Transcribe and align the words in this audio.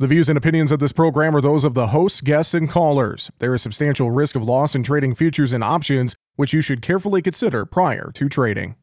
The 0.00 0.06
views 0.06 0.28
and 0.28 0.38
opinions 0.38 0.70
of 0.70 0.78
this 0.78 0.92
program 0.92 1.34
are 1.34 1.40
those 1.40 1.64
of 1.64 1.74
the 1.74 1.88
hosts, 1.88 2.20
guests, 2.20 2.54
and 2.54 2.70
callers. 2.70 3.32
There 3.40 3.52
is 3.52 3.62
substantial 3.62 4.12
risk 4.12 4.36
of 4.36 4.44
loss 4.44 4.76
in 4.76 4.84
trading 4.84 5.16
futures 5.16 5.52
and 5.52 5.64
options, 5.64 6.14
which 6.36 6.52
you 6.52 6.60
should 6.60 6.82
carefully 6.82 7.20
consider 7.20 7.64
prior 7.64 8.12
to 8.14 8.28
trading. 8.28 8.76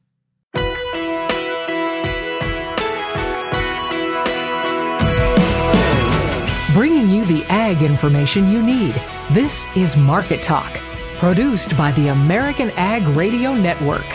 Bringing 6.74 7.10
you 7.10 7.24
the 7.24 7.46
ag 7.48 7.82
information 7.82 8.52
you 8.52 8.62
need. 8.62 9.02
This 9.32 9.66
is 9.74 9.96
Market 9.96 10.44
Talk, 10.44 10.82
produced 11.16 11.78
by 11.78 11.94
the 11.94 12.10
American 12.10 12.72
Ag 12.72 13.08
Radio 13.16 13.54
Network. 13.54 14.08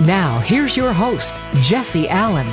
Now, 0.00 0.40
here's 0.40 0.76
your 0.76 0.92
host, 0.92 1.40
Jesse 1.60 2.08
Allen. 2.08 2.52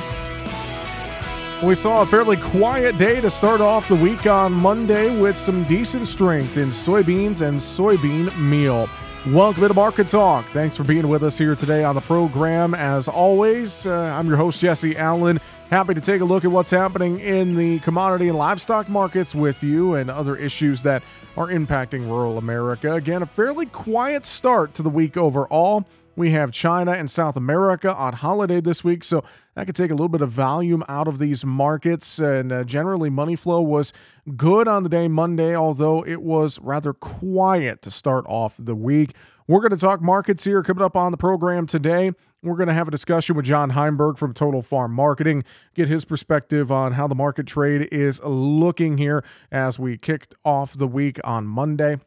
We 1.63 1.73
saw 1.73 2.01
a 2.01 2.05
fairly 2.05 2.35
quiet 2.35 2.97
day 2.97 3.21
to 3.21 3.29
start 3.29 3.61
off 3.61 3.87
the 3.87 3.95
week 3.95 4.27
on 4.27 4.51
Monday 4.51 5.17
with 5.17 5.37
some 5.37 5.63
decent 5.63 6.05
strength 6.05 6.57
in 6.57 6.67
soybeans 6.67 7.41
and 7.41 7.57
soybean 7.57 8.37
meal. 8.37 8.89
Welcome 9.27 9.65
to 9.65 9.73
Market 9.73 10.09
Talk. 10.09 10.45
Thanks 10.49 10.75
for 10.75 10.83
being 10.83 11.07
with 11.07 11.23
us 11.23 11.37
here 11.37 11.55
today 11.55 11.85
on 11.85 11.95
the 11.95 12.01
program. 12.01 12.75
As 12.75 13.07
always, 13.07 13.87
uh, 13.87 13.93
I'm 13.93 14.27
your 14.27 14.35
host, 14.35 14.59
Jesse 14.59 14.97
Allen. 14.97 15.39
Happy 15.69 15.93
to 15.93 16.01
take 16.01 16.19
a 16.19 16.25
look 16.25 16.43
at 16.43 16.51
what's 16.51 16.71
happening 16.71 17.21
in 17.21 17.55
the 17.55 17.79
commodity 17.79 18.27
and 18.27 18.37
livestock 18.37 18.89
markets 18.89 19.33
with 19.33 19.63
you 19.63 19.95
and 19.95 20.11
other 20.11 20.35
issues 20.35 20.83
that 20.83 21.03
are 21.37 21.47
impacting 21.47 22.05
rural 22.05 22.37
America. 22.37 22.93
Again, 22.93 23.23
a 23.23 23.25
fairly 23.25 23.65
quiet 23.65 24.25
start 24.25 24.73
to 24.73 24.83
the 24.83 24.89
week 24.89 25.15
overall. 25.15 25.85
We 26.17 26.31
have 26.31 26.51
China 26.51 26.91
and 26.91 27.09
South 27.09 27.37
America 27.37 27.93
on 27.93 28.13
holiday 28.13 28.61
this 28.61 28.83
week, 28.83 29.03
so 29.05 29.23
that 29.55 29.65
could 29.65 29.75
take 29.75 29.89
a 29.89 29.93
little 29.93 30.09
bit 30.09 30.21
of 30.21 30.29
volume 30.31 30.83
out 30.87 31.07
of 31.07 31.17
these 31.17 31.45
markets. 31.45 32.19
And 32.19 32.51
uh, 32.51 32.63
generally, 32.63 33.09
money 33.09 33.35
flow 33.35 33.61
was 33.61 33.93
good 34.35 34.67
on 34.67 34.83
the 34.83 34.89
day 34.89 35.07
Monday, 35.07 35.55
although 35.55 36.05
it 36.05 36.21
was 36.21 36.59
rather 36.59 36.93
quiet 36.93 37.81
to 37.83 37.91
start 37.91 38.25
off 38.27 38.55
the 38.59 38.75
week. 38.75 39.15
We're 39.47 39.61
going 39.61 39.71
to 39.71 39.77
talk 39.77 40.01
markets 40.01 40.43
here 40.43 40.63
coming 40.63 40.83
up 40.83 40.95
on 40.95 41.11
the 41.11 41.17
program 41.17 41.67
today. 41.67 42.11
We're 42.43 42.55
going 42.57 42.67
to 42.67 42.73
have 42.73 42.87
a 42.87 42.91
discussion 42.91 43.35
with 43.35 43.45
John 43.45 43.71
Heinberg 43.71 44.17
from 44.17 44.33
Total 44.33 44.61
Farm 44.61 44.91
Marketing, 44.91 45.43
get 45.73 45.87
his 45.87 46.05
perspective 46.05 46.71
on 46.71 46.93
how 46.93 47.07
the 47.07 47.15
market 47.15 47.47
trade 47.47 47.87
is 47.91 48.19
looking 48.23 48.97
here 48.97 49.23
as 49.51 49.79
we 49.79 49.97
kicked 49.97 50.35
off 50.43 50.77
the 50.77 50.87
week 50.87 51.19
on 51.23 51.47
Monday. 51.47 51.97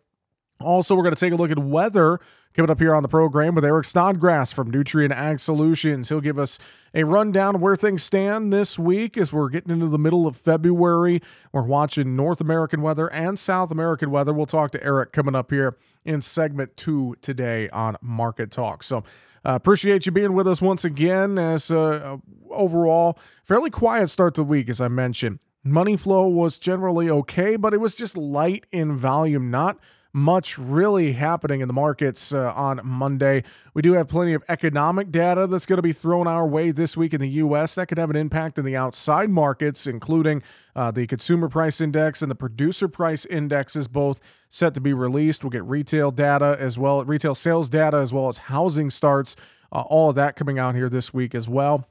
Also, 0.61 0.97
we're 0.97 1.05
going 1.05 1.15
to 1.15 1.21
take 1.21 1.33
a 1.33 1.37
look 1.37 1.53
at 1.53 1.59
weather 1.59 2.19
coming 2.53 2.71
up 2.71 2.81
here 2.81 2.93
on 2.93 3.05
the 3.05 3.09
program 3.09 3.55
with 3.55 3.65
Eric 3.65 3.85
Snodgrass 3.85 4.51
from 4.51 4.73
Nutrien 4.73 5.13
Ag 5.13 5.39
Solutions. 5.39 6.09
He'll 6.09 6.21
give 6.21 6.39
us 6.39 6.59
a 6.93 7.05
rundown 7.05 7.55
of 7.55 7.61
where 7.61 7.77
things 7.77 8.03
stand 8.03 8.53
this 8.53 8.77
week 8.77 9.17
as 9.17 9.33
we're 9.33 9.51
getting 9.51 9.71
into 9.71 9.87
the 9.87 9.99
middle 9.99 10.27
of 10.27 10.37
February. 10.37 11.23
We're 11.53 11.63
watching 11.63 12.17
North 12.17 12.41
American 12.41 12.83
weather 12.83 13.07
and 13.13 13.39
South 13.39 13.71
American 13.71 14.11
weather. 14.11 14.33
We'll 14.33 14.47
talk 14.47 14.73
to 14.73 14.83
Eric 14.83 15.13
coming 15.13 15.37
up 15.37 15.53
here 15.53 15.77
in 16.05 16.23
segment 16.23 16.77
two 16.77 17.15
today 17.21 17.69
on 17.69 17.97
Market 18.01 18.51
Talk. 18.51 18.83
So, 18.83 19.05
uh, 19.45 19.55
appreciate 19.55 20.07
you 20.07 20.11
being 20.11 20.33
with 20.33 20.49
us 20.49 20.61
once 20.61 20.85
again. 20.85 21.39
As 21.39 21.71
uh, 21.71 22.17
overall, 22.51 23.17
fairly 23.45 23.71
quiet 23.71 24.09
start 24.09 24.35
to 24.35 24.41
the 24.41 24.45
week, 24.45 24.69
as 24.69 24.81
I 24.81 24.89
mentioned. 24.89 25.39
Money 25.63 25.97
flow 25.97 26.27
was 26.27 26.59
generally 26.59 27.09
okay, 27.09 27.55
but 27.55 27.73
it 27.73 27.81
was 27.81 27.95
just 27.95 28.17
light 28.17 28.65
in 28.73 28.97
volume, 28.97 29.51
not 29.51 29.79
much 30.19 30.59
really 30.59 31.13
happening 31.13 31.61
in 31.61 31.69
the 31.69 31.75
markets 31.75 32.33
uh, 32.33 32.53
on 32.55 32.81
Monday. 32.85 33.45
We 33.75 33.83
do 33.83 33.93
have 33.93 34.09
plenty 34.09 34.35
of 34.35 34.43
economic 34.49 35.11
data 35.11 35.47
that's 35.47 35.67
going 35.67 35.77
to 35.77 35.83
be 35.83 35.93
thrown 35.93 36.27
our 36.27 36.47
way 36.47 36.71
this 36.71 36.97
week 36.97 37.15
in 37.15 37.21
the 37.21 37.29
U.S. 37.29 37.77
That 37.77 37.87
could 37.87 37.99
have 37.99 38.11
an 38.11 38.17
impact 38.17 38.59
in 38.59 38.65
the 38.65 38.77
outside 38.77 39.31
markets, 39.31 39.87
including 39.87 40.43
uh, 40.75 40.91
the 40.91 41.07
consumer 41.07 41.49
price 41.49 41.81
index 41.81 42.21
and 42.21 42.31
the 42.31 42.35
producer 42.35 42.89
price 42.89 43.25
indexes, 43.25 43.89
both 43.89 44.21
set 44.49 44.75
to 44.75 44.81
be 44.81 44.93
released. 44.93 45.45
We'll 45.45 45.51
get 45.51 45.65
retail 45.65 46.11
data 46.11 46.57
as 46.59 46.79
well, 46.79 47.05
retail 47.05 47.35
sales 47.35 47.69
data 47.69 47.99
as 47.99 48.13
well 48.13 48.29
as 48.29 48.39
housing 48.39 48.91
starts. 48.91 49.37
Uh, 49.71 49.83
all 49.83 50.11
of 50.11 50.17
that 50.17 50.35
coming 50.35 50.59
out 50.59 50.75
here 50.75 50.89
this 50.89 51.15
week 51.15 51.35
as 51.35 51.49
well. 51.49 51.87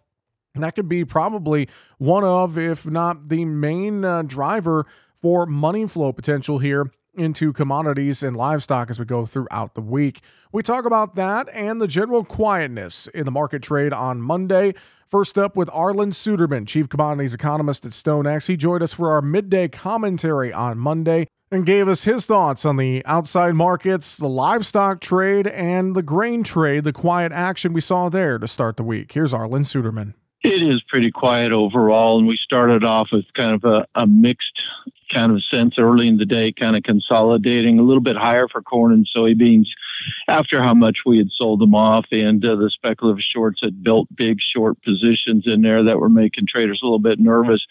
And 0.55 0.63
that 0.63 0.75
could 0.75 0.89
be 0.89 1.05
probably 1.05 1.69
one 1.99 2.23
of, 2.23 2.57
if 2.57 2.85
not 2.85 3.29
the 3.29 3.45
main 3.45 4.03
uh, 4.03 4.23
driver 4.23 4.87
for 5.21 5.45
money 5.45 5.87
flow 5.87 6.11
potential 6.11 6.59
here 6.59 6.91
into 7.17 7.51
commodities 7.51 8.23
and 8.23 8.35
livestock 8.35 8.89
as 8.89 8.99
we 8.99 9.05
go 9.05 9.25
throughout 9.25 9.73
the 9.73 9.81
week. 9.81 10.21
We 10.51 10.63
talk 10.63 10.85
about 10.85 11.15
that 11.15 11.49
and 11.53 11.81
the 11.81 11.87
general 11.87 12.23
quietness 12.23 13.07
in 13.07 13.25
the 13.25 13.31
market 13.31 13.61
trade 13.63 13.93
on 13.93 14.21
Monday. 14.21 14.73
First 15.07 15.37
up 15.37 15.55
with 15.55 15.69
Arlan 15.69 16.13
Suderman, 16.13 16.67
Chief 16.67 16.89
Commodities 16.89 17.33
Economist 17.33 17.85
at 17.85 17.91
StoneX. 17.93 18.47
He 18.47 18.57
joined 18.57 18.83
us 18.83 18.93
for 18.93 19.11
our 19.11 19.21
midday 19.21 19.67
commentary 19.67 20.51
on 20.51 20.77
Monday 20.77 21.27
and 21.51 21.65
gave 21.65 21.87
us 21.87 22.03
his 22.03 22.25
thoughts 22.25 22.65
on 22.65 22.77
the 22.77 23.01
outside 23.05 23.55
markets, 23.55 24.17
the 24.17 24.27
livestock 24.27 24.99
trade, 24.99 25.47
and 25.47 25.95
the 25.95 26.01
grain 26.01 26.43
trade, 26.43 26.83
the 26.83 26.91
quiet 26.91 27.31
action 27.31 27.71
we 27.71 27.81
saw 27.81 28.09
there 28.09 28.37
to 28.37 28.47
start 28.47 28.75
the 28.77 28.83
week. 28.83 29.13
Here's 29.13 29.33
Arlan 29.33 29.65
Suderman. 29.65 30.13
It 30.43 30.61
is 30.61 30.81
pretty 30.83 31.09
quiet 31.09 31.51
overall, 31.51 32.19
and 32.19 32.27
we 32.27 32.37
started 32.37 32.83
off 32.83 33.09
with 33.11 33.25
kind 33.33 33.55
of 33.55 33.63
a, 33.63 33.87
a 33.95 34.05
mixed 34.05 34.61
kind 35.11 35.31
of 35.31 35.43
sense 35.43 35.75
early 35.77 36.07
in 36.07 36.17
the 36.17 36.25
day, 36.25 36.51
kind 36.51 36.75
of 36.75 36.83
consolidating 36.83 37.79
a 37.79 37.83
little 37.83 38.01
bit 38.01 38.15
higher 38.15 38.47
for 38.47 38.61
corn 38.61 38.93
and 38.93 39.07
soybeans 39.13 39.67
after 40.27 40.61
how 40.61 40.73
much 40.73 40.99
we 41.05 41.17
had 41.17 41.31
sold 41.31 41.59
them 41.59 41.75
off. 41.75 42.05
And 42.11 42.43
uh, 42.45 42.55
the 42.55 42.69
speculative 42.69 43.21
shorts 43.21 43.61
had 43.61 43.83
built 43.83 44.07
big 44.15 44.39
short 44.41 44.81
positions 44.83 45.45
in 45.47 45.61
there 45.61 45.83
that 45.83 45.99
were 45.99 46.09
making 46.09 46.47
traders 46.47 46.79
a 46.81 46.85
little 46.85 46.99
bit 46.99 47.19
nervous. 47.19 47.65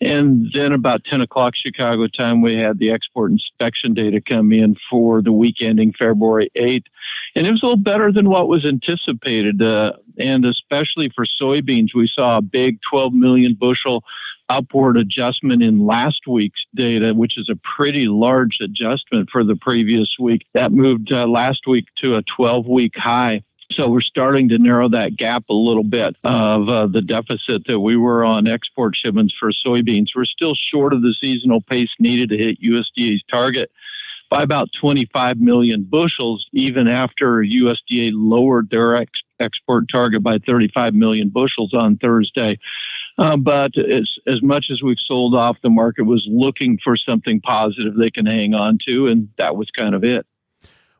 And 0.00 0.50
then 0.52 0.72
about 0.72 1.04
10 1.04 1.20
o'clock 1.20 1.54
Chicago 1.54 2.06
time, 2.06 2.42
we 2.42 2.56
had 2.56 2.78
the 2.78 2.90
export 2.90 3.30
inspection 3.30 3.94
data 3.94 4.20
come 4.20 4.52
in 4.52 4.76
for 4.90 5.22
the 5.22 5.32
week 5.32 5.56
ending 5.60 5.92
February 5.92 6.50
8th. 6.56 6.86
And 7.34 7.46
it 7.46 7.50
was 7.50 7.62
a 7.62 7.66
little 7.66 7.76
better 7.76 8.12
than 8.12 8.28
what 8.28 8.48
was 8.48 8.64
anticipated. 8.64 9.62
Uh, 9.62 9.92
and 10.18 10.44
especially 10.44 11.10
for 11.14 11.24
soybeans, 11.24 11.94
we 11.94 12.08
saw 12.08 12.38
a 12.38 12.42
big 12.42 12.78
12 12.90 13.12
million 13.12 13.54
bushel 13.54 14.04
upward 14.48 14.96
adjustment 14.96 15.62
in 15.62 15.86
last 15.86 16.26
week's 16.26 16.64
data, 16.74 17.14
which 17.14 17.38
is 17.38 17.48
a 17.48 17.56
pretty 17.56 18.08
large 18.08 18.58
adjustment 18.60 19.28
for 19.30 19.44
the 19.44 19.56
previous 19.56 20.16
week. 20.18 20.46
That 20.54 20.72
moved 20.72 21.12
uh, 21.12 21.26
last 21.26 21.66
week 21.66 21.86
to 21.96 22.16
a 22.16 22.22
12 22.22 22.66
week 22.66 22.96
high. 22.96 23.42
So 23.72 23.88
we're 23.88 24.00
starting 24.00 24.48
to 24.48 24.58
narrow 24.58 24.88
that 24.88 25.16
gap 25.16 25.44
a 25.50 25.54
little 25.54 25.84
bit 25.84 26.16
of 26.24 26.68
uh, 26.68 26.86
the 26.86 27.02
deficit 27.02 27.66
that 27.66 27.80
we 27.80 27.96
were 27.96 28.24
on 28.24 28.46
export 28.46 28.96
shipments 28.96 29.34
for 29.38 29.52
soybeans. 29.52 30.08
We're 30.16 30.24
still 30.24 30.54
short 30.54 30.94
of 30.94 31.02
the 31.02 31.14
seasonal 31.20 31.60
pace 31.60 31.90
needed 31.98 32.30
to 32.30 32.38
hit 32.38 32.62
USDA's 32.62 33.22
target 33.30 33.70
by 34.30 34.42
about 34.42 34.70
25 34.80 35.38
million 35.38 35.82
bushels, 35.84 36.46
even 36.52 36.88
after 36.88 37.42
USDA 37.42 38.12
lowered 38.14 38.70
their 38.70 38.96
ex- 38.96 39.22
export 39.40 39.88
target 39.90 40.22
by 40.22 40.38
35 40.38 40.94
million 40.94 41.28
bushels 41.28 41.74
on 41.74 41.96
Thursday. 41.96 42.58
Uh, 43.18 43.36
but 43.36 43.76
as, 43.76 44.16
as 44.28 44.42
much 44.42 44.66
as 44.70 44.80
we've 44.80 44.98
sold 44.98 45.34
off, 45.34 45.56
the 45.62 45.70
market 45.70 46.04
was 46.04 46.24
looking 46.30 46.78
for 46.82 46.96
something 46.96 47.40
positive 47.40 47.96
they 47.96 48.10
can 48.10 48.26
hang 48.26 48.54
on 48.54 48.78
to, 48.86 49.08
and 49.08 49.28
that 49.38 49.56
was 49.56 49.68
kind 49.76 49.94
of 49.94 50.04
it. 50.04 50.24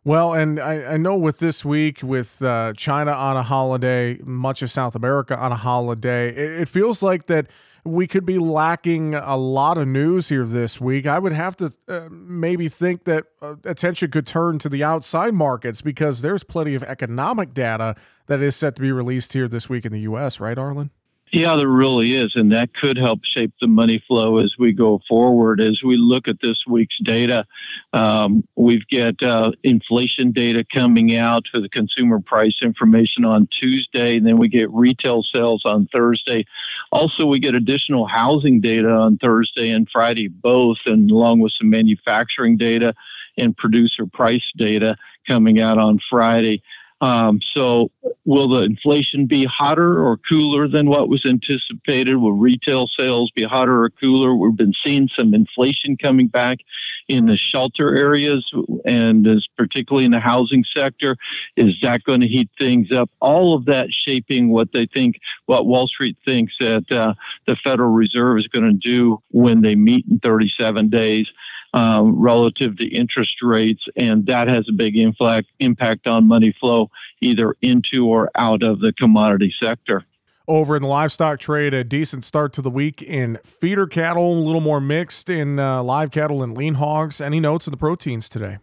Well, 0.04 0.32
and 0.32 0.58
I, 0.58 0.94
I 0.94 0.96
know 0.96 1.16
with 1.16 1.38
this 1.38 1.64
week, 1.64 2.00
with 2.02 2.40
uh, 2.42 2.72
China 2.76 3.12
on 3.12 3.36
a 3.36 3.42
holiday, 3.42 4.18
much 4.24 4.62
of 4.62 4.70
South 4.70 4.94
America 4.94 5.38
on 5.38 5.52
a 5.52 5.56
holiday, 5.56 6.30
it, 6.30 6.62
it 6.62 6.68
feels 6.68 7.02
like 7.02 7.26
that 7.26 7.46
we 7.84 8.06
could 8.06 8.26
be 8.26 8.38
lacking 8.38 9.14
a 9.14 9.36
lot 9.36 9.78
of 9.78 9.86
news 9.86 10.28
here 10.28 10.44
this 10.44 10.80
week. 10.80 11.06
I 11.06 11.18
would 11.18 11.32
have 11.32 11.56
to 11.58 11.72
uh, 11.88 12.08
maybe 12.10 12.68
think 12.68 13.04
that 13.04 13.26
uh, 13.40 13.56
attention 13.64 14.10
could 14.10 14.26
turn 14.26 14.58
to 14.60 14.68
the 14.68 14.82
outside 14.82 15.34
markets 15.34 15.82
because 15.82 16.20
there's 16.20 16.42
plenty 16.42 16.74
of 16.74 16.82
economic 16.82 17.54
data 17.54 17.94
that 18.26 18.40
is 18.40 18.56
set 18.56 18.74
to 18.76 18.80
be 18.80 18.92
released 18.92 19.32
here 19.32 19.48
this 19.48 19.68
week 19.68 19.84
in 19.84 19.92
the 19.92 20.00
U.S., 20.00 20.40
right, 20.40 20.56
Arlan? 20.56 20.90
Yeah, 21.30 21.56
there 21.56 21.68
really 21.68 22.14
is. 22.14 22.34
And 22.36 22.52
that 22.52 22.74
could 22.74 22.96
help 22.96 23.24
shape 23.24 23.52
the 23.60 23.66
money 23.66 24.02
flow 24.06 24.38
as 24.38 24.54
we 24.58 24.72
go 24.72 25.00
forward. 25.06 25.60
As 25.60 25.82
we 25.82 25.96
look 25.96 26.26
at 26.26 26.40
this 26.40 26.64
week's 26.66 26.98
data, 27.02 27.44
um, 27.92 28.46
we've 28.56 28.86
got 28.88 29.22
uh, 29.22 29.52
inflation 29.62 30.32
data 30.32 30.64
coming 30.72 31.16
out 31.16 31.44
for 31.50 31.60
the 31.60 31.68
consumer 31.68 32.20
price 32.20 32.58
information 32.62 33.24
on 33.24 33.46
Tuesday. 33.48 34.16
And 34.16 34.26
then 34.26 34.38
we 34.38 34.48
get 34.48 34.70
retail 34.70 35.22
sales 35.22 35.62
on 35.66 35.86
Thursday. 35.92 36.46
Also, 36.92 37.26
we 37.26 37.40
get 37.40 37.54
additional 37.54 38.06
housing 38.06 38.60
data 38.60 38.88
on 38.88 39.18
Thursday 39.18 39.70
and 39.70 39.88
Friday, 39.90 40.28
both, 40.28 40.78
and 40.86 41.10
along 41.10 41.40
with 41.40 41.52
some 41.52 41.68
manufacturing 41.68 42.56
data 42.56 42.94
and 43.36 43.56
producer 43.56 44.06
price 44.06 44.50
data 44.56 44.96
coming 45.26 45.60
out 45.60 45.78
on 45.78 45.98
Friday. 46.08 46.62
Um, 47.00 47.40
so, 47.54 47.90
will 48.24 48.48
the 48.48 48.62
inflation 48.62 49.26
be 49.26 49.44
hotter 49.44 50.04
or 50.04 50.16
cooler 50.16 50.66
than 50.66 50.88
what 50.88 51.08
was 51.08 51.24
anticipated? 51.24 52.16
Will 52.16 52.32
retail 52.32 52.88
sales 52.88 53.30
be 53.30 53.44
hotter 53.44 53.84
or 53.84 53.90
cooler? 53.90 54.34
We've 54.34 54.56
been 54.56 54.74
seeing 54.84 55.08
some 55.16 55.32
inflation 55.32 55.96
coming 55.96 56.26
back 56.26 56.58
in 57.06 57.26
the 57.26 57.36
shelter 57.36 57.96
areas 57.96 58.50
and 58.84 59.26
particularly 59.56 60.06
in 60.06 60.10
the 60.10 60.20
housing 60.20 60.64
sector. 60.64 61.16
Is 61.56 61.74
that 61.82 62.02
going 62.02 62.20
to 62.20 62.26
heat 62.28 62.50
things 62.58 62.90
up? 62.90 63.10
All 63.20 63.54
of 63.54 63.66
that 63.66 63.92
shaping 63.92 64.50
what 64.50 64.72
they 64.72 64.86
think, 64.86 65.20
what 65.46 65.66
Wall 65.66 65.86
Street 65.86 66.16
thinks 66.24 66.54
that 66.58 66.90
uh, 66.90 67.14
the 67.46 67.56
Federal 67.56 67.90
Reserve 67.90 68.38
is 68.38 68.48
going 68.48 68.66
to 68.66 68.72
do 68.72 69.22
when 69.30 69.62
they 69.62 69.76
meet 69.76 70.04
in 70.10 70.18
37 70.18 70.88
days 70.88 71.28
um, 71.74 72.18
relative 72.18 72.76
to 72.78 72.86
interest 72.86 73.42
rates, 73.42 73.84
and 73.96 74.26
that 74.26 74.48
has 74.48 74.68
a 74.68 74.72
big 74.72 74.96
inflect, 74.96 75.48
impact 75.58 76.06
on 76.06 76.26
money 76.26 76.54
flow 76.58 76.90
either 77.20 77.54
into 77.62 78.06
or 78.06 78.30
out 78.34 78.62
of 78.62 78.80
the 78.80 78.92
commodity 78.92 79.54
sector. 79.60 80.04
Over 80.46 80.76
in 80.76 80.82
the 80.82 80.88
livestock 80.88 81.40
trade, 81.40 81.74
a 81.74 81.84
decent 81.84 82.24
start 82.24 82.54
to 82.54 82.62
the 82.62 82.70
week 82.70 83.02
in 83.02 83.38
feeder 83.44 83.86
cattle, 83.86 84.32
a 84.32 84.40
little 84.40 84.62
more 84.62 84.80
mixed 84.80 85.28
in 85.28 85.58
uh, 85.58 85.82
live 85.82 86.10
cattle 86.10 86.42
and 86.42 86.56
lean 86.56 86.74
hogs. 86.74 87.20
Any 87.20 87.38
notes 87.38 87.66
of 87.66 87.70
the 87.70 87.76
proteins 87.76 88.30
today? 88.30 88.56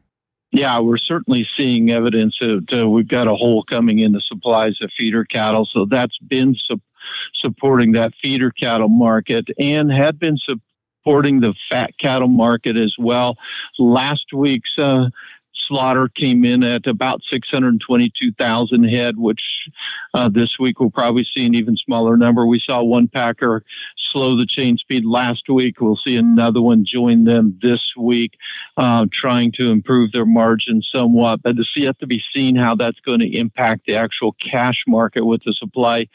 Yeah, 0.51 0.79
we're 0.79 0.97
certainly 0.97 1.47
seeing 1.55 1.91
evidence 1.91 2.37
that 2.39 2.65
uh, 2.71 2.87
we've 2.87 3.07
got 3.07 3.27
a 3.27 3.35
hole 3.35 3.63
coming 3.63 3.99
in 3.99 4.13
the 4.13 4.21
supplies 4.21 4.79
of 4.81 4.89
feeder 4.97 5.25
cattle. 5.25 5.65
So 5.65 5.85
that's 5.85 6.17
been 6.17 6.55
su- 6.55 6.81
supporting 7.33 7.91
that 7.91 8.13
feeder 8.21 8.51
cattle 8.51 8.89
market 8.89 9.49
and 9.59 9.91
had 9.91 10.17
been 10.17 10.37
su- 10.37 10.61
supporting 11.05 11.39
the 11.39 11.53
fat 11.69 11.91
cattle 11.99 12.27
market 12.27 12.75
as 12.75 12.95
well. 12.97 13.37
Last 13.77 14.33
week's 14.33 14.77
uh, 14.77 15.09
slaughter 15.53 16.09
came 16.09 16.43
in 16.43 16.63
at 16.63 16.87
about 16.87 17.21
622,000 17.29 18.83
head, 18.83 19.17
which 19.17 19.41
uh, 20.13 20.29
this 20.29 20.57
week 20.59 20.79
we'll 20.79 20.89
probably 20.89 21.23
see 21.23 21.45
an 21.45 21.53
even 21.53 21.77
smaller 21.77 22.17
number. 22.17 22.45
We 22.47 22.59
saw 22.59 22.81
one 22.81 23.07
packer 23.07 23.63
slow 24.11 24.35
the 24.35 24.47
chain 24.47 24.77
speed 24.77 25.05
last 25.05 25.47
week. 25.47 25.79
We'll 25.79 25.95
see 25.95 26.15
another 26.15 26.61
one 26.61 26.85
join 26.85 27.25
them 27.25 27.57
this 27.61 27.93
week, 27.95 28.33
uh, 28.77 29.05
trying 29.11 29.51
to 29.53 29.69
improve 29.69 30.11
their 30.11 30.25
margin 30.25 30.81
somewhat. 30.81 31.43
But 31.43 31.57
it's 31.59 31.69
yet 31.75 31.99
to 31.99 32.07
be 32.07 32.23
seen 32.33 32.55
how 32.55 32.75
that's 32.75 32.99
going 32.99 33.19
to 33.19 33.37
impact 33.37 33.85
the 33.85 33.95
actual 33.95 34.33
cash 34.33 34.83
market 34.87 35.25
with 35.25 35.43
the 35.45 35.53
supply 35.53 36.07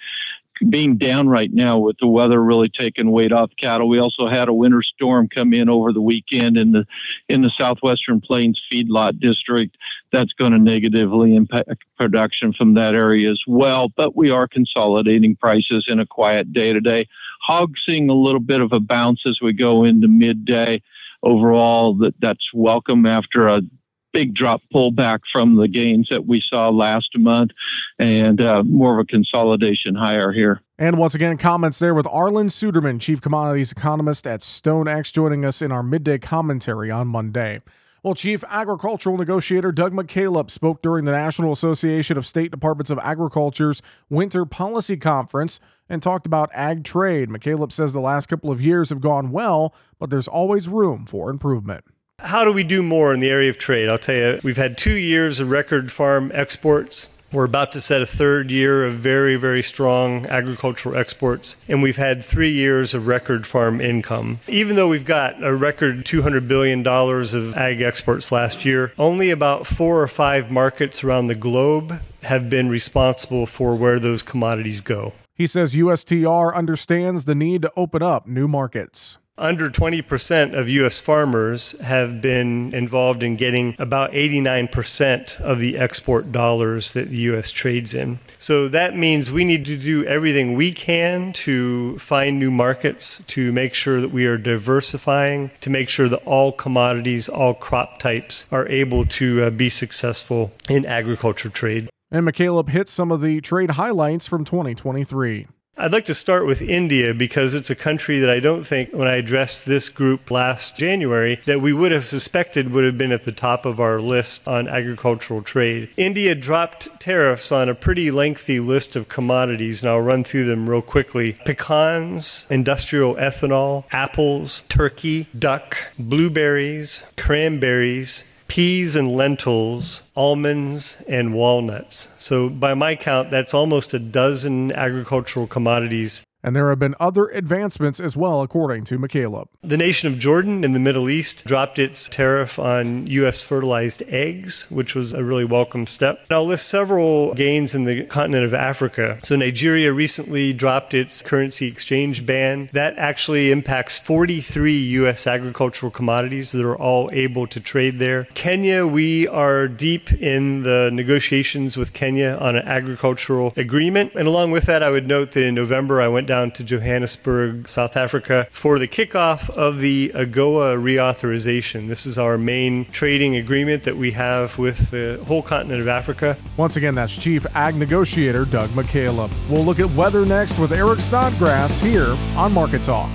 being 0.68 0.96
down 0.96 1.28
right 1.28 1.52
now 1.52 1.78
with 1.78 1.96
the 1.98 2.06
weather 2.06 2.42
really 2.42 2.68
taking 2.68 3.10
weight 3.10 3.32
off 3.32 3.50
cattle. 3.58 3.88
We 3.88 3.98
also 3.98 4.28
had 4.28 4.48
a 4.48 4.54
winter 4.54 4.82
storm 4.82 5.28
come 5.28 5.54
in 5.54 5.68
over 5.68 5.92
the 5.92 6.00
weekend 6.00 6.56
in 6.56 6.72
the 6.72 6.86
in 7.28 7.42
the 7.42 7.50
southwestern 7.50 8.20
plains 8.20 8.60
feedlot 8.70 9.18
district. 9.20 9.76
That's 10.12 10.32
going 10.32 10.52
to 10.52 10.58
negatively 10.58 11.34
impact 11.34 11.84
production 11.96 12.52
from 12.52 12.74
that 12.74 12.94
area 12.94 13.30
as 13.30 13.42
well. 13.46 13.88
But 13.88 14.16
we 14.16 14.30
are 14.30 14.46
consolidating 14.46 15.36
prices 15.36 15.86
in 15.88 15.98
a 16.00 16.06
quiet 16.06 16.52
day 16.52 16.72
today. 16.72 17.08
Hog 17.40 17.74
seeing 17.84 18.10
a 18.10 18.14
little 18.14 18.40
bit 18.40 18.60
of 18.60 18.72
a 18.72 18.80
bounce 18.80 19.22
as 19.26 19.40
we 19.40 19.52
go 19.52 19.84
into 19.84 20.08
midday. 20.08 20.82
Overall, 21.22 21.94
that 21.96 22.14
that's 22.20 22.52
welcome 22.54 23.06
after 23.06 23.46
a 23.46 23.62
big 24.12 24.34
drop 24.34 24.60
pullback 24.74 25.20
from 25.32 25.56
the 25.56 25.68
gains 25.68 26.08
that 26.10 26.26
we 26.26 26.40
saw 26.40 26.68
last 26.68 27.10
month 27.16 27.52
and 27.98 28.40
uh, 28.40 28.62
more 28.64 28.98
of 28.98 29.04
a 29.04 29.04
consolidation 29.04 29.94
higher 29.94 30.32
here. 30.32 30.60
And 30.78 30.96
once 30.96 31.14
again, 31.14 31.36
comments 31.36 31.78
there 31.78 31.94
with 31.94 32.06
Arlan 32.06 32.50
Suderman, 32.50 33.00
Chief 33.00 33.20
Commodities 33.20 33.72
Economist 33.72 34.26
at 34.26 34.40
StoneX, 34.40 35.12
joining 35.12 35.44
us 35.44 35.60
in 35.60 35.70
our 35.72 35.82
midday 35.82 36.18
commentary 36.18 36.90
on 36.90 37.06
Monday. 37.06 37.60
Well, 38.02 38.14
Chief 38.14 38.42
Agricultural 38.48 39.18
Negotiator 39.18 39.72
Doug 39.72 39.92
McKalip 39.92 40.50
spoke 40.50 40.80
during 40.80 41.04
the 41.04 41.12
National 41.12 41.52
Association 41.52 42.16
of 42.16 42.26
State 42.26 42.50
Departments 42.50 42.88
of 42.88 42.98
Agriculture's 42.98 43.82
Winter 44.08 44.46
Policy 44.46 44.96
Conference 44.96 45.60
and 45.86 46.02
talked 46.02 46.24
about 46.24 46.48
ag 46.54 46.82
trade. 46.82 47.28
McKalip 47.28 47.72
says 47.72 47.92
the 47.92 48.00
last 48.00 48.30
couple 48.30 48.50
of 48.50 48.62
years 48.62 48.88
have 48.88 49.02
gone 49.02 49.30
well, 49.30 49.74
but 49.98 50.08
there's 50.08 50.28
always 50.28 50.66
room 50.66 51.04
for 51.04 51.28
improvement. 51.28 51.84
How 52.22 52.44
do 52.44 52.52
we 52.52 52.64
do 52.64 52.82
more 52.82 53.14
in 53.14 53.20
the 53.20 53.30
area 53.30 53.50
of 53.50 53.58
trade? 53.58 53.88
I'll 53.88 53.98
tell 53.98 54.14
you, 54.14 54.40
we've 54.44 54.56
had 54.56 54.76
two 54.76 54.94
years 54.94 55.40
of 55.40 55.50
record 55.50 55.90
farm 55.90 56.30
exports. 56.34 57.16
We're 57.32 57.44
about 57.44 57.72
to 57.72 57.80
set 57.80 58.02
a 58.02 58.06
third 58.06 58.50
year 58.50 58.84
of 58.84 58.94
very, 58.94 59.36
very 59.36 59.62
strong 59.62 60.26
agricultural 60.26 60.96
exports, 60.96 61.56
and 61.68 61.80
we've 61.80 61.96
had 61.96 62.24
three 62.24 62.50
years 62.50 62.92
of 62.92 63.06
record 63.06 63.46
farm 63.46 63.80
income. 63.80 64.40
Even 64.48 64.74
though 64.74 64.88
we've 64.88 65.04
got 65.04 65.42
a 65.42 65.54
record 65.54 66.04
$200 66.04 66.48
billion 66.48 66.86
of 66.86 67.56
ag 67.56 67.82
exports 67.82 68.32
last 68.32 68.64
year, 68.64 68.92
only 68.98 69.30
about 69.30 69.66
four 69.66 70.02
or 70.02 70.08
five 70.08 70.50
markets 70.50 71.04
around 71.04 71.28
the 71.28 71.36
globe 71.36 72.00
have 72.24 72.50
been 72.50 72.68
responsible 72.68 73.46
for 73.46 73.76
where 73.76 74.00
those 74.00 74.22
commodities 74.22 74.80
go. 74.80 75.12
He 75.34 75.46
says 75.46 75.74
USTR 75.74 76.54
understands 76.54 77.24
the 77.24 77.34
need 77.36 77.62
to 77.62 77.72
open 77.76 78.02
up 78.02 78.26
new 78.26 78.48
markets 78.48 79.18
under 79.40 79.70
20% 79.70 80.52
of 80.52 80.68
U.S. 80.68 81.00
farmers 81.00 81.72
have 81.80 82.20
been 82.20 82.72
involved 82.74 83.22
in 83.22 83.36
getting 83.36 83.74
about 83.78 84.12
89% 84.12 85.40
of 85.40 85.58
the 85.58 85.78
export 85.78 86.30
dollars 86.30 86.92
that 86.92 87.08
the 87.08 87.16
U.S. 87.16 87.50
trades 87.50 87.94
in. 87.94 88.20
So 88.38 88.68
that 88.68 88.96
means 88.96 89.32
we 89.32 89.44
need 89.44 89.64
to 89.64 89.76
do 89.76 90.04
everything 90.04 90.54
we 90.54 90.72
can 90.72 91.32
to 91.32 91.98
find 91.98 92.38
new 92.38 92.50
markets, 92.50 93.24
to 93.28 93.52
make 93.52 93.74
sure 93.74 94.00
that 94.00 94.10
we 94.10 94.26
are 94.26 94.38
diversifying, 94.38 95.50
to 95.62 95.70
make 95.70 95.88
sure 95.88 96.08
that 96.08 96.22
all 96.24 96.52
commodities, 96.52 97.28
all 97.28 97.54
crop 97.54 97.98
types 97.98 98.46
are 98.52 98.68
able 98.68 99.06
to 99.06 99.42
uh, 99.42 99.50
be 99.50 99.68
successful 99.68 100.52
in 100.68 100.84
agriculture 100.84 101.48
trade. 101.48 101.88
And 102.10 102.26
McKalip 102.26 102.68
hit 102.68 102.88
some 102.88 103.12
of 103.12 103.20
the 103.20 103.40
trade 103.40 103.72
highlights 103.72 104.26
from 104.26 104.44
2023. 104.44 105.46
I'd 105.80 105.92
like 105.92 106.04
to 106.06 106.14
start 106.14 106.44
with 106.44 106.60
India 106.60 107.14
because 107.14 107.54
it's 107.54 107.70
a 107.70 107.74
country 107.74 108.18
that 108.18 108.28
I 108.28 108.38
don't 108.38 108.66
think, 108.66 108.92
when 108.92 109.08
I 109.08 109.16
addressed 109.16 109.64
this 109.64 109.88
group 109.88 110.30
last 110.30 110.76
January, 110.76 111.40
that 111.46 111.62
we 111.62 111.72
would 111.72 111.90
have 111.90 112.04
suspected 112.04 112.70
would 112.70 112.84
have 112.84 112.98
been 112.98 113.12
at 113.12 113.24
the 113.24 113.32
top 113.32 113.64
of 113.64 113.80
our 113.80 113.98
list 113.98 114.46
on 114.46 114.68
agricultural 114.68 115.40
trade. 115.40 115.88
India 115.96 116.34
dropped 116.34 117.00
tariffs 117.00 117.50
on 117.50 117.70
a 117.70 117.74
pretty 117.74 118.10
lengthy 118.10 118.60
list 118.60 118.94
of 118.94 119.08
commodities, 119.08 119.82
and 119.82 119.88
I'll 119.88 120.02
run 120.02 120.22
through 120.22 120.44
them 120.44 120.68
real 120.68 120.82
quickly 120.82 121.38
pecans, 121.46 122.46
industrial 122.50 123.14
ethanol, 123.14 123.84
apples, 123.90 124.64
turkey, 124.68 125.28
duck, 125.38 125.78
blueberries, 125.98 127.10
cranberries, 127.16 128.30
peas 128.50 128.96
and 128.96 129.12
lentils, 129.12 130.10
almonds, 130.16 131.04
and 131.08 131.32
walnuts. 131.32 132.08
So, 132.18 132.48
by 132.48 132.74
my 132.74 132.96
count, 132.96 133.30
that's 133.30 133.54
almost 133.54 133.94
a 133.94 134.00
dozen 134.00 134.72
agricultural 134.72 135.46
commodities 135.46 136.24
and 136.42 136.56
there 136.56 136.68
have 136.70 136.78
been 136.78 136.94
other 136.98 137.28
advancements 137.28 138.00
as 138.00 138.16
well, 138.16 138.42
according 138.42 138.84
to 138.84 138.98
McKalip. 138.98 139.48
The 139.62 139.76
nation 139.76 140.12
of 140.12 140.18
Jordan 140.18 140.64
in 140.64 140.72
the 140.72 140.78
Middle 140.78 141.10
East 141.10 141.44
dropped 141.44 141.78
its 141.78 142.08
tariff 142.08 142.58
on 142.58 143.06
U.S. 143.08 143.42
fertilized 143.42 144.02
eggs, 144.08 144.70
which 144.70 144.94
was 144.94 145.12
a 145.12 145.22
really 145.22 145.44
welcome 145.44 145.86
step. 145.86 146.20
And 146.28 146.32
I'll 146.32 146.46
list 146.46 146.68
several 146.68 147.34
gains 147.34 147.74
in 147.74 147.84
the 147.84 148.04
continent 148.04 148.44
of 148.44 148.54
Africa. 148.54 149.18
So, 149.22 149.36
Nigeria 149.36 149.92
recently 149.92 150.52
dropped 150.52 150.94
its 150.94 151.22
currency 151.22 151.66
exchange 151.66 152.24
ban. 152.24 152.70
That 152.72 152.96
actually 152.96 153.50
impacts 153.50 153.98
43 153.98 154.76
U.S. 154.76 155.26
agricultural 155.26 155.92
commodities 155.92 156.52
that 156.52 156.64
are 156.64 156.76
all 156.76 157.10
able 157.12 157.46
to 157.48 157.60
trade 157.60 157.98
there. 157.98 158.24
Kenya, 158.34 158.86
we 158.86 159.28
are 159.28 159.68
deep 159.68 160.12
in 160.12 160.62
the 160.62 160.90
negotiations 160.92 161.76
with 161.76 161.92
Kenya 161.92 162.38
on 162.40 162.56
an 162.56 162.66
agricultural 162.66 163.52
agreement. 163.56 164.12
And 164.14 164.26
along 164.26 164.50
with 164.52 164.64
that, 164.64 164.82
I 164.82 164.90
would 164.90 165.06
note 165.06 165.32
that 165.32 165.44
in 165.44 165.54
November, 165.54 166.00
I 166.00 166.08
went 166.08 166.29
down 166.30 166.52
to 166.52 166.62
Johannesburg, 166.62 167.68
South 167.68 167.96
Africa, 167.96 168.46
for 168.52 168.78
the 168.78 168.86
kickoff 168.86 169.50
of 169.50 169.80
the 169.80 170.12
AGOA 170.14 170.80
reauthorization. 170.80 171.88
This 171.88 172.06
is 172.06 172.18
our 172.18 172.38
main 172.38 172.84
trading 172.84 173.34
agreement 173.34 173.82
that 173.82 173.96
we 173.96 174.12
have 174.12 174.56
with 174.56 174.92
the 174.92 175.20
whole 175.26 175.42
continent 175.42 175.80
of 175.80 175.88
Africa. 175.88 176.36
Once 176.56 176.76
again, 176.76 176.94
that's 176.94 177.20
Chief 177.20 177.44
Ag 177.56 177.74
Negotiator 177.74 178.44
Doug 178.44 178.70
McKalip. 178.70 179.32
We'll 179.48 179.64
look 179.64 179.80
at 179.80 179.90
weather 179.96 180.24
next 180.24 180.56
with 180.56 180.70
Eric 180.70 181.00
Snodgrass 181.00 181.80
here 181.80 182.16
on 182.36 182.52
Market 182.52 182.84
Talk. 182.84 183.10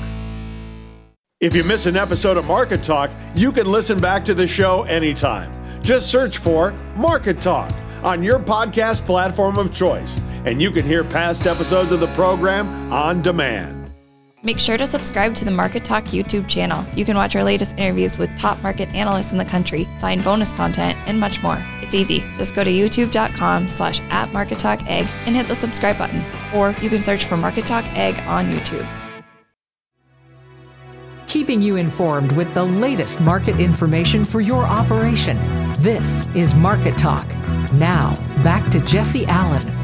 If 1.39 1.55
you 1.55 1.63
miss 1.63 1.85
an 1.85 1.95
episode 1.95 2.35
of 2.35 2.43
Market 2.43 2.83
Talk, 2.83 3.11
you 3.33 3.53
can 3.53 3.71
listen 3.71 3.97
back 3.97 4.25
to 4.25 4.33
the 4.33 4.45
show 4.45 4.83
anytime. 4.83 5.53
Just 5.81 6.11
search 6.11 6.39
for 6.39 6.73
Market 6.97 7.41
Talk 7.41 7.71
on 8.03 8.23
your 8.23 8.39
podcast 8.39 9.05
platform 9.05 9.57
of 9.57 9.73
choice 9.73 10.13
and 10.45 10.61
you 10.61 10.71
can 10.71 10.85
hear 10.85 11.03
past 11.03 11.47
episodes 11.47 11.91
of 11.91 11.99
the 11.99 12.07
program 12.07 12.91
on 12.93 13.21
demand. 13.21 13.91
Make 14.43 14.59
sure 14.59 14.77
to 14.77 14.85
subscribe 14.85 15.33
to 15.35 15.45
the 15.45 15.49
Market 15.49 15.83
Talk 15.83 16.05
YouTube 16.05 16.47
channel. 16.47 16.85
You 16.95 17.03
can 17.03 17.17
watch 17.17 17.35
our 17.35 17.43
latest 17.43 17.79
interviews 17.79 18.19
with 18.19 18.35
top 18.37 18.61
market 18.61 18.93
analysts 18.93 19.31
in 19.31 19.39
the 19.39 19.45
country, 19.45 19.89
find 19.99 20.23
bonus 20.23 20.49
content, 20.49 20.95
and 21.07 21.19
much 21.19 21.41
more. 21.41 21.57
It's 21.81 21.95
easy. 21.95 22.19
Just 22.37 22.53
go 22.53 22.63
to 22.63 22.69
youtube.com 22.69 23.69
slash 23.69 24.01
at 24.11 24.31
Market 24.33 24.59
Talk 24.59 24.83
Ag 24.83 25.07
and 25.25 25.35
hit 25.35 25.47
the 25.47 25.55
subscribe 25.55 25.97
button. 25.97 26.23
Or 26.53 26.75
you 26.79 26.89
can 26.89 27.01
search 27.01 27.25
for 27.25 27.37
Market 27.37 27.65
Talk 27.65 27.85
Ag 27.85 28.19
on 28.27 28.51
YouTube. 28.51 28.87
keeping 31.35 31.61
you 31.61 31.75
informed 31.75 32.31
with 32.31 32.53
the 32.53 32.63
latest 32.63 33.19
market 33.19 33.59
information 33.59 34.23
for 34.23 34.39
your 34.39 34.63
operation. 34.63 35.37
This 35.79 36.23
is 36.33 36.55
Market 36.55 36.97
Talk. 36.97 37.27
Now, 37.73 38.15
back 38.41 38.71
to 38.71 38.79
Jesse 38.79 39.25
Allen. 39.25 39.74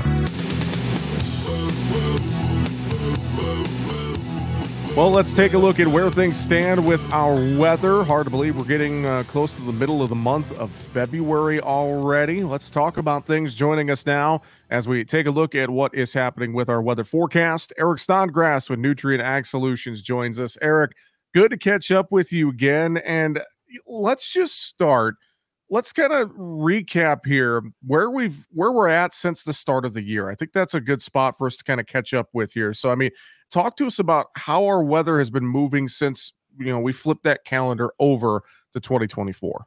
Well, 4.98 5.10
let's 5.10 5.34
take 5.34 5.54
a 5.54 5.58
look 5.58 5.80
at 5.80 5.88
where 5.88 6.12
things 6.12 6.38
stand 6.38 6.86
with 6.86 7.02
our 7.14 7.36
weather. 7.58 8.04
Hard 8.04 8.26
to 8.26 8.30
believe 8.30 8.58
we're 8.58 8.66
getting 8.66 9.06
uh, 9.06 9.24
close 9.26 9.54
to 9.54 9.62
the 9.62 9.72
middle 9.72 10.04
of 10.04 10.10
the 10.10 10.16
month 10.16 10.52
of 10.60 10.70
February 10.70 11.62
already. 11.62 12.44
Let's 12.44 12.70
talk 12.70 12.98
about 12.98 13.26
things. 13.26 13.56
Joining 13.56 13.90
us 13.90 14.06
now 14.06 14.42
as 14.70 14.90
we 14.90 15.06
take 15.06 15.28
a 15.28 15.32
look 15.32 15.56
at 15.56 15.70
what 15.70 15.96
is 15.96 16.12
happening 16.12 16.52
with 16.52 16.68
our 16.68 16.82
weather 16.82 17.06
forecast. 17.06 17.72
Eric 17.78 18.00
Snodgrass 18.00 18.70
with 18.70 18.80
Nutrien 18.80 19.22
Ag 19.22 19.46
Solutions 19.46 20.02
joins 20.02 20.42
us. 20.42 20.58
Eric, 20.62 20.92
good 21.34 21.52
to 21.52 21.58
catch 21.58 21.90
up 21.90 22.12
with 22.12 22.34
you 22.34 22.50
again. 22.50 22.98
And 22.98 23.42
let's 23.88 24.32
just 24.32 24.68
start. 24.68 25.16
Let's 25.70 25.94
kind 25.94 26.12
of 26.12 26.32
recap 26.32 27.26
here 27.26 27.64
where 27.88 28.10
we've 28.10 28.46
where 28.52 28.74
we're 28.74 28.90
at 28.90 29.14
since 29.14 29.46
the 29.46 29.54
start 29.54 29.86
of 29.86 29.94
the 29.94 30.04
year. 30.04 30.30
I 30.30 30.36
think 30.36 30.52
that's 30.52 30.74
a 30.74 30.82
good 30.82 31.02
spot 31.02 31.38
for 31.38 31.48
us 31.48 31.56
to 31.56 31.64
kind 31.64 31.80
of 31.80 31.86
catch 31.86 32.14
up 32.14 32.28
with 32.34 32.52
here. 32.52 32.74
So 32.74 32.92
I 32.92 32.96
mean, 32.96 33.12
talk 33.52 33.78
to 33.78 33.88
us 33.88 34.00
about 34.00 34.28
how 34.36 34.66
our 34.66 34.84
weather 34.84 35.20
has 35.20 35.30
been 35.30 35.46
moving 35.46 35.88
since 35.88 36.34
you 36.60 36.68
know 36.68 36.80
we 36.80 36.94
flipped 36.94 37.24
that 37.24 37.46
calendar 37.46 37.92
over 38.00 38.42
to 38.74 38.80
2024 38.80 39.66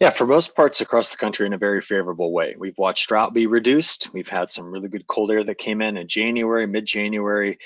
yeah, 0.00 0.10
for 0.10 0.26
most 0.26 0.56
parts 0.56 0.80
across 0.80 1.10
the 1.10 1.16
country 1.16 1.46
in 1.46 1.52
a 1.52 1.58
very 1.58 1.80
favorable 1.80 2.32
way. 2.32 2.56
We've 2.58 2.76
watched 2.76 3.08
drought 3.08 3.32
be 3.32 3.46
reduced. 3.46 4.12
We've 4.12 4.28
had 4.28 4.50
some 4.50 4.66
really 4.66 4.88
good 4.88 5.06
cold 5.06 5.30
air 5.30 5.44
that 5.44 5.58
came 5.58 5.80
in 5.80 5.96
in 5.96 6.08
January, 6.08 6.66
mid 6.66 6.84
January. 6.84 7.58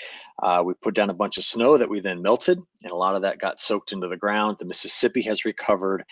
Uh, 0.43 0.63
we 0.65 0.75
put 0.75 0.95
down 0.95 1.09
a 1.09 1.15
bunch 1.15 1.39
of 1.39 1.45
snow 1.45 1.79
that 1.79 1.89
we 1.89 2.01
then 2.01 2.21
melted, 2.21 2.61
and 2.83 2.93
a 2.93 2.97
lot 2.97 3.17
of 3.17 3.23
that 3.23 3.39
got 3.39 3.59
soaked 3.59 3.93
into 3.93 4.07
the 4.09 4.17
ground. 4.17 4.57
The 4.59 4.67
Mississippi 4.67 5.23
has 5.23 5.47
recovered. 5.47 6.05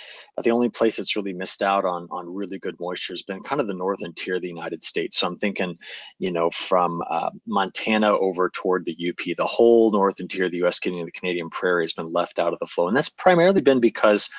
The 0.42 0.50
only 0.50 0.70
place 0.70 0.96
that's 0.96 1.16
really 1.16 1.34
missed 1.34 1.62
out 1.62 1.84
on, 1.84 2.08
on 2.10 2.34
really 2.34 2.58
good 2.58 2.80
moisture 2.80 3.12
has 3.12 3.22
been 3.22 3.42
kind 3.42 3.60
of 3.60 3.66
the 3.66 3.74
northern 3.74 4.14
tier 4.14 4.36
of 4.36 4.42
the 4.42 4.48
United 4.48 4.82
States. 4.82 5.18
So 5.18 5.26
I'm 5.26 5.38
thinking, 5.38 5.76
you 6.18 6.32
know, 6.32 6.48
from 6.50 7.02
uh, 7.10 7.30
Montana 7.46 8.10
over 8.10 8.48
toward 8.48 8.86
the 8.86 8.96
UP, 9.10 9.36
the 9.36 9.46
whole 9.46 9.92
northern 9.92 10.28
tier 10.28 10.46
of 10.46 10.52
the 10.52 10.64
US, 10.64 10.80
getting 10.80 10.98
to 11.00 11.04
the 11.04 11.12
Canadian 11.12 11.50
prairie 11.50 11.84
has 11.84 11.92
been 11.92 12.10
left 12.10 12.38
out 12.38 12.54
of 12.54 12.58
the 12.58 12.66
flow. 12.66 12.88
And 12.88 12.96
that's 12.96 13.10
primarily 13.10 13.60
been 13.60 13.80
because 13.80 14.30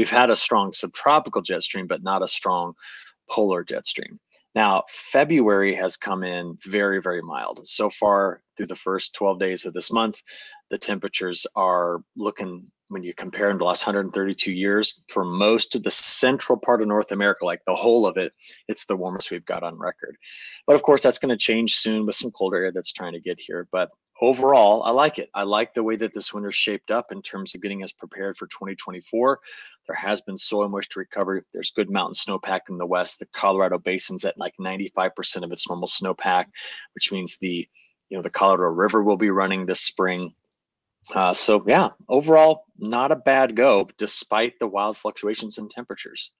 we've 0.00 0.10
had 0.10 0.30
a 0.30 0.36
strong 0.36 0.72
subtropical 0.72 1.42
jet 1.42 1.62
stream, 1.62 1.86
but 1.86 2.02
not 2.02 2.22
a 2.22 2.26
strong 2.26 2.72
polar 3.28 3.62
jet 3.62 3.86
stream. 3.86 4.18
Now, 4.54 4.84
February 4.88 5.74
has 5.74 5.98
come 5.98 6.24
in 6.24 6.56
very, 6.64 7.02
very 7.02 7.20
mild. 7.20 7.66
So 7.66 7.90
far, 7.90 8.40
through 8.56 8.68
the 8.68 8.74
first 8.74 9.14
12 9.14 9.38
days 9.38 9.66
of 9.66 9.74
this 9.74 9.92
month, 9.92 10.22
the 10.70 10.78
temperatures 10.78 11.46
are 11.54 12.00
looking, 12.16 12.66
when 12.88 13.02
you 13.02 13.12
compare 13.12 13.48
them 13.48 13.58
to 13.58 13.62
the 13.62 13.66
last 13.66 13.86
132 13.86 14.50
years, 14.50 15.02
for 15.08 15.22
most 15.22 15.74
of 15.74 15.82
the 15.82 15.90
central 15.90 16.58
part 16.58 16.80
of 16.80 16.88
North 16.88 17.12
America, 17.12 17.44
like 17.44 17.60
the 17.66 17.74
whole 17.74 18.06
of 18.06 18.16
it, 18.16 18.32
it's 18.68 18.86
the 18.86 18.96
warmest 18.96 19.30
we've 19.30 19.44
got 19.44 19.62
on 19.62 19.78
record. 19.78 20.16
But 20.66 20.76
of 20.76 20.82
course, 20.82 21.02
that's 21.02 21.18
going 21.18 21.28
to 21.28 21.36
change 21.36 21.74
soon 21.74 22.06
with 22.06 22.16
some 22.16 22.30
colder 22.30 22.56
air 22.56 22.72
that's 22.72 22.92
trying 22.92 23.12
to 23.12 23.20
get 23.20 23.38
here. 23.38 23.68
But 23.70 23.90
overall, 24.20 24.82
I 24.82 24.90
like 24.90 25.18
it. 25.18 25.30
I 25.34 25.42
like 25.44 25.74
the 25.74 25.82
way 25.82 25.96
that 25.96 26.14
this 26.14 26.32
winter 26.32 26.52
shaped 26.52 26.90
up 26.90 27.12
in 27.12 27.22
terms 27.22 27.54
of 27.54 27.62
getting 27.62 27.82
us 27.82 27.92
prepared 27.92 28.36
for 28.36 28.46
2024. 28.46 29.40
There 29.86 29.96
has 29.96 30.20
been 30.20 30.36
soil 30.36 30.68
moisture 30.68 31.00
recovery. 31.00 31.42
There's 31.52 31.70
good 31.70 31.90
mountain 31.90 32.14
snowpack 32.14 32.60
in 32.68 32.78
the 32.78 32.86
west. 32.86 33.18
The 33.18 33.26
Colorado 33.34 33.78
Basin's 33.78 34.24
at 34.24 34.38
like 34.38 34.54
95% 34.60 35.42
of 35.42 35.52
its 35.52 35.68
normal 35.68 35.88
snowpack, 35.88 36.46
which 36.94 37.10
means 37.12 37.38
the 37.38 37.68
you 38.08 38.16
know 38.16 38.22
the 38.22 38.30
Colorado 38.30 38.74
River 38.74 39.02
will 39.02 39.16
be 39.16 39.30
running 39.30 39.66
this 39.66 39.80
spring. 39.80 40.34
Uh, 41.14 41.32
so 41.32 41.64
yeah, 41.66 41.90
overall, 42.08 42.64
not 42.78 43.12
a 43.12 43.16
bad 43.16 43.56
go, 43.56 43.88
despite 43.96 44.58
the 44.58 44.66
wild 44.66 44.96
fluctuations 44.96 45.58
in 45.58 45.68
temperatures. 45.68 46.32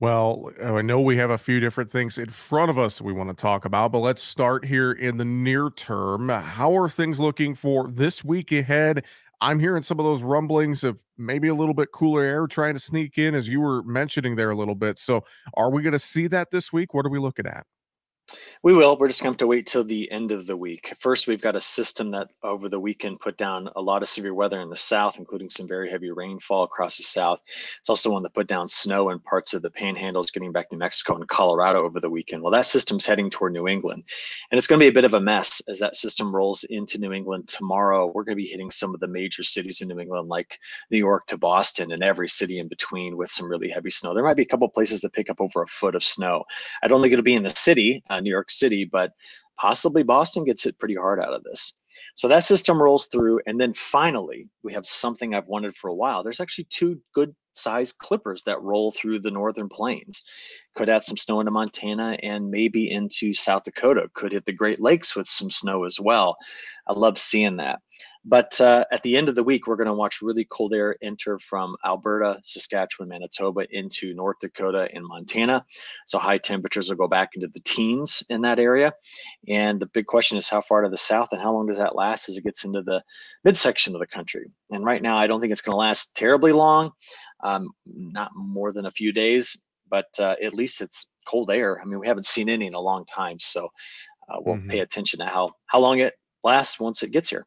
Well, 0.00 0.50
I 0.62 0.82
know 0.82 1.00
we 1.00 1.16
have 1.18 1.30
a 1.30 1.38
few 1.38 1.60
different 1.60 1.88
things 1.90 2.18
in 2.18 2.28
front 2.30 2.70
of 2.70 2.78
us 2.78 3.00
we 3.00 3.12
want 3.12 3.30
to 3.30 3.34
talk 3.34 3.64
about, 3.64 3.92
but 3.92 4.00
let's 4.00 4.22
start 4.22 4.64
here 4.64 4.92
in 4.92 5.16
the 5.16 5.24
near 5.24 5.70
term. 5.70 6.28
How 6.28 6.76
are 6.76 6.88
things 6.88 7.20
looking 7.20 7.54
for 7.54 7.88
this 7.88 8.24
week 8.24 8.50
ahead? 8.52 9.04
I'm 9.40 9.60
hearing 9.60 9.82
some 9.82 9.98
of 10.00 10.04
those 10.04 10.22
rumblings 10.22 10.84
of 10.84 11.02
maybe 11.16 11.48
a 11.48 11.54
little 11.54 11.74
bit 11.74 11.92
cooler 11.92 12.22
air 12.22 12.46
trying 12.46 12.74
to 12.74 12.80
sneak 12.80 13.18
in, 13.18 13.34
as 13.34 13.48
you 13.48 13.60
were 13.60 13.82
mentioning 13.84 14.36
there 14.36 14.50
a 14.50 14.56
little 14.56 14.74
bit. 14.74 14.98
So, 14.98 15.24
are 15.54 15.70
we 15.70 15.82
going 15.82 15.92
to 15.92 15.98
see 15.98 16.26
that 16.28 16.50
this 16.50 16.72
week? 16.72 16.92
What 16.92 17.06
are 17.06 17.10
we 17.10 17.18
looking 17.18 17.46
at? 17.46 17.66
We 18.62 18.72
will. 18.72 18.96
We're 18.96 19.08
just 19.08 19.20
going 19.20 19.32
to 19.32 19.34
have 19.34 19.40
to 19.40 19.46
wait 19.46 19.66
till 19.66 19.84
the 19.84 20.10
end 20.10 20.32
of 20.32 20.46
the 20.46 20.56
week. 20.56 20.94
First, 20.98 21.26
we've 21.26 21.40
got 21.40 21.54
a 21.54 21.60
system 21.60 22.10
that 22.12 22.30
over 22.42 22.70
the 22.70 22.80
weekend 22.80 23.20
put 23.20 23.36
down 23.36 23.68
a 23.76 23.80
lot 23.82 24.00
of 24.00 24.08
severe 24.08 24.32
weather 24.32 24.62
in 24.62 24.70
the 24.70 24.76
south, 24.76 25.18
including 25.18 25.50
some 25.50 25.68
very 25.68 25.90
heavy 25.90 26.10
rainfall 26.10 26.62
across 26.62 26.96
the 26.96 27.02
south. 27.02 27.42
It's 27.80 27.90
also 27.90 28.10
one 28.10 28.22
that 28.22 28.32
put 28.32 28.46
down 28.46 28.66
snow 28.66 29.10
in 29.10 29.18
parts 29.18 29.52
of 29.52 29.60
the 29.60 29.68
panhandles, 29.68 30.32
getting 30.32 30.50
back 30.50 30.70
to 30.70 30.76
Mexico 30.76 31.16
and 31.16 31.28
Colorado 31.28 31.84
over 31.84 32.00
the 32.00 32.08
weekend. 32.08 32.42
Well, 32.42 32.52
that 32.52 32.64
system's 32.64 33.04
heading 33.04 33.28
toward 33.28 33.52
New 33.52 33.68
England, 33.68 34.04
and 34.50 34.56
it's 34.56 34.66
going 34.66 34.80
to 34.80 34.84
be 34.84 34.88
a 34.88 34.92
bit 34.92 35.04
of 35.04 35.12
a 35.12 35.20
mess 35.20 35.60
as 35.68 35.78
that 35.80 35.94
system 35.94 36.34
rolls 36.34 36.64
into 36.64 36.96
New 36.96 37.12
England 37.12 37.48
tomorrow. 37.48 38.06
We're 38.14 38.24
going 38.24 38.38
to 38.38 38.42
be 38.42 38.48
hitting 38.48 38.70
some 38.70 38.94
of 38.94 39.00
the 39.00 39.08
major 39.08 39.42
cities 39.42 39.82
in 39.82 39.88
New 39.88 40.00
England, 40.00 40.30
like 40.30 40.58
New 40.90 40.96
York 40.96 41.26
to 41.26 41.36
Boston, 41.36 41.92
and 41.92 42.02
every 42.02 42.30
city 42.30 42.60
in 42.60 42.68
between 42.68 43.18
with 43.18 43.30
some 43.30 43.50
really 43.50 43.68
heavy 43.68 43.90
snow. 43.90 44.14
There 44.14 44.24
might 44.24 44.38
be 44.38 44.42
a 44.42 44.46
couple 44.46 44.68
places 44.70 45.02
that 45.02 45.12
pick 45.12 45.28
up 45.28 45.42
over 45.42 45.60
a 45.60 45.66
foot 45.66 45.94
of 45.94 46.02
snow. 46.02 46.44
I 46.82 46.88
don't 46.88 47.02
think 47.02 47.12
it'll 47.12 47.22
be 47.22 47.34
in 47.34 47.42
the 47.42 47.50
city, 47.50 48.02
uh, 48.14 48.20
New 48.20 48.30
York 48.30 48.50
City, 48.50 48.84
but 48.84 49.12
possibly 49.58 50.02
Boston 50.02 50.44
gets 50.44 50.64
hit 50.64 50.78
pretty 50.78 50.94
hard 50.94 51.20
out 51.20 51.32
of 51.32 51.42
this. 51.44 51.72
So 52.16 52.28
that 52.28 52.44
system 52.44 52.80
rolls 52.80 53.06
through. 53.06 53.40
And 53.46 53.60
then 53.60 53.74
finally, 53.74 54.48
we 54.62 54.72
have 54.72 54.86
something 54.86 55.34
I've 55.34 55.46
wanted 55.46 55.74
for 55.74 55.88
a 55.88 55.94
while. 55.94 56.22
There's 56.22 56.40
actually 56.40 56.66
two 56.70 57.00
good 57.12 57.34
sized 57.52 57.98
clippers 57.98 58.42
that 58.44 58.62
roll 58.62 58.90
through 58.90 59.20
the 59.20 59.30
northern 59.30 59.68
plains. 59.68 60.22
Could 60.76 60.88
add 60.88 61.04
some 61.04 61.16
snow 61.16 61.40
into 61.40 61.52
Montana 61.52 62.16
and 62.22 62.50
maybe 62.50 62.90
into 62.90 63.32
South 63.32 63.64
Dakota. 63.64 64.10
Could 64.14 64.32
hit 64.32 64.44
the 64.44 64.52
Great 64.52 64.80
Lakes 64.80 65.14
with 65.16 65.28
some 65.28 65.50
snow 65.50 65.84
as 65.84 65.98
well. 66.00 66.36
I 66.86 66.92
love 66.92 67.18
seeing 67.18 67.56
that. 67.56 67.80
But 68.26 68.58
uh, 68.58 68.86
at 68.90 69.02
the 69.02 69.16
end 69.16 69.28
of 69.28 69.34
the 69.34 69.44
week, 69.44 69.66
we're 69.66 69.76
going 69.76 69.86
to 69.86 69.92
watch 69.92 70.22
really 70.22 70.46
cold 70.46 70.72
air 70.72 70.96
enter 71.02 71.38
from 71.38 71.76
Alberta, 71.84 72.40
Saskatchewan, 72.42 73.08
Manitoba 73.08 73.66
into 73.70 74.14
North 74.14 74.38
Dakota 74.40 74.88
and 74.94 75.04
Montana. 75.06 75.64
So 76.06 76.18
high 76.18 76.38
temperatures 76.38 76.88
will 76.88 76.96
go 76.96 77.06
back 77.06 77.30
into 77.34 77.48
the 77.48 77.60
teens 77.60 78.22
in 78.30 78.40
that 78.42 78.58
area. 78.58 78.94
And 79.48 79.78
the 79.78 79.86
big 79.86 80.06
question 80.06 80.38
is 80.38 80.48
how 80.48 80.62
far 80.62 80.82
to 80.82 80.88
the 80.88 80.96
south 80.96 81.28
and 81.32 81.40
how 81.40 81.52
long 81.52 81.66
does 81.66 81.76
that 81.76 81.96
last 81.96 82.28
as 82.30 82.38
it 82.38 82.44
gets 82.44 82.64
into 82.64 82.82
the 82.82 83.02
midsection 83.44 83.94
of 83.94 84.00
the 84.00 84.06
country? 84.06 84.50
And 84.70 84.86
right 84.86 85.02
now, 85.02 85.18
I 85.18 85.26
don't 85.26 85.42
think 85.42 85.52
it's 85.52 85.60
going 85.60 85.74
to 85.74 85.78
last 85.78 86.16
terribly 86.16 86.52
long, 86.52 86.92
um, 87.42 87.68
not 87.86 88.30
more 88.34 88.72
than 88.72 88.86
a 88.86 88.90
few 88.90 89.12
days, 89.12 89.62
but 89.90 90.06
uh, 90.18 90.36
at 90.42 90.54
least 90.54 90.80
it's 90.80 91.12
cold 91.26 91.50
air. 91.50 91.78
I 91.78 91.84
mean, 91.84 92.00
we 92.00 92.08
haven't 92.08 92.26
seen 92.26 92.48
any 92.48 92.66
in 92.66 92.74
a 92.74 92.80
long 92.80 93.04
time. 93.04 93.38
So 93.38 93.68
uh, 94.30 94.38
we'll 94.40 94.56
mm-hmm. 94.56 94.70
pay 94.70 94.80
attention 94.80 95.18
to 95.18 95.26
how, 95.26 95.52
how 95.66 95.80
long 95.80 95.98
it 95.98 96.14
lasts 96.42 96.80
once 96.80 97.02
it 97.02 97.10
gets 97.10 97.28
here. 97.28 97.46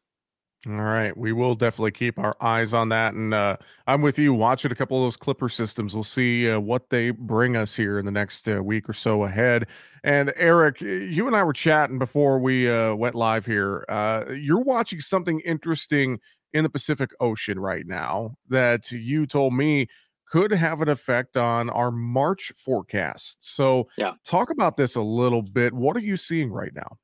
All 0.66 0.72
right, 0.72 1.16
we 1.16 1.32
will 1.32 1.54
definitely 1.54 1.92
keep 1.92 2.18
our 2.18 2.36
eyes 2.40 2.72
on 2.72 2.88
that, 2.88 3.14
and 3.14 3.32
uh, 3.32 3.58
I'm 3.86 4.02
with 4.02 4.18
you. 4.18 4.34
Watching 4.34 4.72
a 4.72 4.74
couple 4.74 4.96
of 4.96 5.04
those 5.04 5.16
Clipper 5.16 5.48
systems, 5.48 5.94
we'll 5.94 6.02
see 6.02 6.50
uh, 6.50 6.58
what 6.58 6.90
they 6.90 7.10
bring 7.10 7.56
us 7.56 7.76
here 7.76 7.96
in 7.96 8.04
the 8.04 8.10
next 8.10 8.48
uh, 8.48 8.60
week 8.60 8.88
or 8.88 8.92
so 8.92 9.22
ahead. 9.22 9.68
And 10.02 10.32
Eric, 10.34 10.80
you 10.80 11.28
and 11.28 11.36
I 11.36 11.44
were 11.44 11.52
chatting 11.52 12.00
before 12.00 12.40
we 12.40 12.68
uh, 12.68 12.92
went 12.96 13.14
live 13.14 13.46
here. 13.46 13.84
Uh, 13.88 14.24
you're 14.32 14.60
watching 14.60 14.98
something 14.98 15.38
interesting 15.40 16.18
in 16.52 16.64
the 16.64 16.70
Pacific 16.70 17.12
Ocean 17.20 17.60
right 17.60 17.86
now 17.86 18.34
that 18.48 18.90
you 18.90 19.26
told 19.26 19.54
me 19.54 19.86
could 20.28 20.50
have 20.50 20.80
an 20.80 20.88
effect 20.88 21.36
on 21.36 21.70
our 21.70 21.92
March 21.92 22.52
forecast. 22.56 23.36
So, 23.38 23.88
yeah, 23.96 24.14
talk 24.24 24.50
about 24.50 24.76
this 24.76 24.96
a 24.96 25.02
little 25.02 25.42
bit. 25.42 25.72
What 25.72 25.96
are 25.96 26.00
you 26.00 26.16
seeing 26.16 26.50
right 26.50 26.74
now? 26.74 26.98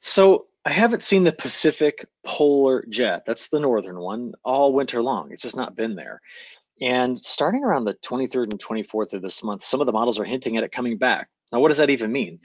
So 0.00 0.47
I 0.64 0.72
haven't 0.72 1.02
seen 1.02 1.24
the 1.24 1.32
Pacific 1.32 2.06
polar 2.24 2.84
jet, 2.88 3.22
that's 3.26 3.48
the 3.48 3.60
northern 3.60 4.00
one, 4.00 4.32
all 4.44 4.72
winter 4.72 5.02
long. 5.02 5.30
It's 5.30 5.42
just 5.42 5.56
not 5.56 5.76
been 5.76 5.94
there. 5.94 6.20
And 6.80 7.20
starting 7.20 7.64
around 7.64 7.84
the 7.84 7.94
23rd 7.94 8.52
and 8.52 8.60
24th 8.62 9.12
of 9.12 9.22
this 9.22 9.42
month, 9.42 9.64
some 9.64 9.80
of 9.80 9.86
the 9.86 9.92
models 9.92 10.18
are 10.18 10.24
hinting 10.24 10.56
at 10.56 10.64
it 10.64 10.72
coming 10.72 10.98
back. 10.98 11.28
Now, 11.52 11.60
what 11.60 11.68
does 11.68 11.78
that 11.78 11.90
even 11.90 12.12
mean? 12.12 12.38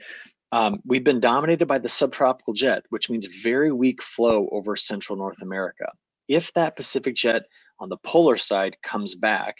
Um, 0.52 0.80
we've 0.86 1.04
been 1.04 1.20
dominated 1.20 1.66
by 1.66 1.78
the 1.78 1.88
subtropical 1.88 2.54
jet, 2.54 2.84
which 2.90 3.10
means 3.10 3.26
very 3.26 3.72
weak 3.72 4.02
flow 4.02 4.48
over 4.52 4.76
central 4.76 5.16
North 5.16 5.42
America. 5.42 5.90
If 6.28 6.52
that 6.54 6.76
Pacific 6.76 7.14
jet 7.14 7.42
on 7.80 7.88
the 7.88 7.96
polar 7.98 8.36
side 8.36 8.76
comes 8.82 9.14
back, 9.14 9.56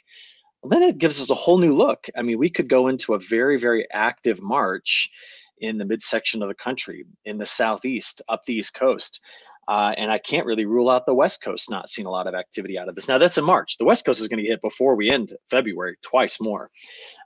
well, 0.62 0.70
then 0.70 0.82
it 0.82 0.98
gives 0.98 1.20
us 1.20 1.30
a 1.30 1.34
whole 1.34 1.58
new 1.58 1.74
look. 1.74 2.06
I 2.16 2.22
mean, 2.22 2.38
we 2.38 2.48
could 2.48 2.68
go 2.68 2.88
into 2.88 3.14
a 3.14 3.18
very, 3.18 3.58
very 3.58 3.86
active 3.92 4.40
March 4.40 5.10
in 5.58 5.78
the 5.78 5.84
midsection 5.84 6.42
of 6.42 6.48
the 6.48 6.54
country, 6.54 7.04
in 7.24 7.38
the 7.38 7.46
southeast, 7.46 8.22
up 8.28 8.44
the 8.44 8.54
east 8.54 8.74
coast. 8.74 9.20
Uh, 9.66 9.94
and 9.96 10.10
I 10.10 10.18
can't 10.18 10.46
really 10.46 10.66
rule 10.66 10.90
out 10.90 11.06
the 11.06 11.14
West 11.14 11.42
Coast 11.42 11.70
not 11.70 11.88
seeing 11.88 12.06
a 12.06 12.10
lot 12.10 12.26
of 12.26 12.34
activity 12.34 12.78
out 12.78 12.88
of 12.88 12.94
this. 12.94 13.08
Now 13.08 13.16
that's 13.16 13.38
in 13.38 13.44
March. 13.44 13.78
The 13.78 13.84
West 13.86 14.04
Coast 14.04 14.20
is 14.20 14.28
going 14.28 14.42
to 14.42 14.48
hit 14.48 14.60
before 14.60 14.94
we 14.94 15.10
end 15.10 15.32
February, 15.50 15.96
twice 16.02 16.38
more. 16.40 16.70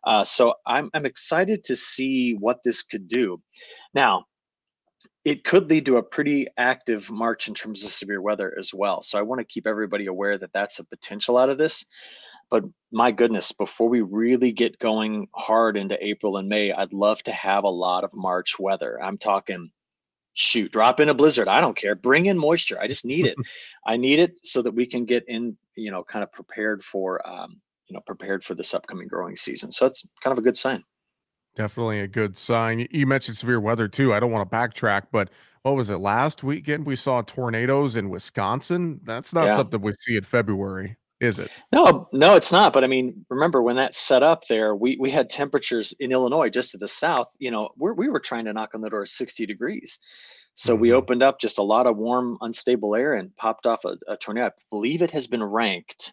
Uh, 0.04 0.22
so 0.22 0.54
I'm 0.66 0.88
I'm 0.94 1.04
excited 1.04 1.64
to 1.64 1.74
see 1.74 2.34
what 2.34 2.62
this 2.64 2.82
could 2.82 3.08
do. 3.08 3.42
Now, 3.92 4.26
it 5.24 5.44
could 5.44 5.68
lead 5.68 5.86
to 5.86 5.96
a 5.96 6.02
pretty 6.02 6.46
active 6.56 7.10
March 7.10 7.48
in 7.48 7.54
terms 7.54 7.84
of 7.84 7.90
severe 7.90 8.22
weather 8.22 8.54
as 8.58 8.72
well. 8.72 9.02
So 9.02 9.18
I 9.18 9.22
want 9.22 9.40
to 9.40 9.44
keep 9.44 9.66
everybody 9.66 10.06
aware 10.06 10.38
that 10.38 10.52
that's 10.54 10.78
a 10.78 10.86
potential 10.86 11.36
out 11.36 11.50
of 11.50 11.58
this. 11.58 11.84
But 12.50 12.64
my 12.90 13.10
goodness, 13.10 13.52
before 13.52 13.88
we 13.88 14.00
really 14.00 14.52
get 14.52 14.78
going 14.78 15.28
hard 15.34 15.76
into 15.76 16.02
April 16.04 16.38
and 16.38 16.48
May, 16.48 16.72
I'd 16.72 16.92
love 16.92 17.22
to 17.24 17.32
have 17.32 17.64
a 17.64 17.68
lot 17.68 18.04
of 18.04 18.14
March 18.14 18.58
weather. 18.58 19.02
I'm 19.02 19.18
talking 19.18 19.70
shoot, 20.38 20.70
drop 20.70 21.00
in 21.00 21.08
a 21.08 21.14
blizzard. 21.14 21.48
I 21.48 21.60
don't 21.60 21.76
care. 21.76 21.94
Bring 21.94 22.26
in 22.26 22.38
moisture. 22.38 22.80
I 22.80 22.86
just 22.86 23.04
need 23.04 23.26
it. 23.26 23.36
I 23.86 23.96
need 23.96 24.20
it 24.20 24.38
so 24.44 24.62
that 24.62 24.72
we 24.72 24.86
can 24.86 25.04
get 25.04 25.24
in, 25.28 25.56
you 25.74 25.90
know, 25.90 26.04
kind 26.04 26.22
of 26.22 26.32
prepared 26.32 26.82
for, 26.82 27.26
um, 27.28 27.60
you 27.88 27.94
know, 27.94 28.00
prepared 28.06 28.44
for 28.44 28.54
this 28.54 28.72
upcoming 28.72 29.08
growing 29.08 29.34
season. 29.36 29.72
So 29.72 29.86
it's 29.86 30.06
kind 30.22 30.32
of 30.32 30.38
a 30.38 30.42
good 30.42 30.56
sign. 30.56 30.84
Definitely 31.56 32.00
a 32.00 32.06
good 32.06 32.36
sign. 32.36 32.86
You 32.92 33.06
mentioned 33.06 33.36
severe 33.36 33.60
weather 33.60 33.88
too. 33.88 34.14
I 34.14 34.20
don't 34.20 34.30
want 34.30 34.48
to 34.48 34.56
backtrack, 34.56 35.06
but 35.10 35.28
what 35.62 35.74
was 35.74 35.90
it 35.90 35.96
last 35.96 36.44
weekend? 36.44 36.86
We 36.86 36.94
saw 36.94 37.22
tornadoes 37.22 37.96
in 37.96 38.08
Wisconsin. 38.08 39.00
That's 39.02 39.34
not 39.34 39.46
yeah. 39.46 39.56
something 39.56 39.80
we 39.80 39.92
see 39.98 40.16
in 40.16 40.22
February, 40.22 40.96
is 41.20 41.38
it? 41.38 41.50
No, 41.72 42.08
no, 42.12 42.36
it's 42.36 42.52
not. 42.52 42.72
But 42.72 42.84
I 42.84 42.86
mean, 42.86 43.24
remember 43.28 43.62
when 43.62 43.76
that 43.76 43.94
set 43.94 44.22
up 44.22 44.46
there, 44.46 44.76
we 44.76 44.96
we 45.00 45.10
had 45.10 45.28
temperatures 45.28 45.94
in 46.00 46.12
Illinois 46.12 46.48
just 46.48 46.70
to 46.72 46.78
the 46.78 46.88
south. 46.88 47.28
You 47.38 47.50
know, 47.50 47.70
we 47.76 47.92
we 47.92 48.08
were 48.08 48.20
trying 48.20 48.44
to 48.44 48.52
knock 48.52 48.70
on 48.74 48.80
the 48.80 48.90
door 48.90 49.02
of 49.02 49.08
60 49.08 49.46
degrees. 49.46 49.98
So 50.54 50.74
mm-hmm. 50.74 50.82
we 50.82 50.92
opened 50.92 51.22
up 51.22 51.40
just 51.40 51.58
a 51.58 51.62
lot 51.62 51.86
of 51.86 51.96
warm, 51.96 52.36
unstable 52.40 52.94
air 52.94 53.14
and 53.14 53.34
popped 53.36 53.66
off 53.66 53.84
a, 53.84 53.96
a 54.08 54.16
tornado. 54.16 54.46
I 54.46 54.50
believe 54.70 55.02
it 55.02 55.10
has 55.12 55.26
been 55.26 55.42
ranked 55.42 56.12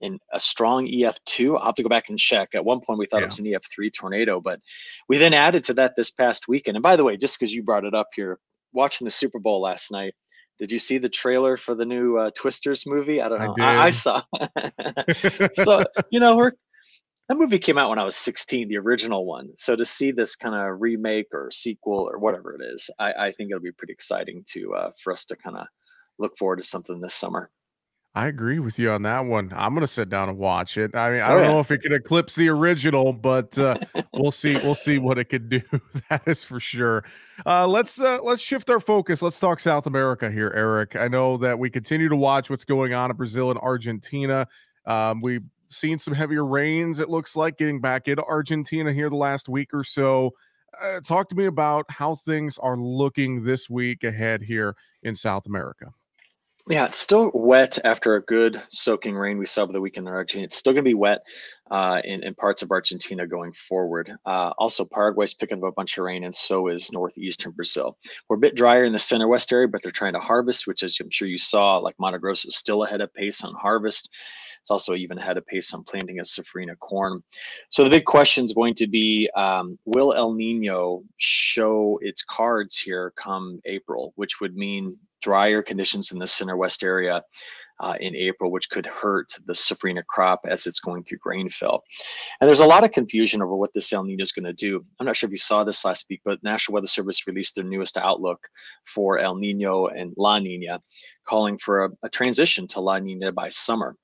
in 0.00 0.18
a 0.32 0.40
strong 0.40 0.86
EF2. 0.86 1.58
I'll 1.58 1.66
have 1.66 1.74
to 1.74 1.82
go 1.82 1.88
back 1.88 2.08
and 2.08 2.18
check. 2.18 2.54
At 2.54 2.64
one 2.64 2.80
point, 2.80 2.98
we 2.98 3.06
thought 3.06 3.18
yeah. 3.18 3.24
it 3.24 3.28
was 3.28 3.38
an 3.38 3.46
EF3 3.46 3.92
tornado, 3.92 4.40
but 4.40 4.60
we 5.08 5.18
then 5.18 5.34
added 5.34 5.64
to 5.64 5.74
that 5.74 5.94
this 5.96 6.10
past 6.10 6.48
weekend. 6.48 6.76
And 6.76 6.82
by 6.82 6.96
the 6.96 7.04
way, 7.04 7.16
just 7.16 7.38
because 7.38 7.54
you 7.54 7.62
brought 7.62 7.84
it 7.84 7.94
up 7.94 8.08
here, 8.14 8.38
watching 8.72 9.04
the 9.06 9.10
Super 9.10 9.38
Bowl 9.38 9.62
last 9.62 9.90
night, 9.90 10.14
did 10.58 10.72
you 10.72 10.78
see 10.78 10.98
the 10.98 11.08
trailer 11.08 11.56
for 11.56 11.74
the 11.74 11.84
new 11.84 12.16
uh, 12.16 12.30
Twisters 12.34 12.86
movie? 12.86 13.20
I 13.20 13.28
don't 13.28 13.56
know. 13.56 13.64
I, 13.64 13.74
I, 13.74 13.84
I 13.86 13.90
saw. 13.90 14.22
so 15.54 15.82
you 16.10 16.20
know, 16.20 16.36
we're 16.36 16.52
that 17.28 17.38
movie 17.38 17.58
came 17.58 17.76
out 17.76 17.90
when 17.90 17.98
I 17.98 18.04
was 18.04 18.16
16, 18.16 18.68
the 18.68 18.78
original 18.78 19.26
one. 19.26 19.50
So 19.56 19.74
to 19.74 19.84
see 19.84 20.12
this 20.12 20.36
kind 20.36 20.54
of 20.54 20.80
remake 20.80 21.26
or 21.32 21.50
sequel 21.50 22.08
or 22.08 22.18
whatever 22.18 22.54
it 22.54 22.64
is, 22.64 22.88
I, 23.00 23.12
I 23.12 23.32
think 23.32 23.50
it'll 23.50 23.62
be 23.62 23.72
pretty 23.72 23.92
exciting 23.92 24.44
to 24.52 24.74
uh, 24.74 24.90
for 25.02 25.12
us 25.12 25.24
to 25.26 25.36
kind 25.36 25.56
of 25.56 25.66
look 26.18 26.36
forward 26.38 26.56
to 26.56 26.62
something 26.62 27.00
this 27.00 27.14
summer. 27.14 27.50
I 28.16 28.28
agree 28.28 28.60
with 28.60 28.78
you 28.78 28.90
on 28.92 29.02
that 29.02 29.26
one. 29.26 29.52
I'm 29.54 29.74
gonna 29.74 29.86
sit 29.86 30.08
down 30.08 30.30
and 30.30 30.38
watch 30.38 30.78
it. 30.78 30.96
I 30.96 31.10
mean, 31.10 31.20
I 31.20 31.28
don't 31.28 31.42
know 31.42 31.60
if 31.60 31.70
it 31.70 31.82
can 31.82 31.92
eclipse 31.92 32.34
the 32.34 32.48
original, 32.48 33.12
but 33.12 33.58
uh, 33.58 33.76
we'll 34.14 34.32
see. 34.32 34.54
We'll 34.54 34.74
see 34.74 34.96
what 34.96 35.18
it 35.18 35.26
could 35.26 35.50
do. 35.50 35.60
that 36.08 36.22
is 36.24 36.42
for 36.42 36.58
sure. 36.58 37.04
Uh, 37.44 37.68
let's 37.68 38.00
uh, 38.00 38.18
let's 38.22 38.40
shift 38.40 38.70
our 38.70 38.80
focus. 38.80 39.20
Let's 39.20 39.38
talk 39.38 39.60
South 39.60 39.86
America 39.86 40.30
here, 40.30 40.50
Eric. 40.56 40.96
I 40.96 41.08
know 41.08 41.36
that 41.36 41.58
we 41.58 41.68
continue 41.68 42.08
to 42.08 42.16
watch 42.16 42.48
what's 42.48 42.64
going 42.64 42.94
on 42.94 43.10
in 43.10 43.18
Brazil 43.18 43.50
and 43.50 43.60
Argentina. 43.60 44.48
Um, 44.86 45.20
we've 45.20 45.44
seen 45.68 45.98
some 45.98 46.14
heavier 46.14 46.46
rains. 46.46 47.00
It 47.00 47.10
looks 47.10 47.36
like 47.36 47.58
getting 47.58 47.82
back 47.82 48.08
into 48.08 48.24
Argentina 48.24 48.94
here 48.94 49.10
the 49.10 49.16
last 49.16 49.46
week 49.46 49.74
or 49.74 49.84
so. 49.84 50.30
Uh, 50.82 51.00
talk 51.00 51.28
to 51.28 51.36
me 51.36 51.44
about 51.44 51.84
how 51.90 52.14
things 52.14 52.56
are 52.56 52.78
looking 52.78 53.44
this 53.44 53.68
week 53.68 54.04
ahead 54.04 54.40
here 54.40 54.74
in 55.02 55.14
South 55.14 55.44
America. 55.46 55.92
Yeah, 56.68 56.86
it's 56.86 56.98
still 56.98 57.30
wet 57.32 57.78
after 57.84 58.16
a 58.16 58.22
good 58.22 58.60
soaking 58.70 59.14
rain 59.14 59.38
we 59.38 59.46
saw 59.46 59.62
over 59.62 59.72
the 59.72 59.80
weekend 59.80 60.08
in 60.08 60.14
Argentina. 60.14 60.46
It's 60.46 60.56
still 60.56 60.72
going 60.72 60.84
to 60.84 60.88
be 60.88 60.94
wet 60.94 61.20
uh, 61.70 62.00
in, 62.02 62.24
in 62.24 62.34
parts 62.34 62.60
of 62.60 62.72
Argentina 62.72 63.24
going 63.24 63.52
forward. 63.52 64.12
Uh, 64.26 64.50
also, 64.58 64.84
Paraguay's 64.84 65.32
picking 65.32 65.58
up 65.58 65.64
a 65.64 65.70
bunch 65.70 65.96
of 65.96 66.02
rain, 66.02 66.24
and 66.24 66.34
so 66.34 66.66
is 66.66 66.90
northeastern 66.90 67.52
Brazil. 67.52 67.96
We're 68.28 68.34
a 68.34 68.40
bit 68.40 68.56
drier 68.56 68.82
in 68.82 68.92
the 68.92 68.98
center 68.98 69.28
west 69.28 69.52
area, 69.52 69.68
but 69.68 69.80
they're 69.80 69.92
trying 69.92 70.14
to 70.14 70.18
harvest, 70.18 70.66
which, 70.66 70.82
as 70.82 70.98
I'm 71.00 71.08
sure 71.08 71.28
you 71.28 71.38
saw, 71.38 71.78
like 71.78 71.94
Mato 72.00 72.18
Grosso 72.18 72.48
is 72.48 72.56
still 72.56 72.82
ahead 72.82 73.00
of 73.00 73.14
pace 73.14 73.44
on 73.44 73.54
harvest. 73.54 74.10
It's 74.60 74.70
also 74.72 74.96
even 74.96 75.18
ahead 75.18 75.36
of 75.36 75.46
pace 75.46 75.72
on 75.72 75.84
planting 75.84 76.18
of 76.18 76.26
safrinha 76.26 76.76
corn. 76.80 77.22
So 77.68 77.84
the 77.84 77.90
big 77.90 78.06
question 78.06 78.44
is 78.44 78.52
going 78.52 78.74
to 78.74 78.88
be, 78.88 79.30
um, 79.36 79.78
will 79.84 80.12
El 80.14 80.34
Nino 80.34 81.04
show 81.18 82.00
its 82.02 82.24
cards 82.24 82.76
here 82.76 83.12
come 83.16 83.60
April, 83.66 84.12
which 84.16 84.40
would 84.40 84.56
mean 84.56 84.98
drier 85.26 85.60
conditions 85.60 86.12
in 86.12 86.20
the 86.20 86.26
center 86.26 86.56
west 86.56 86.84
area 86.84 87.20
uh, 87.80 87.94
in 87.98 88.14
April, 88.14 88.52
which 88.52 88.70
could 88.70 88.86
hurt 88.86 89.26
the 89.46 89.52
safrinha 89.52 90.04
crop 90.06 90.40
as 90.48 90.66
it's 90.66 90.78
going 90.78 91.02
through 91.02 91.18
grain 91.18 91.48
fill. 91.48 91.82
And 92.40 92.46
there's 92.46 92.60
a 92.60 92.72
lot 92.74 92.84
of 92.84 92.92
confusion 92.92 93.42
over 93.42 93.56
what 93.56 93.72
this 93.74 93.92
El 93.92 94.04
Nino 94.04 94.22
is 94.22 94.30
going 94.30 94.44
to 94.44 94.52
do. 94.52 94.84
I'm 95.00 95.06
not 95.06 95.16
sure 95.16 95.26
if 95.26 95.32
you 95.32 95.36
saw 95.38 95.64
this 95.64 95.84
last 95.84 96.06
week, 96.08 96.20
but 96.24 96.42
National 96.44 96.74
Weather 96.74 96.86
Service 96.86 97.26
released 97.26 97.56
their 97.56 97.64
newest 97.64 97.96
outlook 97.96 98.38
for 98.84 99.18
El 99.18 99.34
Nino 99.34 99.88
and 99.88 100.14
La 100.16 100.38
Nina, 100.38 100.80
calling 101.26 101.58
for 101.58 101.86
a, 101.86 101.90
a 102.04 102.08
transition 102.08 102.68
to 102.68 102.80
La 102.80 102.98
Nina 102.98 103.32
by 103.32 103.48
summer. 103.48 103.96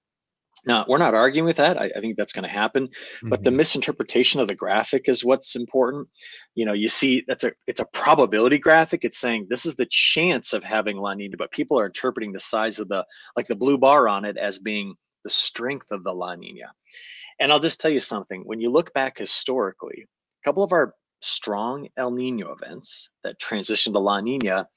Now, 0.64 0.85
we're 0.88 0.99
not 0.99 1.14
arguing 1.14 1.45
with 1.45 1.57
that. 1.57 1.76
I, 1.76 1.90
I 1.97 2.00
think 2.00 2.16
that's 2.16 2.33
going 2.33 2.45
to 2.45 2.49
happen, 2.49 2.87
mm-hmm. 2.87 3.28
but 3.28 3.42
the 3.42 3.50
mm-hmm. 3.50 3.57
misinterpretation 3.59 4.40
of 4.40 4.47
the 4.47 4.54
graphic 4.54 5.08
is 5.08 5.25
what's 5.25 5.56
important. 5.56 6.08
You 6.54 6.65
know, 6.65 6.73
you 6.73 6.89
see 6.89 7.25
that's 7.26 7.45
a 7.45 7.52
it's 7.67 7.80
a 7.80 7.87
probability 7.87 8.58
graphic. 8.58 9.04
It's 9.04 9.19
saying 9.19 9.47
this 9.49 9.67
is 9.67 9.75
the 9.75 9.87
chance 9.87 10.52
of 10.52 10.63
having 10.63 10.99
La 10.99 11.15
Nina, 11.15 11.37
but 11.37 11.50
people 11.50 11.78
are 11.78 11.87
interpreting 11.87 12.32
the 12.32 12.41
size 12.41 12.78
of 12.78 12.89
the 12.89 13.04
like 13.37 13.49
the 13.49 13.56
blue 13.56 13.76
bar 13.76 14.08
on 14.08 14.25
it 14.25 14.37
as 14.37 14.58
being 14.58 14.95
the 15.25 15.30
strength 15.30 15.91
of 15.91 16.04
the 16.04 16.13
La 16.13 16.34
Nina. 16.37 16.73
And 17.41 17.50
I'll 17.50 17.58
just 17.58 17.80
tell 17.80 17.91
you 17.91 18.00
something. 18.00 18.43
When 18.45 18.60
you 18.60 18.71
look 18.71 18.93
back 18.95 19.19
historically, 19.19 20.06
a 20.43 20.49
couple 20.49 20.63
of 20.63 20.73
our 20.73 20.95
strong 21.21 21.89
El 21.97 22.13
Nino 22.13 22.52
events 22.52 23.10
that 23.25 23.41
transitioned 23.41 23.95
to 23.95 23.99
La 23.99 24.21
Nina, 24.21 24.69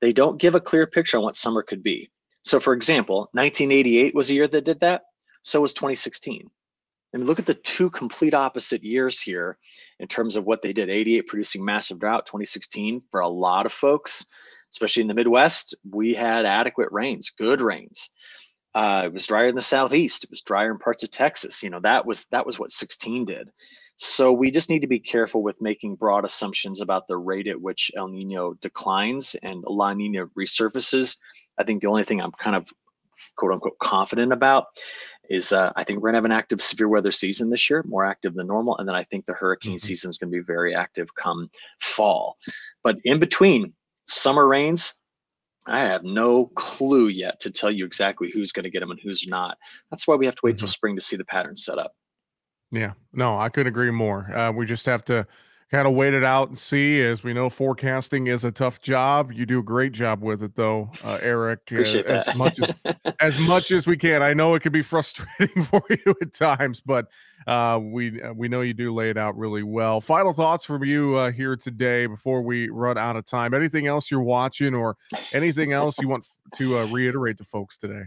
they 0.00 0.12
don't 0.12 0.40
give 0.40 0.54
a 0.56 0.60
clear 0.60 0.86
picture 0.86 1.18
on 1.18 1.22
what 1.22 1.36
summer 1.36 1.62
could 1.62 1.82
be. 1.82 2.10
So, 2.44 2.58
for 2.58 2.72
example, 2.72 3.28
1988 3.32 4.14
was 4.14 4.30
a 4.30 4.34
year 4.34 4.48
that 4.48 4.64
did 4.64 4.80
that. 4.80 5.02
So 5.48 5.62
was 5.62 5.72
2016. 5.72 6.50
I 7.14 7.16
mean, 7.16 7.26
look 7.26 7.38
at 7.38 7.46
the 7.46 7.54
two 7.54 7.88
complete 7.88 8.34
opposite 8.34 8.84
years 8.84 9.18
here 9.18 9.56
in 9.98 10.06
terms 10.06 10.36
of 10.36 10.44
what 10.44 10.60
they 10.60 10.74
did. 10.74 10.90
88 10.90 11.26
producing 11.26 11.64
massive 11.64 11.98
drought, 11.98 12.26
2016 12.26 13.00
for 13.10 13.20
a 13.20 13.28
lot 13.28 13.64
of 13.64 13.72
folks, 13.72 14.26
especially 14.74 15.00
in 15.00 15.08
the 15.08 15.14
Midwest, 15.14 15.74
we 15.90 16.12
had 16.12 16.44
adequate 16.44 16.90
rains, 16.92 17.30
good 17.30 17.62
rains. 17.62 18.10
Uh, 18.74 19.04
it 19.06 19.12
was 19.14 19.26
drier 19.26 19.48
in 19.48 19.54
the 19.54 19.62
southeast. 19.62 20.22
It 20.22 20.28
was 20.28 20.42
drier 20.42 20.70
in 20.70 20.78
parts 20.78 21.02
of 21.02 21.10
Texas. 21.10 21.62
You 21.62 21.70
know 21.70 21.80
that 21.80 22.04
was 22.04 22.26
that 22.26 22.44
was 22.44 22.58
what 22.58 22.70
16 22.70 23.24
did. 23.24 23.48
So 23.96 24.30
we 24.30 24.50
just 24.50 24.68
need 24.68 24.80
to 24.80 24.86
be 24.86 25.00
careful 25.00 25.42
with 25.42 25.62
making 25.62 25.96
broad 25.96 26.26
assumptions 26.26 26.82
about 26.82 27.08
the 27.08 27.16
rate 27.16 27.48
at 27.48 27.58
which 27.58 27.90
El 27.96 28.08
Nino 28.08 28.52
declines 28.60 29.34
and 29.42 29.64
La 29.66 29.94
Nina 29.94 30.26
resurfaces. 30.38 31.16
I 31.56 31.64
think 31.64 31.80
the 31.80 31.88
only 31.88 32.04
thing 32.04 32.20
I'm 32.20 32.32
kind 32.32 32.54
of 32.54 32.70
quote 33.38 33.52
unquote 33.52 33.78
confident 33.78 34.32
about 34.32 34.66
is 35.28 35.52
uh, 35.52 35.72
I 35.76 35.84
think 35.84 36.00
we're 36.00 36.08
gonna 36.08 36.18
have 36.18 36.24
an 36.24 36.32
active 36.32 36.60
severe 36.60 36.88
weather 36.88 37.12
season 37.12 37.50
this 37.50 37.68
year, 37.68 37.82
more 37.86 38.04
active 38.04 38.34
than 38.34 38.46
normal, 38.46 38.76
and 38.78 38.88
then 38.88 38.96
I 38.96 39.04
think 39.04 39.24
the 39.24 39.34
hurricane 39.34 39.72
mm-hmm. 39.72 39.86
season 39.86 40.08
is 40.08 40.18
gonna 40.18 40.30
be 40.30 40.40
very 40.40 40.74
active 40.74 41.14
come 41.14 41.50
fall. 41.80 42.36
But 42.82 42.98
in 43.04 43.18
between 43.18 43.72
summer 44.06 44.46
rains, 44.46 44.94
I 45.68 45.80
have 45.80 46.02
no 46.02 46.46
clue 46.46 47.08
yet 47.08 47.40
to 47.40 47.50
tell 47.50 47.70
you 47.70 47.84
exactly 47.84 48.30
who's 48.30 48.52
going 48.52 48.64
to 48.64 48.70
get 48.70 48.80
them 48.80 48.90
and 48.90 48.98
who's 48.98 49.26
not. 49.26 49.58
That's 49.90 50.08
why 50.08 50.14
we 50.14 50.24
have 50.24 50.34
to 50.36 50.40
wait 50.42 50.52
mm-hmm. 50.52 50.60
till 50.60 50.68
spring 50.68 50.96
to 50.96 51.02
see 51.02 51.16
the 51.16 51.26
pattern 51.26 51.56
set 51.56 51.78
up. 51.78 51.92
Yeah, 52.70 52.92
no, 53.12 53.38
I 53.38 53.50
couldn't 53.50 53.68
agree 53.68 53.90
more. 53.90 54.34
Uh, 54.34 54.50
we 54.50 54.66
just 54.66 54.86
have 54.86 55.04
to 55.06 55.26
kind 55.70 55.86
of 55.86 55.94
wait 55.94 56.14
it 56.14 56.24
out 56.24 56.48
and 56.48 56.58
see. 56.58 57.00
As 57.02 57.22
we 57.22 57.32
know, 57.32 57.50
forecasting 57.50 58.26
is 58.26 58.44
a 58.44 58.50
tough 58.50 58.80
job. 58.80 59.32
You 59.32 59.46
do 59.46 59.58
a 59.58 59.62
great 59.62 59.92
job 59.92 60.22
with 60.22 60.42
it, 60.42 60.54
though, 60.54 60.90
uh, 61.04 61.18
Eric. 61.22 61.60
Uh, 61.72 61.76
as 61.78 62.34
much 62.34 62.60
as 62.60 62.72
as 63.20 63.38
much 63.38 63.70
as 63.70 63.86
we 63.86 63.96
can. 63.96 64.22
I 64.22 64.34
know 64.34 64.54
it 64.54 64.62
can 64.62 64.72
be 64.72 64.82
frustrating 64.88 65.62
for 65.64 65.82
you 65.90 66.14
at 66.20 66.32
times, 66.32 66.80
but 66.80 67.08
uh, 67.46 67.78
we 67.82 68.20
uh, 68.22 68.32
we 68.32 68.48
know 68.48 68.62
you 68.62 68.74
do 68.74 68.94
lay 68.94 69.10
it 69.10 69.18
out 69.18 69.36
really 69.36 69.62
well. 69.62 70.00
Final 70.00 70.32
thoughts 70.32 70.64
from 70.64 70.84
you 70.84 71.14
uh, 71.16 71.30
here 71.30 71.56
today 71.56 72.06
before 72.06 72.42
we 72.42 72.68
run 72.68 72.98
out 72.98 73.16
of 73.16 73.24
time. 73.24 73.54
Anything 73.54 73.86
else 73.86 74.10
you're 74.10 74.20
watching, 74.20 74.74
or 74.74 74.96
anything 75.32 75.72
else 75.72 75.98
you 75.98 76.08
want 76.08 76.26
to 76.54 76.78
uh, 76.78 76.86
reiterate 76.86 77.38
to 77.38 77.44
folks 77.44 77.78
today? 77.78 78.04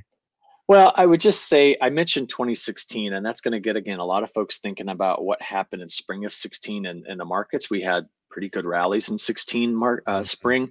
Well, 0.72 0.94
I 0.96 1.06
would 1.06 1.20
just 1.20 1.50
say 1.50 1.76
I 1.82 1.90
mentioned 1.90 2.30
2016, 2.30 3.12
and 3.12 3.26
that's 3.26 3.42
going 3.42 3.52
to 3.52 3.60
get 3.60 3.76
again 3.76 4.00
a 4.00 4.06
lot 4.06 4.24
of 4.24 4.32
folks 4.32 4.60
thinking 4.60 4.88
about 4.88 5.22
what 5.22 5.42
happened 5.42 5.82
in 5.82 5.90
spring 5.90 6.24
of 6.24 6.34
16 6.34 6.86
in, 6.86 7.04
in 7.10 7.18
the 7.18 7.26
markets. 7.26 7.70
We 7.70 7.82
had 7.82 8.06
pretty 8.30 8.48
good 8.48 8.66
rallies 8.66 9.10
in 9.10 9.18
16 9.18 9.76
mar- 9.76 10.02
uh, 10.08 10.12
mm-hmm. 10.12 10.24
spring, 10.24 10.70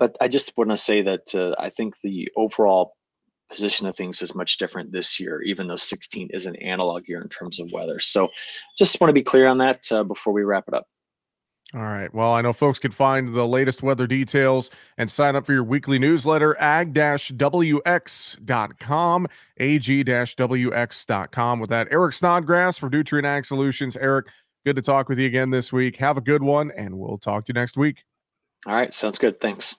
but 0.00 0.16
I 0.20 0.26
just 0.26 0.58
want 0.58 0.70
to 0.70 0.76
say 0.76 1.00
that 1.02 1.32
uh, 1.32 1.54
I 1.60 1.70
think 1.70 2.00
the 2.00 2.28
overall 2.36 2.96
position 3.48 3.86
of 3.86 3.94
things 3.94 4.20
is 4.20 4.34
much 4.34 4.58
different 4.58 4.90
this 4.90 5.20
year, 5.20 5.40
even 5.42 5.68
though 5.68 5.76
16 5.76 6.30
is 6.32 6.46
an 6.46 6.56
analog 6.56 7.06
year 7.06 7.22
in 7.22 7.28
terms 7.28 7.60
of 7.60 7.70
weather. 7.70 8.00
So, 8.00 8.32
just 8.76 9.00
want 9.00 9.10
to 9.10 9.14
be 9.14 9.22
clear 9.22 9.46
on 9.46 9.58
that 9.58 9.86
uh, 9.92 10.02
before 10.02 10.32
we 10.32 10.42
wrap 10.42 10.64
it 10.66 10.74
up. 10.74 10.88
All 11.74 11.80
right. 11.80 12.12
Well, 12.14 12.32
I 12.32 12.42
know 12.42 12.52
folks 12.52 12.78
can 12.78 12.92
find 12.92 13.34
the 13.34 13.46
latest 13.46 13.82
weather 13.82 14.06
details 14.06 14.70
and 14.98 15.10
sign 15.10 15.34
up 15.34 15.44
for 15.44 15.52
your 15.52 15.64
weekly 15.64 15.98
newsletter, 15.98 16.56
ag-wx.com, 16.60 17.26
ag-wx.com. 19.58 21.60
With 21.60 21.70
that, 21.70 21.88
Eric 21.90 22.12
Snodgrass 22.12 22.78
from 22.78 22.92
Nutrien 22.92 23.24
Ag 23.24 23.44
Solutions. 23.44 23.96
Eric, 23.96 24.28
good 24.64 24.76
to 24.76 24.82
talk 24.82 25.08
with 25.08 25.18
you 25.18 25.26
again 25.26 25.50
this 25.50 25.72
week. 25.72 25.96
Have 25.96 26.16
a 26.16 26.20
good 26.20 26.42
one, 26.42 26.70
and 26.76 26.96
we'll 26.96 27.18
talk 27.18 27.46
to 27.46 27.50
you 27.50 27.54
next 27.54 27.76
week. 27.76 28.04
All 28.64 28.74
right, 28.74 28.94
sounds 28.94 29.18
good. 29.18 29.40
Thanks. 29.40 29.74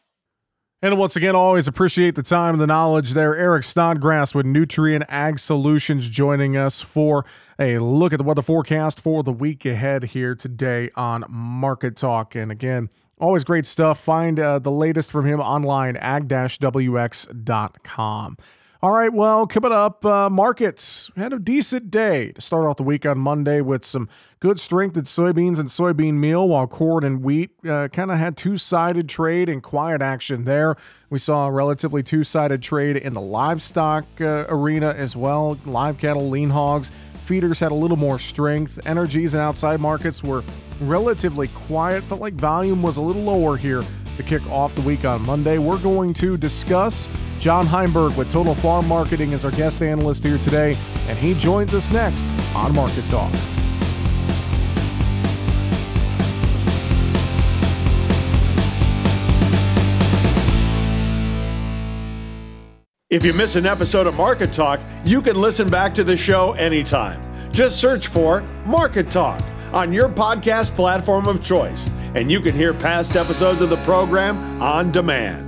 And 0.79 0.99
once 0.99 1.15
again, 1.15 1.35
always 1.35 1.67
appreciate 1.67 2.13
the 2.13 2.21
time 2.21 2.53
and 2.53 2.61
the 2.61 2.67
knowledge 2.67 3.13
there. 3.13 3.35
Eric 3.35 3.63
Snodgrass 3.63 4.35
with 4.35 4.45
Nutrien 4.45 5.03
Ag 5.09 5.39
Solutions 5.39 6.07
joining 6.07 6.55
us 6.55 6.81
for 6.81 7.25
a 7.57 7.79
look 7.79 8.13
at 8.13 8.17
the 8.17 8.23
weather 8.23 8.43
forecast 8.43 8.99
for 8.99 9.23
the 9.23 9.31
week 9.31 9.65
ahead 9.65 10.03
here 10.03 10.35
today 10.35 10.91
on 10.95 11.25
Market 11.29 11.95
Talk. 11.95 12.35
And 12.35 12.51
again, 12.51 12.89
always 13.19 13.43
great 13.43 13.65
stuff. 13.65 13.99
Find 13.99 14.39
uh, 14.39 14.59
the 14.59 14.69
latest 14.69 15.09
from 15.09 15.25
him 15.25 15.39
online, 15.39 15.97
ag-wx.com. 15.97 16.37
All 18.79 18.91
right, 18.91 19.11
well, 19.11 19.47
coming 19.47 19.71
up, 19.71 20.05
uh, 20.05 20.29
markets 20.29 21.09
had 21.15 21.33
a 21.33 21.39
decent 21.39 21.89
day 21.89 22.31
to 22.33 22.41
start 22.41 22.67
off 22.67 22.77
the 22.77 22.83
week 22.83 23.07
on 23.07 23.17
Monday 23.17 23.59
with 23.59 23.83
some 23.83 24.07
good 24.39 24.59
strength 24.59 24.95
in 24.95 25.05
soybeans 25.05 25.57
and 25.57 25.67
soybean 25.67 26.13
meal, 26.13 26.47
while 26.47 26.67
corn 26.67 27.03
and 27.03 27.23
wheat 27.23 27.49
uh, 27.67 27.87
kind 27.87 28.11
of 28.11 28.19
had 28.19 28.37
two 28.37 28.55
sided 28.55 29.09
trade 29.09 29.49
and 29.49 29.63
quiet 29.63 30.03
action 30.03 30.43
there. 30.43 30.75
We 31.09 31.17
saw 31.17 31.47
a 31.47 31.51
relatively 31.51 32.03
two 32.03 32.23
sided 32.23 32.61
trade 32.61 32.97
in 32.97 33.13
the 33.13 33.21
livestock 33.21 34.05
uh, 34.21 34.45
arena 34.47 34.93
as 34.95 35.15
well. 35.15 35.57
Live 35.65 35.97
cattle, 35.97 36.29
lean 36.29 36.51
hogs, 36.51 36.91
feeders 37.25 37.59
had 37.59 37.71
a 37.71 37.75
little 37.75 37.97
more 37.97 38.19
strength. 38.19 38.79
Energies 38.85 39.33
and 39.33 39.41
outside 39.41 39.79
markets 39.79 40.23
were 40.23 40.43
relatively 40.81 41.47
quiet. 41.47 42.03
Felt 42.03 42.21
like 42.21 42.35
volume 42.35 42.83
was 42.83 42.97
a 42.97 43.01
little 43.01 43.23
lower 43.23 43.57
here 43.57 43.81
to 44.17 44.23
kick 44.23 44.45
off 44.49 44.75
the 44.75 44.81
week 44.81 45.05
on 45.05 45.25
Monday. 45.25 45.57
We're 45.57 45.79
going 45.79 46.13
to 46.15 46.37
discuss 46.37 47.07
John 47.39 47.65
Heinberg 47.65 48.17
with 48.17 48.29
Total 48.29 48.55
Farm 48.55 48.87
Marketing 48.87 49.33
as 49.33 49.45
our 49.45 49.51
guest 49.51 49.81
analyst 49.81 50.23
here 50.23 50.37
today, 50.37 50.77
and 51.07 51.17
he 51.17 51.33
joins 51.33 51.73
us 51.73 51.91
next 51.91 52.27
on 52.53 52.75
Market 52.75 53.07
Talk. 53.07 53.31
If 63.09 63.23
you 63.23 63.31
miss 63.33 63.55
an 63.55 63.65
episode 63.65 64.05
of 64.05 64.15
Market 64.15 64.51
Talk, 64.51 64.81
you 65.05 65.21
can 65.21 65.39
listen 65.39 65.69
back 65.69 65.93
to 65.95 66.03
the 66.03 66.17
show 66.17 66.51
anytime. 66.53 67.21
Just 67.53 67.79
search 67.79 68.07
for 68.07 68.41
Market 68.65 69.09
Talk 69.09 69.41
on 69.71 69.93
your 69.93 70.09
podcast 70.09 70.75
platform 70.75 71.25
of 71.25 71.41
choice, 71.41 71.87
and 72.15 72.31
you 72.31 72.39
can 72.39 72.53
hear 72.53 72.73
past 72.73 73.15
episodes 73.15 73.61
of 73.61 73.69
the 73.69 73.77
program 73.77 74.61
on 74.61 74.91
demand. 74.91 75.47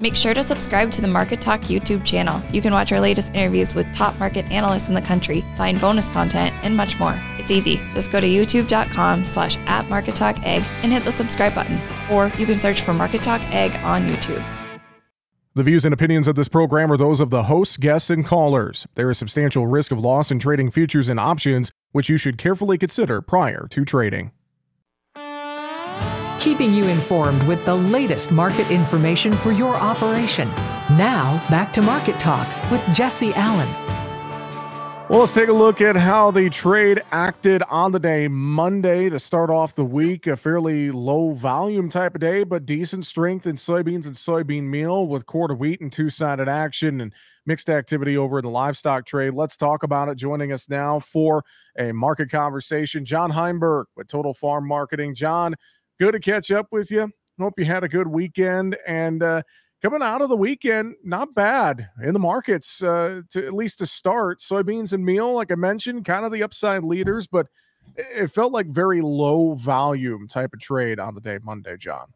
Make 0.00 0.16
sure 0.16 0.34
to 0.34 0.42
subscribe 0.42 0.90
to 0.92 1.00
the 1.00 1.06
Market 1.08 1.40
Talk 1.40 1.62
YouTube 1.62 2.04
channel. 2.04 2.42
You 2.52 2.60
can 2.60 2.72
watch 2.72 2.92
our 2.92 2.98
latest 2.98 3.32
interviews 3.32 3.76
with 3.76 3.90
top 3.92 4.18
market 4.18 4.50
analysts 4.50 4.88
in 4.88 4.94
the 4.94 5.00
country, 5.00 5.44
find 5.56 5.80
bonus 5.80 6.10
content, 6.10 6.52
and 6.64 6.76
much 6.76 6.98
more. 6.98 7.18
It's 7.38 7.52
easy. 7.52 7.76
Just 7.94 8.10
go 8.10 8.18
to 8.18 8.26
youtube.com 8.26 9.24
slash 9.24 9.56
at 9.66 9.88
Market 9.88 10.16
Talk 10.16 10.36
Ag 10.42 10.64
and 10.82 10.92
hit 10.92 11.04
the 11.04 11.12
subscribe 11.12 11.54
button. 11.54 11.80
Or 12.10 12.26
you 12.38 12.44
can 12.44 12.58
search 12.58 12.80
for 12.80 12.92
Market 12.92 13.22
Talk 13.22 13.40
Ag 13.44 13.76
on 13.84 14.08
YouTube. 14.08 14.44
The 15.54 15.62
views 15.62 15.84
and 15.84 15.94
opinions 15.94 16.26
of 16.26 16.34
this 16.34 16.48
program 16.48 16.90
are 16.90 16.96
those 16.96 17.20
of 17.20 17.30
the 17.30 17.44
hosts, 17.44 17.76
guests, 17.76 18.10
and 18.10 18.26
callers. 18.26 18.88
There 18.96 19.12
is 19.12 19.18
substantial 19.18 19.68
risk 19.68 19.92
of 19.92 20.00
loss 20.00 20.32
in 20.32 20.40
trading 20.40 20.72
futures 20.72 21.08
and 21.08 21.20
options, 21.20 21.70
which 21.92 22.08
you 22.08 22.16
should 22.16 22.36
carefully 22.36 22.76
consider 22.76 23.20
prior 23.20 23.68
to 23.70 23.84
trading 23.84 24.32
keeping 26.40 26.72
you 26.72 26.86
informed 26.86 27.42
with 27.44 27.64
the 27.64 27.74
latest 27.74 28.30
market 28.30 28.70
information 28.70 29.34
for 29.34 29.52
your 29.52 29.74
operation. 29.74 30.48
Now, 30.90 31.42
back 31.50 31.72
to 31.74 31.82
Market 31.82 32.20
Talk 32.20 32.48
with 32.70 32.84
Jesse 32.94 33.32
Allen. 33.34 33.68
Well, 35.10 35.20
let's 35.20 35.34
take 35.34 35.50
a 35.50 35.52
look 35.52 35.82
at 35.82 35.96
how 35.96 36.30
the 36.30 36.48
trade 36.48 37.02
acted 37.12 37.62
on 37.64 37.92
the 37.92 37.98
day 37.98 38.26
Monday 38.26 39.10
to 39.10 39.20
start 39.20 39.50
off 39.50 39.74
the 39.74 39.84
week. 39.84 40.26
A 40.26 40.34
fairly 40.34 40.90
low 40.90 41.32
volume 41.32 41.90
type 41.90 42.14
of 42.14 42.22
day, 42.22 42.42
but 42.42 42.64
decent 42.64 43.04
strength 43.04 43.46
in 43.46 43.56
soybeans 43.56 44.06
and 44.06 44.14
soybean 44.14 44.62
meal 44.62 45.06
with 45.06 45.26
quarter 45.26 45.54
wheat 45.54 45.82
and 45.82 45.92
two 45.92 46.08
sided 46.08 46.48
action 46.48 47.02
and 47.02 47.12
mixed 47.44 47.68
activity 47.68 48.16
over 48.16 48.38
in 48.38 48.46
the 48.46 48.50
livestock 48.50 49.04
trade. 49.04 49.34
Let's 49.34 49.58
talk 49.58 49.82
about 49.82 50.08
it. 50.08 50.16
Joining 50.16 50.52
us 50.52 50.70
now 50.70 51.00
for 51.00 51.44
a 51.78 51.92
market 51.92 52.30
conversation, 52.30 53.04
John 53.04 53.30
Heinberg 53.30 53.84
with 53.96 54.08
Total 54.08 54.32
Farm 54.32 54.66
Marketing. 54.66 55.14
John, 55.14 55.54
good 55.98 56.12
to 56.12 56.20
catch 56.20 56.50
up 56.50 56.68
with 56.70 56.90
you. 56.90 57.10
Hope 57.38 57.54
you 57.58 57.64
had 57.64 57.84
a 57.84 57.88
good 57.88 58.06
weekend 58.06 58.76
and 58.86 59.22
uh, 59.22 59.42
coming 59.82 60.02
out 60.02 60.22
of 60.22 60.28
the 60.28 60.36
weekend, 60.36 60.94
not 61.04 61.34
bad 61.34 61.88
in 62.02 62.12
the 62.12 62.18
markets. 62.18 62.82
Uh, 62.82 63.22
to 63.30 63.46
at 63.46 63.52
least 63.52 63.78
to 63.78 63.86
start, 63.86 64.40
soybeans 64.40 64.92
and 64.92 65.04
meal, 65.04 65.34
like 65.34 65.50
I 65.50 65.56
mentioned, 65.56 66.04
kind 66.04 66.24
of 66.24 66.32
the 66.32 66.42
upside 66.42 66.84
leaders, 66.84 67.26
but 67.26 67.48
it 67.96 68.28
felt 68.28 68.52
like 68.52 68.66
very 68.66 69.00
low 69.00 69.54
volume 69.54 70.28
type 70.28 70.54
of 70.54 70.60
trade 70.60 70.98
on 70.98 71.14
the 71.14 71.20
day 71.20 71.38
Monday, 71.42 71.76
John. 71.76 72.12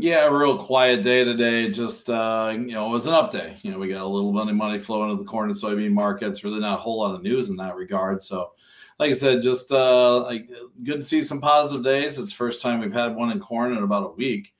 Yeah, 0.00 0.26
a 0.26 0.32
real 0.32 0.56
quiet 0.56 1.02
day 1.02 1.24
today. 1.24 1.68
Just 1.70 2.08
uh, 2.08 2.52
you 2.54 2.72
know, 2.72 2.86
it 2.86 2.92
was 2.92 3.06
an 3.06 3.14
up 3.14 3.32
day. 3.32 3.56
You 3.62 3.72
know, 3.72 3.80
we 3.80 3.88
got 3.88 4.02
a 4.02 4.06
little 4.06 4.32
bit 4.32 4.48
of 4.48 4.54
money 4.54 4.78
flowing 4.78 5.10
into 5.10 5.24
the 5.24 5.28
corn 5.28 5.50
and 5.50 5.58
soybean 5.58 5.90
markets. 5.90 6.44
Really, 6.44 6.60
not 6.60 6.78
a 6.78 6.80
whole 6.80 7.00
lot 7.00 7.16
of 7.16 7.22
news 7.22 7.50
in 7.50 7.56
that 7.56 7.74
regard. 7.74 8.22
So 8.22 8.52
like 9.00 9.10
I 9.10 9.14
said, 9.14 9.42
just 9.42 9.72
uh, 9.72 10.22
like 10.22 10.50
good 10.84 10.96
to 10.98 11.02
see 11.02 11.20
some 11.20 11.40
positive 11.40 11.84
days. 11.84 12.16
It's 12.16 12.30
the 12.30 12.36
first 12.36 12.62
time 12.62 12.78
we've 12.78 12.92
had 12.92 13.16
one 13.16 13.32
in 13.32 13.40
corn 13.40 13.72
in 13.76 13.82
about 13.82 14.04
a 14.04 14.14
week, 14.14 14.54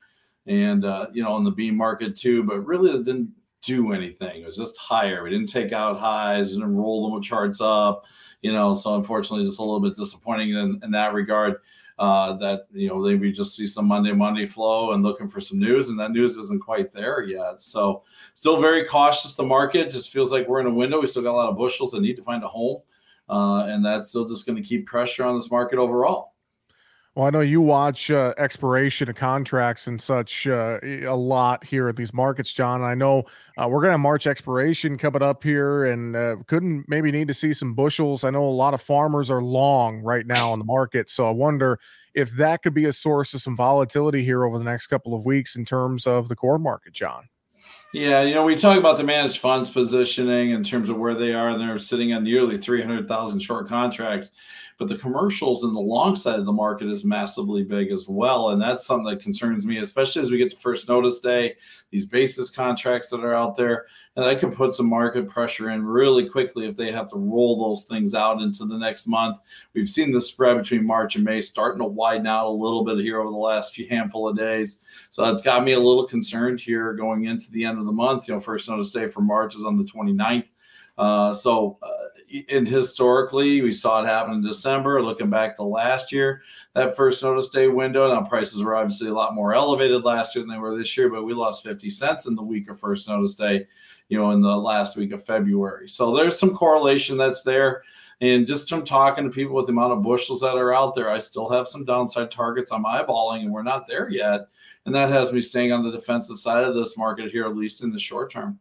and 0.46 0.84
uh, 0.84 1.06
you 1.12 1.22
know, 1.22 1.36
in 1.36 1.44
the 1.44 1.52
bean 1.52 1.76
market 1.76 2.16
too. 2.16 2.42
But 2.42 2.66
really, 2.66 2.90
it 2.90 3.04
didn't 3.04 3.30
do 3.62 3.92
anything. 3.92 4.42
It 4.42 4.46
was 4.46 4.56
just 4.56 4.76
higher. 4.76 5.22
We 5.22 5.30
didn't 5.30 5.52
take 5.52 5.72
out 5.72 6.00
highs, 6.00 6.50
didn't 6.50 6.74
roll 6.74 7.14
the 7.14 7.20
charts 7.20 7.60
up. 7.60 8.06
You 8.42 8.52
know, 8.52 8.74
so 8.74 8.96
unfortunately, 8.96 9.46
just 9.46 9.60
a 9.60 9.62
little 9.62 9.80
bit 9.80 9.94
disappointing 9.94 10.50
in, 10.50 10.80
in 10.82 10.90
that 10.90 11.14
regard. 11.14 11.58
Uh, 11.98 12.32
that 12.34 12.68
you 12.72 12.88
know 12.88 12.96
maybe 12.98 13.32
just 13.32 13.56
see 13.56 13.66
some 13.66 13.86
Monday 13.86 14.12
Monday 14.12 14.46
flow 14.46 14.92
and 14.92 15.02
looking 15.02 15.28
for 15.28 15.40
some 15.40 15.58
news, 15.58 15.88
and 15.88 15.98
that 15.98 16.12
news 16.12 16.36
isn't 16.36 16.62
quite 16.62 16.92
there 16.92 17.24
yet. 17.24 17.60
So 17.60 18.04
still 18.34 18.60
very 18.60 18.84
cautious. 18.84 19.34
The 19.34 19.42
market 19.42 19.90
just 19.90 20.12
feels 20.12 20.30
like 20.30 20.46
we're 20.46 20.60
in 20.60 20.66
a 20.66 20.74
window. 20.74 21.00
We 21.00 21.08
still 21.08 21.22
got 21.22 21.32
a 21.32 21.40
lot 21.40 21.48
of 21.48 21.58
bushels 21.58 21.90
that 21.90 22.02
need 22.02 22.16
to 22.16 22.22
find 22.22 22.44
a 22.44 22.48
home 22.48 22.82
uh, 23.28 23.66
and 23.68 23.84
that's 23.84 24.08
still 24.08 24.26
just 24.26 24.46
going 24.46 24.60
to 24.60 24.66
keep 24.66 24.86
pressure 24.86 25.24
on 25.24 25.36
this 25.36 25.50
market 25.50 25.78
overall. 25.78 26.34
Well, 27.14 27.26
I 27.26 27.30
know 27.30 27.40
you 27.40 27.60
watch 27.60 28.12
uh, 28.12 28.32
expiration 28.38 29.08
of 29.08 29.16
contracts 29.16 29.88
and 29.88 30.00
such 30.00 30.46
uh, 30.46 30.78
a 30.82 31.16
lot 31.16 31.64
here 31.64 31.88
at 31.88 31.96
these 31.96 32.14
markets, 32.14 32.52
John. 32.52 32.82
I 32.82 32.94
know 32.94 33.24
uh, 33.56 33.66
we're 33.68 33.80
going 33.80 33.88
to 33.88 33.92
have 33.92 34.00
March 34.00 34.28
expiration 34.28 34.96
coming 34.96 35.22
up 35.22 35.42
here, 35.42 35.86
and 35.86 36.14
uh, 36.14 36.36
couldn't 36.46 36.84
maybe 36.88 37.10
need 37.10 37.26
to 37.26 37.34
see 37.34 37.52
some 37.52 37.74
bushels. 37.74 38.22
I 38.22 38.30
know 38.30 38.44
a 38.44 38.50
lot 38.50 38.72
of 38.72 38.80
farmers 38.80 39.30
are 39.30 39.42
long 39.42 40.00
right 40.00 40.26
now 40.26 40.52
on 40.52 40.60
the 40.60 40.64
market, 40.64 41.10
so 41.10 41.26
I 41.26 41.32
wonder 41.32 41.80
if 42.14 42.30
that 42.32 42.62
could 42.62 42.74
be 42.74 42.84
a 42.84 42.92
source 42.92 43.34
of 43.34 43.40
some 43.40 43.56
volatility 43.56 44.22
here 44.22 44.44
over 44.44 44.56
the 44.56 44.64
next 44.64 44.86
couple 44.86 45.14
of 45.14 45.24
weeks 45.24 45.56
in 45.56 45.64
terms 45.64 46.06
of 46.06 46.28
the 46.28 46.36
corn 46.36 46.62
market, 46.62 46.92
John. 46.92 47.28
Yeah, 47.92 48.22
you 48.22 48.34
know, 48.34 48.44
we 48.44 48.54
talk 48.54 48.76
about 48.76 48.98
the 48.98 49.04
managed 49.04 49.38
funds 49.38 49.70
positioning 49.70 50.50
in 50.50 50.62
terms 50.62 50.90
of 50.90 50.98
where 50.98 51.14
they 51.14 51.32
are, 51.32 51.48
and 51.48 51.60
they're 51.60 51.78
sitting 51.78 52.12
on 52.12 52.22
nearly 52.22 52.58
300,000 52.58 53.40
short 53.40 53.66
contracts 53.66 54.32
but 54.78 54.88
the 54.88 54.96
commercials 54.96 55.64
and 55.64 55.74
the 55.74 55.80
long 55.80 56.14
side 56.14 56.38
of 56.38 56.46
the 56.46 56.52
market 56.52 56.88
is 56.88 57.04
massively 57.04 57.64
big 57.64 57.90
as 57.90 58.06
well. 58.08 58.50
And 58.50 58.62
that's 58.62 58.86
something 58.86 59.06
that 59.06 59.20
concerns 59.20 59.66
me, 59.66 59.78
especially 59.78 60.22
as 60.22 60.30
we 60.30 60.38
get 60.38 60.52
to 60.52 60.56
first 60.56 60.88
notice 60.88 61.18
day, 61.18 61.56
these 61.90 62.06
basis 62.06 62.48
contracts 62.48 63.10
that 63.10 63.24
are 63.24 63.34
out 63.34 63.56
there. 63.56 63.86
And 64.14 64.24
that 64.24 64.38
can 64.38 64.52
put 64.52 64.74
some 64.74 64.88
market 64.88 65.28
pressure 65.28 65.70
in 65.70 65.84
really 65.84 66.28
quickly 66.28 66.68
if 66.68 66.76
they 66.76 66.92
have 66.92 67.10
to 67.10 67.16
roll 67.16 67.58
those 67.58 67.86
things 67.86 68.14
out 68.14 68.40
into 68.40 68.66
the 68.66 68.78
next 68.78 69.08
month. 69.08 69.38
We've 69.74 69.88
seen 69.88 70.12
the 70.12 70.20
spread 70.20 70.58
between 70.58 70.86
March 70.86 71.16
and 71.16 71.24
May 71.24 71.40
starting 71.40 71.80
to 71.80 71.86
widen 71.86 72.28
out 72.28 72.46
a 72.46 72.50
little 72.50 72.84
bit 72.84 72.98
here 72.98 73.20
over 73.20 73.30
the 73.30 73.36
last 73.36 73.74
few 73.74 73.88
handful 73.88 74.28
of 74.28 74.36
days. 74.36 74.84
So 75.10 75.24
that's 75.24 75.42
got 75.42 75.64
me 75.64 75.72
a 75.72 75.80
little 75.80 76.06
concerned 76.06 76.60
here 76.60 76.92
going 76.92 77.24
into 77.24 77.50
the 77.50 77.64
end 77.64 77.80
of 77.80 77.84
the 77.84 77.92
month. 77.92 78.28
You 78.28 78.34
know, 78.34 78.40
first 78.40 78.68
notice 78.68 78.92
day 78.92 79.08
for 79.08 79.22
March 79.22 79.56
is 79.56 79.64
on 79.64 79.76
the 79.76 79.84
29th. 79.84 80.46
Uh, 80.98 81.32
so, 81.32 81.78
uh, 81.82 82.07
and 82.48 82.66
historically, 82.66 83.60
we 83.62 83.72
saw 83.72 84.02
it 84.02 84.06
happen 84.06 84.34
in 84.34 84.42
December. 84.42 85.02
Looking 85.02 85.30
back 85.30 85.56
to 85.56 85.62
last 85.62 86.12
year, 86.12 86.42
that 86.74 86.96
first 86.96 87.22
notice 87.22 87.48
day 87.48 87.68
window. 87.68 88.08
Now 88.08 88.22
prices 88.22 88.62
were 88.62 88.76
obviously 88.76 89.08
a 89.08 89.14
lot 89.14 89.34
more 89.34 89.54
elevated 89.54 90.04
last 90.04 90.34
year 90.34 90.42
than 90.42 90.50
they 90.52 90.58
were 90.58 90.76
this 90.76 90.96
year, 90.96 91.08
but 91.08 91.24
we 91.24 91.34
lost 91.34 91.62
50 91.62 91.90
cents 91.90 92.26
in 92.26 92.34
the 92.34 92.42
week 92.42 92.70
of 92.70 92.78
first 92.78 93.08
notice 93.08 93.34
day, 93.34 93.66
you 94.08 94.18
know, 94.18 94.30
in 94.30 94.40
the 94.40 94.56
last 94.56 94.96
week 94.96 95.12
of 95.12 95.24
February. 95.24 95.88
So 95.88 96.14
there's 96.14 96.38
some 96.38 96.54
correlation 96.54 97.16
that's 97.16 97.42
there. 97.42 97.82
And 98.20 98.46
just 98.46 98.68
from 98.68 98.84
talking 98.84 99.24
to 99.24 99.30
people 99.30 99.54
with 99.54 99.66
the 99.66 99.72
amount 99.72 99.92
of 99.92 100.02
bushels 100.02 100.40
that 100.40 100.56
are 100.56 100.74
out 100.74 100.94
there, 100.94 101.10
I 101.10 101.18
still 101.18 101.48
have 101.50 101.68
some 101.68 101.84
downside 101.84 102.30
targets 102.30 102.72
I'm 102.72 102.84
eyeballing, 102.84 103.42
and 103.42 103.52
we're 103.52 103.62
not 103.62 103.86
there 103.86 104.10
yet. 104.10 104.48
And 104.86 104.94
that 104.94 105.10
has 105.10 105.32
me 105.32 105.40
staying 105.40 105.70
on 105.70 105.84
the 105.84 105.92
defensive 105.92 106.38
side 106.38 106.64
of 106.64 106.74
this 106.74 106.98
market 106.98 107.30
here, 107.30 107.46
at 107.46 107.56
least 107.56 107.82
in 107.82 107.92
the 107.92 107.98
short 107.98 108.32
term. 108.32 108.58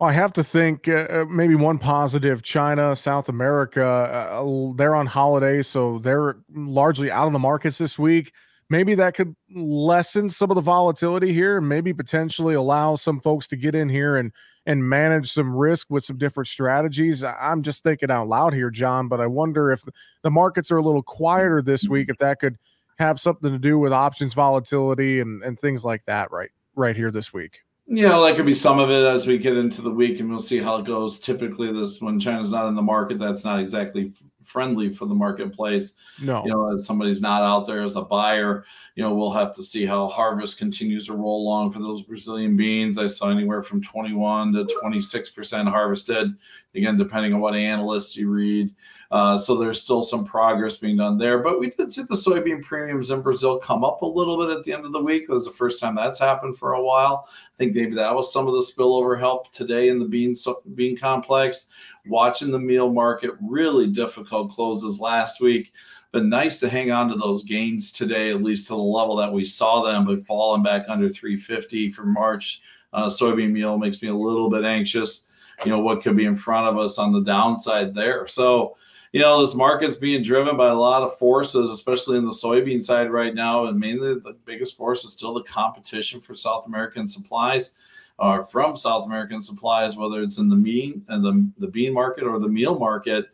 I 0.00 0.12
have 0.12 0.32
to 0.34 0.44
think 0.44 0.88
uh, 0.88 1.06
uh, 1.08 1.24
maybe 1.28 1.54
one 1.54 1.78
positive 1.78 2.42
China, 2.42 2.94
South 2.94 3.28
America, 3.28 3.84
uh, 3.84 4.72
they're 4.74 4.94
on 4.94 5.06
holiday, 5.06 5.62
so 5.62 5.98
they're 5.98 6.36
largely 6.54 7.10
out 7.10 7.26
of 7.26 7.32
the 7.32 7.38
markets 7.38 7.78
this 7.78 7.98
week. 7.98 8.32
Maybe 8.68 8.94
that 8.96 9.14
could 9.14 9.34
lessen 9.54 10.28
some 10.28 10.50
of 10.50 10.56
the 10.56 10.60
volatility 10.60 11.32
here 11.32 11.56
and 11.58 11.68
maybe 11.68 11.94
potentially 11.94 12.54
allow 12.54 12.96
some 12.96 13.20
folks 13.20 13.46
to 13.48 13.56
get 13.56 13.74
in 13.74 13.88
here 13.88 14.16
and 14.16 14.32
and 14.68 14.88
manage 14.88 15.30
some 15.30 15.54
risk 15.54 15.86
with 15.90 16.02
some 16.02 16.18
different 16.18 16.48
strategies. 16.48 17.22
I'm 17.22 17.62
just 17.62 17.84
thinking 17.84 18.10
out 18.10 18.26
loud 18.26 18.52
here, 18.52 18.68
John, 18.68 19.06
but 19.06 19.20
I 19.20 19.28
wonder 19.28 19.70
if 19.70 19.82
the 20.22 20.30
markets 20.30 20.72
are 20.72 20.78
a 20.78 20.82
little 20.82 21.04
quieter 21.04 21.62
this 21.62 21.88
week, 21.88 22.08
if 22.08 22.16
that 22.18 22.40
could 22.40 22.56
have 22.98 23.20
something 23.20 23.52
to 23.52 23.58
do 23.58 23.78
with 23.78 23.92
options 23.92 24.34
volatility 24.34 25.20
and, 25.20 25.40
and 25.44 25.56
things 25.58 25.84
like 25.84 26.04
that 26.06 26.32
right 26.32 26.50
right 26.74 26.96
here 26.96 27.12
this 27.12 27.32
week. 27.32 27.65
You 27.88 28.02
know, 28.02 28.24
that 28.24 28.34
could 28.34 28.46
be 28.46 28.54
some 28.54 28.80
of 28.80 28.90
it 28.90 29.04
as 29.04 29.28
we 29.28 29.38
get 29.38 29.56
into 29.56 29.80
the 29.80 29.90
week, 29.90 30.18
and 30.18 30.28
we'll 30.28 30.40
see 30.40 30.58
how 30.58 30.76
it 30.76 30.86
goes. 30.86 31.20
Typically, 31.20 31.70
this 31.70 32.00
when 32.00 32.18
China's 32.18 32.50
not 32.50 32.66
in 32.68 32.74
the 32.74 32.82
market, 32.82 33.18
that's 33.18 33.44
not 33.44 33.60
exactly 33.60 34.12
friendly 34.46 34.90
for 34.90 35.06
the 35.06 35.14
marketplace. 35.14 35.94
No, 36.20 36.44
you 36.44 36.50
know, 36.50 36.74
as 36.74 36.86
somebody's 36.86 37.20
not 37.20 37.42
out 37.42 37.66
there 37.66 37.82
as 37.82 37.96
a 37.96 38.02
buyer, 38.02 38.64
you 38.94 39.02
know, 39.02 39.14
we'll 39.14 39.32
have 39.32 39.52
to 39.54 39.62
see 39.62 39.84
how 39.84 40.08
harvest 40.08 40.58
continues 40.58 41.06
to 41.06 41.14
roll 41.14 41.42
along 41.42 41.72
for 41.72 41.80
those 41.80 42.02
Brazilian 42.02 42.56
beans. 42.56 42.98
I 42.98 43.06
saw 43.06 43.30
anywhere 43.30 43.62
from 43.62 43.82
21 43.82 44.52
to 44.54 44.66
26 44.80 45.30
percent 45.30 45.68
harvested. 45.68 46.34
Again, 46.74 46.96
depending 46.96 47.32
on 47.32 47.40
what 47.40 47.54
analysts 47.54 48.16
you 48.16 48.30
read. 48.30 48.74
Uh, 49.10 49.38
so 49.38 49.56
there's 49.56 49.80
still 49.80 50.02
some 50.02 50.24
progress 50.24 50.76
being 50.76 50.96
done 50.96 51.16
there. 51.16 51.38
But 51.38 51.60
we 51.60 51.70
did 51.70 51.92
see 51.92 52.02
the 52.02 52.14
soybean 52.14 52.62
premiums 52.62 53.10
in 53.10 53.22
Brazil 53.22 53.58
come 53.58 53.84
up 53.84 54.02
a 54.02 54.06
little 54.06 54.36
bit 54.36 54.56
at 54.56 54.64
the 54.64 54.72
end 54.72 54.84
of 54.84 54.92
the 54.92 55.02
week. 55.02 55.22
It 55.22 55.32
was 55.32 55.44
the 55.44 55.52
first 55.52 55.80
time 55.80 55.94
that's 55.94 56.18
happened 56.18 56.58
for 56.58 56.72
a 56.72 56.82
while. 56.82 57.28
I 57.28 57.56
think 57.56 57.74
maybe 57.74 57.94
that 57.94 58.14
was 58.14 58.32
some 58.32 58.46
of 58.48 58.54
the 58.54 58.60
spillover 58.60 59.18
help 59.18 59.52
today 59.52 59.88
in 59.88 59.98
the 59.98 60.04
bean 60.04 60.34
bean 60.74 60.96
complex. 60.96 61.70
Watching 62.08 62.50
the 62.50 62.58
meal 62.58 62.92
market 62.92 63.32
really 63.40 63.86
difficult 63.86 64.50
closes 64.50 65.00
last 65.00 65.40
week. 65.40 65.72
But 66.12 66.24
nice 66.24 66.60
to 66.60 66.68
hang 66.68 66.90
on 66.90 67.08
to 67.10 67.16
those 67.16 67.42
gains 67.42 67.92
today, 67.92 68.30
at 68.30 68.42
least 68.42 68.68
to 68.68 68.74
the 68.74 68.78
level 68.78 69.16
that 69.16 69.32
we 69.32 69.44
saw 69.44 69.82
them, 69.82 70.06
but 70.06 70.24
falling 70.24 70.62
back 70.62 70.86
under 70.88 71.08
350 71.08 71.90
for 71.90 72.04
March. 72.04 72.62
Uh, 72.92 73.06
soybean 73.06 73.50
meal 73.50 73.76
makes 73.76 74.00
me 74.00 74.08
a 74.08 74.14
little 74.14 74.48
bit 74.48 74.64
anxious. 74.64 75.28
You 75.64 75.70
know 75.70 75.80
what 75.80 76.02
could 76.02 76.16
be 76.16 76.24
in 76.24 76.36
front 76.36 76.68
of 76.68 76.78
us 76.78 76.98
on 76.98 77.12
the 77.12 77.22
downside 77.22 77.94
there. 77.94 78.26
So 78.26 78.76
you 79.12 79.22
know, 79.22 79.40
this 79.40 79.54
market's 79.54 79.96
being 79.96 80.22
driven 80.22 80.58
by 80.58 80.68
a 80.68 80.74
lot 80.74 81.02
of 81.02 81.16
forces, 81.16 81.70
especially 81.70 82.18
in 82.18 82.26
the 82.26 82.30
soybean 82.30 82.82
side 82.82 83.10
right 83.10 83.34
now. 83.34 83.64
And 83.64 83.78
mainly 83.78 84.14
the 84.14 84.36
biggest 84.44 84.76
force 84.76 85.04
is 85.04 85.12
still 85.12 85.32
the 85.32 85.42
competition 85.42 86.20
for 86.20 86.34
South 86.34 86.66
American 86.66 87.08
supplies 87.08 87.76
or 88.18 88.42
from 88.44 88.76
South 88.76 89.06
American 89.06 89.42
supplies, 89.42 89.96
whether 89.96 90.22
it's 90.22 90.38
in 90.38 90.48
the 90.48 90.56
mean 90.56 91.04
and 91.08 91.24
the, 91.24 91.50
the 91.58 91.68
bean 91.68 91.92
market 91.92 92.24
or 92.24 92.38
the 92.38 92.48
meal 92.48 92.78
market, 92.78 93.26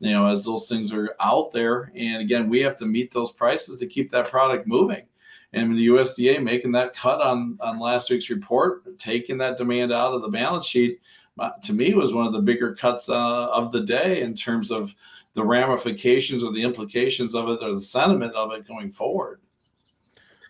you 0.00 0.12
know, 0.12 0.26
as 0.26 0.44
those 0.44 0.68
things 0.68 0.92
are 0.92 1.14
out 1.20 1.52
there. 1.52 1.92
And 1.94 2.22
again, 2.22 2.48
we 2.48 2.60
have 2.60 2.76
to 2.78 2.86
meet 2.86 3.12
those 3.12 3.32
prices 3.32 3.78
to 3.78 3.86
keep 3.86 4.10
that 4.10 4.30
product 4.30 4.66
moving. 4.66 5.04
And 5.52 5.76
the 5.76 5.88
USDA 5.88 6.42
making 6.42 6.72
that 6.72 6.96
cut 6.96 7.20
on, 7.20 7.58
on 7.60 7.78
last 7.78 8.10
week's 8.10 8.30
report, 8.30 8.98
taking 8.98 9.36
that 9.38 9.58
demand 9.58 9.92
out 9.92 10.14
of 10.14 10.22
the 10.22 10.28
balance 10.28 10.66
sheet, 10.66 11.00
uh, 11.38 11.50
to 11.62 11.72
me 11.72 11.94
was 11.94 12.12
one 12.12 12.26
of 12.26 12.32
the 12.32 12.40
bigger 12.40 12.74
cuts 12.74 13.08
uh, 13.08 13.48
of 13.50 13.72
the 13.72 13.80
day 13.80 14.22
in 14.22 14.34
terms 14.34 14.70
of 14.70 14.94
the 15.34 15.44
ramifications 15.44 16.44
or 16.44 16.52
the 16.52 16.62
implications 16.62 17.34
of 17.34 17.48
it 17.48 17.58
or 17.62 17.74
the 17.74 17.80
sentiment 17.80 18.34
of 18.34 18.52
it 18.52 18.66
going 18.66 18.90
forward. 18.90 19.40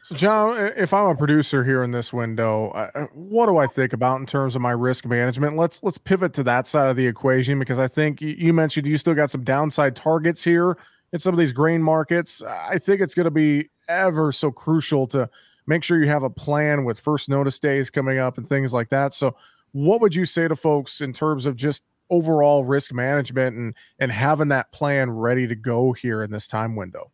So, 0.04 0.16
John, 0.16 0.72
if 0.76 0.92
I'm 0.92 1.06
a 1.06 1.14
producer 1.14 1.62
here 1.62 1.84
in 1.84 1.92
this 1.92 2.12
window, 2.12 2.90
what 3.12 3.46
do 3.46 3.58
I 3.58 3.68
think 3.68 3.92
about 3.92 4.18
in 4.18 4.26
terms 4.26 4.56
of 4.56 4.62
my 4.62 4.72
risk 4.72 5.06
management? 5.06 5.56
Let's 5.56 5.80
let's 5.84 5.98
pivot 5.98 6.32
to 6.34 6.42
that 6.42 6.66
side 6.66 6.88
of 6.88 6.96
the 6.96 7.06
equation 7.06 7.58
because 7.58 7.78
I 7.78 7.86
think 7.86 8.20
you 8.20 8.52
mentioned 8.52 8.88
you 8.88 8.98
still 8.98 9.14
got 9.14 9.30
some 9.30 9.44
downside 9.44 9.94
targets 9.94 10.42
here 10.42 10.76
in 11.12 11.20
some 11.20 11.32
of 11.32 11.38
these 11.38 11.52
grain 11.52 11.80
markets. 11.80 12.42
I 12.42 12.78
think 12.78 13.00
it's 13.00 13.14
going 13.14 13.26
to 13.26 13.30
be 13.30 13.70
ever 13.88 14.32
so 14.32 14.50
crucial 14.50 15.06
to 15.08 15.30
make 15.68 15.84
sure 15.84 16.02
you 16.02 16.08
have 16.08 16.24
a 16.24 16.30
plan 16.30 16.84
with 16.84 16.98
first 16.98 17.28
notice 17.28 17.60
days 17.60 17.88
coming 17.88 18.18
up 18.18 18.38
and 18.38 18.48
things 18.48 18.72
like 18.72 18.88
that. 18.88 19.14
So, 19.14 19.36
what 19.70 20.00
would 20.00 20.16
you 20.16 20.24
say 20.24 20.48
to 20.48 20.56
folks 20.56 21.00
in 21.00 21.12
terms 21.12 21.46
of 21.46 21.54
just 21.54 21.84
overall 22.10 22.64
risk 22.64 22.92
management 22.92 23.56
and 23.56 23.74
and 24.00 24.10
having 24.10 24.48
that 24.48 24.72
plan 24.72 25.10
ready 25.10 25.46
to 25.46 25.54
go 25.54 25.92
here 25.92 26.24
in 26.24 26.32
this 26.32 26.48
time 26.48 26.74
window? 26.74 27.12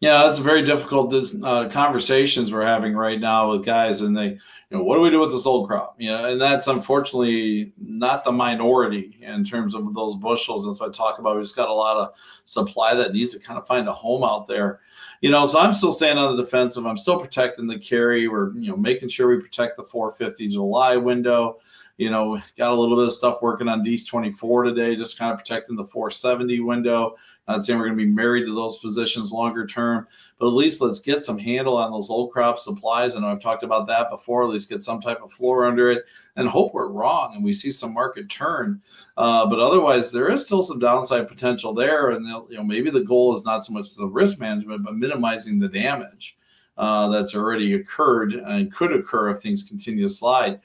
Yeah, 0.00 0.24
that's 0.24 0.38
a 0.38 0.42
very 0.42 0.64
difficult 0.64 1.14
uh, 1.44 1.68
conversations 1.68 2.52
we're 2.52 2.64
having 2.64 2.94
right 2.94 3.20
now 3.20 3.52
with 3.52 3.64
guys, 3.64 4.00
and 4.00 4.16
they, 4.16 4.26
you 4.26 4.38
know, 4.78 4.82
what 4.82 4.96
do 4.96 5.02
we 5.02 5.10
do 5.10 5.20
with 5.20 5.32
this 5.32 5.46
old 5.46 5.68
crop? 5.68 5.94
You 5.98 6.10
know, 6.10 6.32
and 6.32 6.40
that's 6.40 6.68
unfortunately 6.68 7.72
not 7.78 8.24
the 8.24 8.32
minority 8.32 9.18
in 9.20 9.44
terms 9.44 9.74
of 9.74 9.92
those 9.94 10.14
bushels. 10.16 10.66
That's 10.66 10.80
what 10.80 10.88
I 10.88 10.92
talk 10.92 11.18
about. 11.18 11.36
We 11.36 11.42
just 11.42 11.56
got 11.56 11.68
a 11.68 11.74
lot 11.74 11.96
of 11.96 12.14
supply 12.44 12.94
that 12.94 13.12
needs 13.12 13.32
to 13.32 13.40
kind 13.40 13.58
of 13.58 13.66
find 13.66 13.88
a 13.88 13.92
home 13.92 14.24
out 14.24 14.48
there. 14.48 14.80
You 15.20 15.30
know, 15.30 15.44
so 15.44 15.60
I'm 15.60 15.72
still 15.72 15.92
staying 15.92 16.16
on 16.16 16.34
the 16.34 16.42
defensive. 16.42 16.86
I'm 16.86 16.96
still 16.96 17.20
protecting 17.20 17.66
the 17.66 17.78
carry. 17.78 18.26
We're, 18.26 18.54
you 18.54 18.70
know, 18.70 18.76
making 18.76 19.10
sure 19.10 19.28
we 19.28 19.42
protect 19.42 19.76
the 19.76 19.82
450 19.82 20.48
July 20.48 20.96
window. 20.96 21.58
You 22.00 22.08
know, 22.08 22.40
got 22.56 22.70
a 22.70 22.74
little 22.74 22.96
bit 22.96 23.04
of 23.04 23.12
stuff 23.12 23.42
working 23.42 23.68
on 23.68 23.82
D's 23.82 24.06
24 24.06 24.62
today, 24.62 24.96
just 24.96 25.18
kind 25.18 25.32
of 25.32 25.38
protecting 25.38 25.76
the 25.76 25.84
470 25.84 26.60
window. 26.60 27.14
Not 27.46 27.62
saying 27.62 27.78
we're 27.78 27.84
going 27.84 27.98
to 27.98 28.06
be 28.06 28.10
married 28.10 28.46
to 28.46 28.54
those 28.54 28.78
positions 28.78 29.32
longer 29.32 29.66
term, 29.66 30.06
but 30.38 30.46
at 30.46 30.54
least 30.54 30.80
let's 30.80 31.00
get 31.00 31.24
some 31.24 31.36
handle 31.36 31.76
on 31.76 31.90
those 31.90 32.08
old 32.08 32.32
crop 32.32 32.58
supplies. 32.58 33.14
I 33.14 33.20
know 33.20 33.26
I've 33.26 33.42
talked 33.42 33.64
about 33.64 33.86
that 33.88 34.08
before. 34.08 34.44
At 34.44 34.48
least 34.48 34.70
get 34.70 34.82
some 34.82 35.02
type 35.02 35.20
of 35.22 35.30
floor 35.30 35.66
under 35.66 35.90
it 35.90 36.06
and 36.36 36.48
hope 36.48 36.72
we're 36.72 36.88
wrong 36.88 37.34
and 37.34 37.44
we 37.44 37.52
see 37.52 37.70
some 37.70 37.92
market 37.92 38.30
turn. 38.30 38.80
Uh, 39.18 39.44
but 39.44 39.58
otherwise, 39.58 40.10
there 40.10 40.32
is 40.32 40.42
still 40.42 40.62
some 40.62 40.78
downside 40.78 41.28
potential 41.28 41.74
there. 41.74 42.12
And 42.12 42.26
you 42.26 42.56
know, 42.56 42.64
maybe 42.64 42.88
the 42.88 43.04
goal 43.04 43.36
is 43.36 43.44
not 43.44 43.62
so 43.62 43.74
much 43.74 43.94
the 43.94 44.06
risk 44.06 44.40
management, 44.40 44.84
but 44.84 44.96
minimizing 44.96 45.58
the 45.58 45.68
damage. 45.68 46.38
Uh, 46.80 47.08
that's 47.08 47.34
already 47.34 47.74
occurred 47.74 48.32
and 48.32 48.72
could 48.72 48.90
occur 48.90 49.28
if 49.28 49.42
things 49.42 49.64
continue 49.64 50.02
to 50.02 50.08
slide 50.08 50.58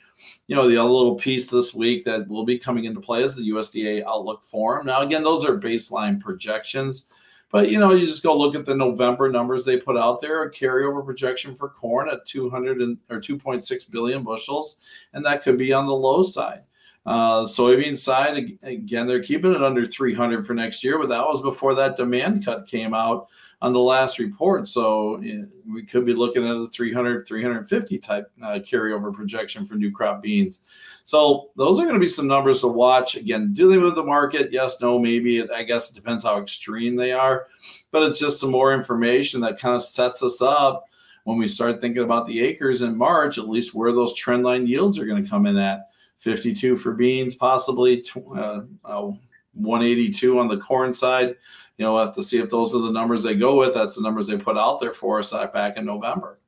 you 0.47 0.55
know, 0.55 0.67
the 0.67 0.77
other 0.77 0.89
little 0.89 1.15
piece 1.15 1.49
this 1.49 1.73
week 1.73 2.03
that 2.05 2.27
will 2.27 2.45
be 2.45 2.59
coming 2.59 2.85
into 2.85 2.99
play 2.99 3.23
is 3.23 3.35
the 3.35 3.49
USDA 3.49 4.03
Outlook 4.05 4.43
Forum. 4.43 4.85
Now, 4.85 5.01
again, 5.01 5.23
those 5.23 5.45
are 5.45 5.57
baseline 5.57 6.19
projections, 6.19 7.09
but 7.51 7.69
you 7.69 7.79
know, 7.79 7.93
you 7.93 8.05
just 8.05 8.23
go 8.23 8.37
look 8.37 8.55
at 8.55 8.65
the 8.65 8.75
November 8.75 9.29
numbers 9.29 9.65
they 9.65 9.77
put 9.77 9.97
out 9.97 10.21
there, 10.21 10.43
a 10.43 10.51
carryover 10.51 11.03
projection 11.03 11.55
for 11.55 11.69
corn 11.69 12.09
at 12.09 12.25
200 12.25 12.81
and, 12.81 12.97
or 13.09 13.19
2.6 13.19 13.91
billion 13.91 14.23
bushels, 14.23 14.81
and 15.13 15.25
that 15.25 15.43
could 15.43 15.57
be 15.57 15.73
on 15.73 15.87
the 15.87 15.93
low 15.93 16.21
side. 16.21 16.61
Uh, 17.05 17.43
soybean 17.43 17.95
side, 17.95 18.57
again, 18.63 19.05
they're 19.05 19.21
keeping 19.21 19.53
it 19.53 19.63
under 19.63 19.85
300 19.85 20.45
for 20.45 20.55
next 20.55 20.83
year, 20.83 20.97
but 20.97 21.09
that 21.09 21.25
was 21.25 21.41
before 21.41 21.75
that 21.75 21.95
demand 21.95 22.43
cut 22.43 22.67
came 22.67 22.95
out 22.95 23.27
on 23.65 23.73
the 23.73 23.79
last 23.79 24.19
report. 24.19 24.67
So 24.67 25.19
we 25.67 25.81
could 25.81 26.05
be 26.05 26.13
looking 26.13 26.45
at 26.47 26.55
a 26.55 26.67
300, 26.67 27.27
350 27.27 27.97
type 27.97 28.31
uh, 28.43 28.59
carryover 28.59 29.11
projection 29.11 29.65
for 29.65 29.73
new 29.73 29.91
crop 29.91 30.21
beans. 30.21 30.61
So 31.03 31.49
those 31.55 31.79
are 31.79 31.83
going 31.83 31.95
to 31.95 31.99
be 31.99 32.05
some 32.05 32.27
numbers 32.27 32.61
to 32.61 32.67
watch. 32.67 33.15
Again, 33.15 33.53
do 33.53 33.67
they 33.67 33.79
move 33.79 33.95
the 33.95 34.03
market? 34.03 34.51
Yes, 34.51 34.79
no, 34.81 34.99
maybe. 34.99 35.49
I 35.49 35.63
guess 35.63 35.89
it 35.89 35.95
depends 35.95 36.23
how 36.23 36.39
extreme 36.39 36.95
they 36.95 37.11
are. 37.11 37.47
But 37.89 38.03
it's 38.03 38.19
just 38.19 38.39
some 38.39 38.51
more 38.51 38.71
information 38.71 39.41
that 39.41 39.59
kind 39.59 39.75
of 39.75 39.81
sets 39.81 40.21
us 40.21 40.43
up 40.43 40.85
when 41.23 41.39
we 41.39 41.47
start 41.47 41.81
thinking 41.81 42.03
about 42.03 42.27
the 42.27 42.41
acres 42.41 42.83
in 42.83 42.95
March, 42.95 43.39
at 43.39 43.49
least 43.49 43.73
where 43.73 43.93
those 43.93 44.13
trend 44.13 44.43
line 44.43 44.67
yields 44.67 44.99
are 44.99 45.07
going 45.07 45.23
to 45.23 45.29
come 45.29 45.47
in 45.47 45.57
at. 45.57 45.89
52 46.19 46.77
for 46.77 46.93
beans, 46.93 47.33
possibly 47.33 48.03
uh, 48.35 48.61
uh, 48.83 49.11
182 49.53 50.39
on 50.39 50.47
the 50.47 50.57
corn 50.57 50.93
side 50.93 51.35
you 51.77 51.85
know, 51.85 51.93
we'll 51.93 52.05
have 52.05 52.15
to 52.15 52.23
see 52.23 52.39
if 52.39 52.49
those 52.49 52.73
are 52.73 52.81
the 52.81 52.91
numbers 52.91 53.23
they 53.23 53.35
go 53.35 53.59
with. 53.59 53.73
That's 53.73 53.95
the 53.95 54.01
numbers 54.01 54.27
they 54.27 54.37
put 54.37 54.57
out 54.57 54.79
there 54.79 54.93
for 54.93 55.19
us 55.19 55.33
uh, 55.33 55.47
back 55.47 55.77
in 55.77 55.85
November. 55.85 56.39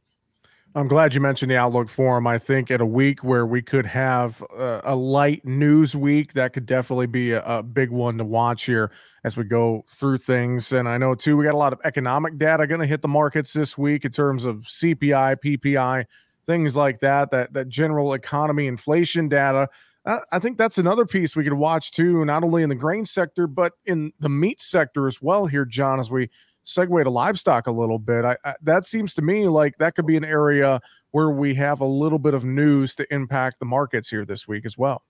I'm 0.76 0.88
glad 0.88 1.16
you 1.16 1.22
mentioned 1.22 1.50
the 1.50 1.58
Outlook 1.58 1.90
Forum. 1.90 2.28
I 2.28 2.38
think 2.38 2.70
at 2.70 2.82
a 2.82 2.86
week 2.86 3.24
where 3.24 3.48
we 3.48 3.62
could 3.62 3.86
have 3.86 4.44
a, 4.56 4.82
a 4.84 4.96
light 4.96 5.44
news 5.44 5.96
week, 5.96 6.34
that 6.34 6.54
could 6.54 6.68
definitely 6.68 7.08
be 7.08 7.32
a, 7.32 7.44
a, 7.44 7.64
big 7.64 7.90
one 7.90 8.18
to 8.20 8.24
watch 8.24 8.66
here 8.66 8.92
as 9.24 9.36
we 9.36 9.44
go 9.44 9.84
through 9.90 10.20
things. 10.20 10.74
And 10.74 10.88
I 10.88 11.00
know 11.00 11.16
too, 11.16 11.36
we 11.36 11.46
got 11.46 11.56
a 11.56 11.58
lot 11.58 11.74
of 11.74 11.80
economic 11.84 12.38
data 12.38 12.68
going 12.68 12.82
to 12.82 12.86
hit 12.86 13.02
the 13.02 13.08
markets 13.08 13.54
this 13.54 13.76
week 13.76 14.06
in 14.06 14.12
terms 14.12 14.46
of 14.46 14.58
CPI, 14.66 15.38
PPI, 15.44 16.06
things 16.44 16.76
like 16.76 17.00
that. 17.00 17.32
That 17.32 17.54
that 17.54 17.70
general 17.70 18.14
economy 18.14 18.68
inflation 18.68 19.30
data. 19.30 19.70
Uh, 20.08 20.20
I 20.32 20.40
think 20.40 20.58
that's 20.58 20.78
another 20.78 21.06
piece 21.06 21.36
we 21.36 21.44
could 21.44 21.54
watch 21.54 21.92
too, 21.92 22.24
not 22.24 22.42
only 22.42 22.64
in 22.64 22.70
the 22.70 22.76
grain 22.76 23.04
sector, 23.04 23.46
but 23.46 23.74
in 23.86 24.14
the 24.22 24.30
meat 24.30 24.62
sector 24.62 25.06
as 25.06 25.22
well 25.22 25.48
here, 25.48 25.66
John, 25.66 26.00
as 26.00 26.10
we 26.10 26.30
segue 26.66 27.04
to 27.04 27.10
livestock 27.10 27.68
a 27.68 27.72
little 27.72 28.00
bit. 28.00 28.24
I, 28.24 28.38
I, 28.46 28.56
that 28.62 28.86
seems 28.86 29.14
to 29.16 29.22
me 29.22 29.50
like 29.50 29.78
that 29.80 29.96
could 29.96 30.06
be 30.06 30.16
an 30.16 30.24
area 30.24 30.80
where 31.12 31.30
we 31.32 31.54
have 31.56 31.82
a 31.82 31.86
little 31.86 32.20
bit 32.20 32.34
of 32.34 32.46
news 32.46 32.96
to 32.96 33.14
impact 33.14 33.60
the 33.60 33.66
markets 33.66 34.10
here 34.10 34.24
this 34.24 34.48
week 34.48 34.66
as 34.66 34.78
well. 34.78 35.04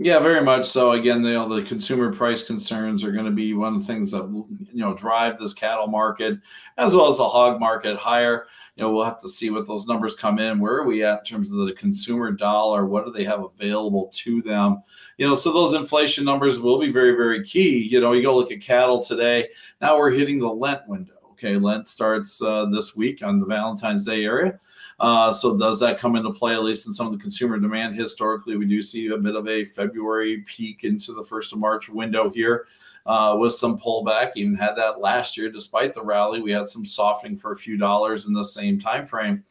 Yeah, 0.00 0.18
very 0.18 0.42
much 0.42 0.66
so. 0.66 0.92
Again, 0.92 1.22
the, 1.22 1.28
you 1.28 1.34
know, 1.36 1.48
the 1.48 1.62
consumer 1.62 2.12
price 2.12 2.44
concerns 2.44 3.04
are 3.04 3.12
going 3.12 3.26
to 3.26 3.30
be 3.30 3.54
one 3.54 3.74
of 3.74 3.80
the 3.80 3.86
things 3.86 4.10
that 4.10 4.24
you 4.24 4.80
know 4.80 4.92
drive 4.92 5.38
this 5.38 5.54
cattle 5.54 5.86
market 5.86 6.40
as 6.78 6.96
well 6.96 7.08
as 7.08 7.18
the 7.18 7.28
hog 7.28 7.60
market 7.60 7.96
higher. 7.96 8.46
You 8.74 8.82
know, 8.82 8.90
we'll 8.90 9.04
have 9.04 9.20
to 9.20 9.28
see 9.28 9.50
what 9.50 9.68
those 9.68 9.86
numbers 9.86 10.16
come 10.16 10.40
in. 10.40 10.58
Where 10.58 10.74
are 10.74 10.84
we 10.84 11.04
at 11.04 11.20
in 11.20 11.24
terms 11.24 11.52
of 11.52 11.64
the 11.64 11.74
consumer 11.74 12.32
dollar? 12.32 12.86
What 12.86 13.04
do 13.04 13.12
they 13.12 13.22
have 13.22 13.44
available 13.44 14.10
to 14.14 14.42
them? 14.42 14.82
You 15.16 15.28
know, 15.28 15.34
so 15.34 15.52
those 15.52 15.74
inflation 15.74 16.24
numbers 16.24 16.58
will 16.58 16.80
be 16.80 16.90
very, 16.90 17.12
very 17.12 17.44
key. 17.44 17.78
You 17.78 18.00
know, 18.00 18.14
you 18.14 18.22
go 18.22 18.34
look 18.34 18.50
at 18.50 18.60
cattle 18.60 19.00
today. 19.00 19.48
Now 19.80 19.96
we're 19.96 20.10
hitting 20.10 20.40
the 20.40 20.48
Lent 20.48 20.88
window. 20.88 21.12
Okay, 21.32 21.56
Lent 21.56 21.86
starts 21.86 22.42
uh, 22.42 22.64
this 22.66 22.96
week 22.96 23.22
on 23.22 23.38
the 23.38 23.46
Valentine's 23.46 24.04
Day 24.04 24.24
area. 24.24 24.58
Uh, 25.00 25.32
so 25.32 25.58
does 25.58 25.80
that 25.80 25.98
come 25.98 26.16
into 26.16 26.32
play, 26.32 26.54
at 26.54 26.62
least 26.62 26.86
in 26.86 26.92
some 26.92 27.06
of 27.06 27.12
the 27.12 27.18
consumer 27.18 27.58
demand? 27.58 27.94
Historically, 27.94 28.56
we 28.56 28.64
do 28.64 28.80
see 28.80 29.08
a 29.08 29.18
bit 29.18 29.34
of 29.34 29.48
a 29.48 29.64
February 29.64 30.44
peak 30.46 30.84
into 30.84 31.12
the 31.12 31.22
first 31.22 31.52
of 31.52 31.58
March 31.58 31.88
window 31.88 32.30
here. 32.30 32.66
Uh, 33.06 33.36
with 33.38 33.52
some 33.52 33.78
pullback, 33.78 34.30
even 34.34 34.54
had 34.54 34.74
that 34.74 34.98
last 34.98 35.36
year. 35.36 35.50
Despite 35.50 35.92
the 35.92 36.02
rally, 36.02 36.40
we 36.40 36.52
had 36.52 36.70
some 36.70 36.86
softening 36.86 37.36
for 37.36 37.52
a 37.52 37.56
few 37.56 37.76
dollars 37.76 38.26
in 38.26 38.32
the 38.32 38.42
same 38.42 38.80
time 38.80 39.04
frame. 39.04 39.44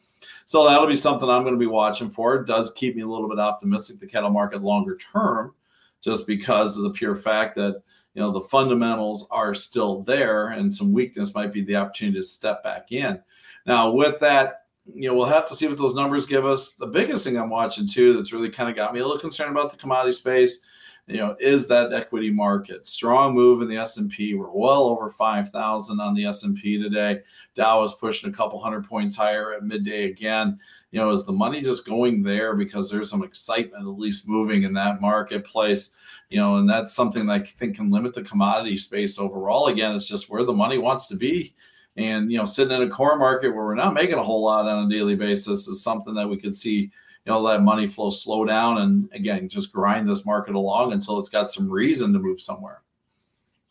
So 0.46 0.64
that'll 0.64 0.88
be 0.88 0.96
something 0.96 1.28
I'm 1.28 1.42
going 1.42 1.54
to 1.54 1.60
be 1.60 1.66
watching 1.66 2.10
for. 2.10 2.34
It 2.34 2.46
does 2.46 2.72
keep 2.72 2.96
me 2.96 3.02
a 3.02 3.06
little 3.06 3.28
bit 3.28 3.38
optimistic 3.38 4.00
the 4.00 4.06
cattle 4.06 4.30
market 4.30 4.62
longer 4.62 4.96
term, 4.96 5.54
just 6.00 6.26
because 6.26 6.76
of 6.76 6.82
the 6.82 6.90
pure 6.90 7.14
fact 7.14 7.54
that 7.54 7.82
you 8.14 8.22
know 8.22 8.30
the 8.30 8.40
fundamentals 8.40 9.26
are 9.30 9.54
still 9.54 10.02
there 10.02 10.48
and 10.48 10.74
some 10.74 10.92
weakness 10.92 11.34
might 11.34 11.52
be 11.52 11.62
the 11.62 11.76
opportunity 11.76 12.18
to 12.18 12.24
step 12.24 12.62
back 12.62 12.92
in. 12.92 13.20
Now 13.66 13.90
with 13.90 14.18
that 14.20 14.63
you 14.92 15.08
know, 15.08 15.14
we'll 15.14 15.26
have 15.26 15.46
to 15.46 15.56
see 15.56 15.66
what 15.66 15.78
those 15.78 15.94
numbers 15.94 16.26
give 16.26 16.44
us. 16.44 16.72
The 16.72 16.86
biggest 16.86 17.24
thing 17.24 17.36
I'm 17.36 17.50
watching 17.50 17.86
too 17.86 18.12
that's 18.14 18.32
really 18.32 18.50
kind 18.50 18.68
of 18.68 18.76
got 18.76 18.92
me 18.92 19.00
a 19.00 19.04
little 19.04 19.20
concerned 19.20 19.50
about 19.50 19.70
the 19.70 19.78
commodity 19.78 20.12
space, 20.12 20.60
you 21.06 21.16
know, 21.16 21.36
is 21.40 21.66
that 21.68 21.92
equity 21.92 22.30
market. 22.30 22.86
Strong 22.86 23.34
move 23.34 23.62
in 23.62 23.68
the 23.68 23.78
S&P. 23.78 24.34
We're 24.34 24.50
well 24.50 24.84
over 24.84 25.08
5,000 25.08 26.00
on 26.00 26.14
the 26.14 26.26
S&P 26.26 26.82
today. 26.82 27.20
Dow 27.54 27.82
is 27.82 27.92
pushing 27.92 28.28
a 28.28 28.32
couple 28.32 28.60
hundred 28.60 28.86
points 28.86 29.16
higher 29.16 29.54
at 29.54 29.64
midday 29.64 30.04
again. 30.04 30.58
You 30.90 31.00
know, 31.00 31.10
is 31.10 31.24
the 31.24 31.32
money 31.32 31.62
just 31.62 31.86
going 31.86 32.22
there 32.22 32.54
because 32.54 32.90
there's 32.90 33.10
some 33.10 33.24
excitement 33.24 33.82
at 33.82 33.98
least 33.98 34.28
moving 34.28 34.64
in 34.64 34.74
that 34.74 35.00
marketplace? 35.00 35.96
You 36.28 36.38
know, 36.38 36.56
and 36.56 36.68
that's 36.68 36.94
something 36.94 37.26
that 37.26 37.32
I 37.32 37.44
think 37.44 37.76
can 37.76 37.90
limit 37.90 38.14
the 38.14 38.22
commodity 38.22 38.76
space 38.76 39.18
overall. 39.18 39.68
Again, 39.68 39.94
it's 39.94 40.08
just 40.08 40.30
where 40.30 40.44
the 40.44 40.52
money 40.52 40.78
wants 40.78 41.06
to 41.08 41.16
be 41.16 41.54
and 41.96 42.30
you 42.30 42.38
know, 42.38 42.44
sitting 42.44 42.74
in 42.74 42.82
a 42.82 42.90
core 42.90 43.16
market 43.16 43.50
where 43.50 43.64
we're 43.64 43.74
not 43.74 43.94
making 43.94 44.18
a 44.18 44.22
whole 44.22 44.42
lot 44.42 44.66
on 44.66 44.86
a 44.86 44.90
daily 44.90 45.14
basis 45.14 45.68
is 45.68 45.82
something 45.82 46.14
that 46.14 46.28
we 46.28 46.36
could 46.36 46.54
see, 46.54 46.80
you 46.80 46.90
know, 47.26 47.40
let 47.40 47.62
money 47.62 47.86
flow 47.86 48.10
slow 48.10 48.44
down 48.44 48.78
and 48.78 49.08
again 49.12 49.48
just 49.48 49.72
grind 49.72 50.08
this 50.08 50.26
market 50.26 50.54
along 50.54 50.92
until 50.92 51.18
it's 51.18 51.28
got 51.28 51.50
some 51.50 51.70
reason 51.70 52.12
to 52.12 52.18
move 52.18 52.40
somewhere. 52.40 52.82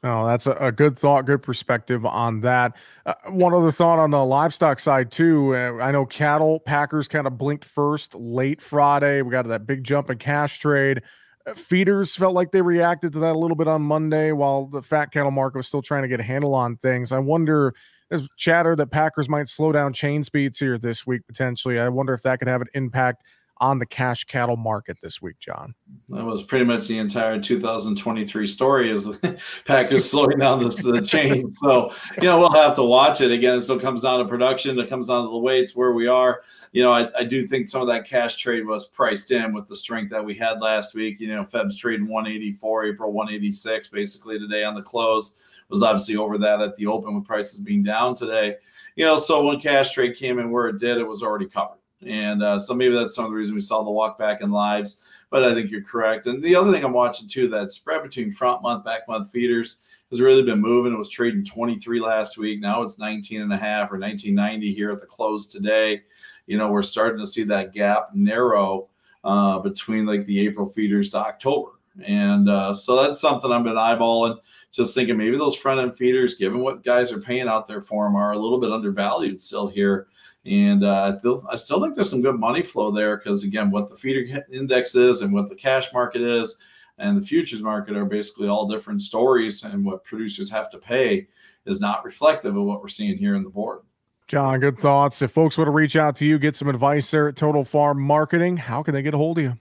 Oh, 0.05 0.27
that's 0.27 0.47
a, 0.47 0.51
a 0.59 0.71
good 0.71 0.97
thought, 0.97 1.25
good 1.25 1.41
perspective 1.41 2.05
on 2.05 2.41
that. 2.41 2.75
Uh, 3.05 3.13
one 3.27 3.53
other 3.53 3.71
thought 3.71 3.99
on 3.99 4.11
the 4.11 4.23
livestock 4.23 4.79
side 4.79 5.09
too. 5.09 5.55
Uh, 5.55 5.77
I 5.81 5.91
know 5.91 6.05
cattle 6.05 6.59
packers 6.59 7.07
kind 7.07 7.25
of 7.25 7.37
blinked 7.37 7.63
first 7.63 8.13
late 8.13 8.61
Friday. 8.61 9.21
We 9.21 9.31
got 9.31 9.47
that 9.47 9.65
big 9.65 9.85
jump 9.85 10.09
in 10.09 10.17
cash 10.17 10.59
trade. 10.59 11.03
Uh, 11.47 11.53
feeders 11.53 12.15
felt 12.17 12.33
like 12.33 12.51
they 12.51 12.61
reacted 12.61 13.13
to 13.13 13.19
that 13.19 13.35
a 13.35 13.39
little 13.39 13.55
bit 13.55 13.69
on 13.69 13.81
Monday, 13.81 14.33
while 14.33 14.65
the 14.65 14.81
fat 14.81 15.11
cattle 15.11 15.31
market 15.31 15.57
was 15.59 15.67
still 15.67 15.81
trying 15.81 16.01
to 16.01 16.09
get 16.09 16.19
a 16.19 16.23
handle 16.23 16.53
on 16.53 16.75
things. 16.75 17.13
I 17.13 17.19
wonder 17.19 17.73
there's 18.13 18.29
chatter 18.37 18.75
that 18.75 18.91
Packers 18.91 19.27
might 19.27 19.47
slow 19.47 19.71
down 19.71 19.91
chain 19.91 20.21
speeds 20.21 20.59
here 20.59 20.77
this 20.77 21.07
week 21.07 21.25
potentially. 21.25 21.79
I 21.79 21.89
wonder 21.89 22.13
if 22.13 22.21
that 22.21 22.37
could 22.37 22.47
have 22.47 22.61
an 22.61 22.67
impact 22.75 23.23
on 23.57 23.77
the 23.77 23.85
cash 23.85 24.23
cattle 24.25 24.57
market 24.57 24.97
this 25.01 25.21
week, 25.21 25.39
John. 25.39 25.73
That 26.09 26.25
was 26.25 26.41
pretty 26.41 26.65
much 26.65 26.87
the 26.87 26.97
entire 26.97 27.39
2023 27.39 28.47
story 28.47 28.91
is 28.91 29.05
the 29.05 29.39
Packers 29.65 30.09
slowing 30.09 30.39
down 30.39 30.63
the, 30.63 30.69
the 30.69 31.01
chain. 31.01 31.47
So, 31.63 31.93
you 32.21 32.27
know, 32.27 32.39
we'll 32.39 32.51
have 32.51 32.75
to 32.75 32.83
watch 32.83 33.21
it 33.21 33.31
again. 33.31 33.57
It 33.57 33.61
still 33.61 33.79
comes 33.79 34.01
down 34.01 34.19
to 34.19 34.25
production. 34.25 34.77
It 34.79 34.89
comes 34.89 35.07
down 35.07 35.23
to 35.23 35.31
the 35.31 35.37
weights 35.37 35.75
where 35.75 35.93
we 35.93 36.07
are. 36.07 36.41
You 36.71 36.83
know, 36.83 36.91
I, 36.91 37.07
I 37.19 37.23
do 37.23 37.47
think 37.47 37.69
some 37.69 37.81
of 37.81 37.87
that 37.87 38.05
cash 38.05 38.35
trade 38.35 38.65
was 38.65 38.87
priced 38.87 39.31
in 39.31 39.53
with 39.53 39.67
the 39.67 39.75
strength 39.75 40.09
that 40.11 40.25
we 40.25 40.33
had 40.33 40.59
last 40.59 40.95
week. 40.95 41.19
You 41.19 41.27
know, 41.29 41.45
Feb's 41.45 41.77
trading 41.77 42.07
184, 42.07 42.85
April 42.85 43.13
186 43.13 43.87
basically 43.89 44.39
today 44.39 44.63
on 44.63 44.75
the 44.75 44.81
close 44.81 45.35
was 45.69 45.83
obviously 45.83 46.15
over 46.15 46.37
that 46.37 46.61
at 46.61 46.75
the 46.75 46.87
open 46.87 47.15
with 47.15 47.25
prices 47.25 47.59
being 47.59 47.83
down 47.83 48.15
today. 48.15 48.57
You 48.95 49.05
know, 49.05 49.17
so 49.17 49.45
when 49.45 49.59
cash 49.59 49.91
trade 49.91 50.15
came 50.15 50.39
in 50.39 50.51
where 50.51 50.67
it 50.67 50.79
did, 50.79 50.97
it 50.97 51.07
was 51.07 51.23
already 51.23 51.47
covered. 51.47 51.79
And 52.07 52.43
uh, 52.43 52.59
so 52.59 52.73
maybe 52.73 52.95
that's 52.95 53.15
some 53.15 53.25
of 53.25 53.31
the 53.31 53.37
reason 53.37 53.55
we 53.55 53.61
saw 53.61 53.83
the 53.83 53.91
walk 53.91 54.17
back 54.17 54.41
in 54.41 54.51
lives. 54.51 55.03
But 55.29 55.43
I 55.43 55.53
think 55.53 55.71
you're 55.71 55.83
correct. 55.83 56.25
And 56.27 56.43
the 56.43 56.55
other 56.55 56.71
thing 56.71 56.83
I'm 56.83 56.93
watching 56.93 57.27
too, 57.27 57.47
that 57.49 57.71
spread 57.71 58.03
between 58.03 58.31
front 58.31 58.61
month, 58.61 58.85
back 58.85 59.07
month 59.07 59.31
feeders 59.31 59.79
has 60.11 60.21
really 60.21 60.43
been 60.43 60.61
moving. 60.61 60.93
It 60.93 60.97
was 60.97 61.09
trading 61.09 61.43
23 61.43 61.99
last 61.99 62.37
week. 62.37 62.59
Now 62.59 62.83
it's 62.83 62.99
19 62.99 63.41
and 63.41 63.51
a 63.53 63.57
half 63.57 63.91
or 63.91 63.97
1990 63.97 64.73
here 64.73 64.91
at 64.91 64.99
the 64.99 65.07
close 65.07 65.47
today. 65.47 66.03
You 66.45 66.57
know, 66.57 66.69
we're 66.69 66.83
starting 66.83 67.19
to 67.19 67.27
see 67.27 67.43
that 67.45 67.73
gap 67.73 68.09
narrow 68.13 68.89
uh, 69.23 69.59
between 69.59 70.05
like 70.05 70.25
the 70.25 70.39
April 70.41 70.67
feeders 70.67 71.09
to 71.11 71.17
October. 71.17 71.71
And 72.03 72.49
uh, 72.49 72.73
so 72.73 73.01
that's 73.01 73.19
something 73.19 73.51
I've 73.51 73.63
been 73.63 73.75
eyeballing 73.75 74.39
just 74.73 74.95
thinking 74.95 75.15
maybe 75.15 75.37
those 75.37 75.55
front 75.55 75.79
end 75.79 75.95
feeders, 75.95 76.33
given 76.33 76.59
what 76.59 76.83
guys 76.83 77.11
are 77.11 77.21
paying 77.21 77.47
out 77.47 77.67
there 77.67 77.81
for 77.81 78.05
them, 78.05 78.15
are 78.15 78.33
a 78.33 78.37
little 78.37 78.59
bit 78.59 78.71
undervalued 78.71 79.39
still 79.39 79.67
here. 79.67 80.07
And 80.45 80.83
uh, 80.83 81.17
I 81.49 81.55
still 81.55 81.81
think 81.81 81.95
there's 81.95 82.09
some 82.09 82.21
good 82.21 82.37
money 82.37 82.63
flow 82.63 82.91
there 82.91 83.17
because, 83.17 83.43
again, 83.43 83.71
what 83.71 83.89
the 83.89 83.95
feeder 83.95 84.43
index 84.51 84.95
is 84.95 85.21
and 85.21 85.33
what 85.33 85.49
the 85.49 85.55
cash 85.55 85.93
market 85.93 86.21
is 86.21 86.57
and 86.97 87.17
the 87.17 87.25
futures 87.25 87.61
market 87.61 87.95
are 87.95 88.05
basically 88.05 88.47
all 88.47 88.67
different 88.67 89.01
stories. 89.01 89.63
And 89.63 89.85
what 89.85 90.03
producers 90.03 90.49
have 90.49 90.69
to 90.71 90.77
pay 90.77 91.27
is 91.65 91.79
not 91.79 92.03
reflective 92.03 92.55
of 92.55 92.63
what 92.63 92.81
we're 92.81 92.89
seeing 92.89 93.17
here 93.17 93.35
in 93.35 93.43
the 93.43 93.49
board. 93.49 93.79
John, 94.27 94.59
good 94.59 94.77
thoughts. 94.77 95.21
If 95.21 95.31
folks 95.31 95.57
want 95.57 95.67
to 95.67 95.71
reach 95.71 95.95
out 95.95 96.15
to 96.17 96.25
you, 96.25 96.39
get 96.39 96.55
some 96.55 96.67
advice 96.67 97.09
there 97.11 97.27
at 97.27 97.35
Total 97.35 97.63
Farm 97.63 98.01
Marketing, 98.01 98.57
how 98.57 98.81
can 98.81 98.93
they 98.93 99.01
get 99.01 99.13
a 99.13 99.17
hold 99.17 99.37
of 99.37 99.43
you? 99.43 99.53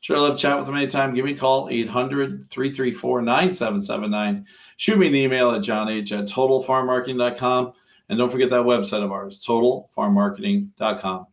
Sure, 0.00 0.18
love 0.18 0.36
chat 0.36 0.56
with 0.56 0.66
them 0.66 0.76
anytime. 0.76 1.14
Give 1.14 1.24
me 1.24 1.32
a 1.32 1.36
call, 1.36 1.68
800 1.70 2.50
334 2.50 3.22
9779. 3.22 4.46
Shoot 4.76 4.98
me 4.98 5.06
an 5.06 5.14
email 5.14 5.52
at 5.52 5.62
john 5.62 5.88
h 5.88 6.10
at 6.12 6.26
totalfarmmarketing.com. 6.26 7.72
And 8.08 8.18
don't 8.18 8.30
forget 8.30 8.50
that 8.50 8.62
website 8.62 9.02
of 9.02 9.12
ours, 9.12 9.44
totalfarmmarketing.com. 9.46 11.26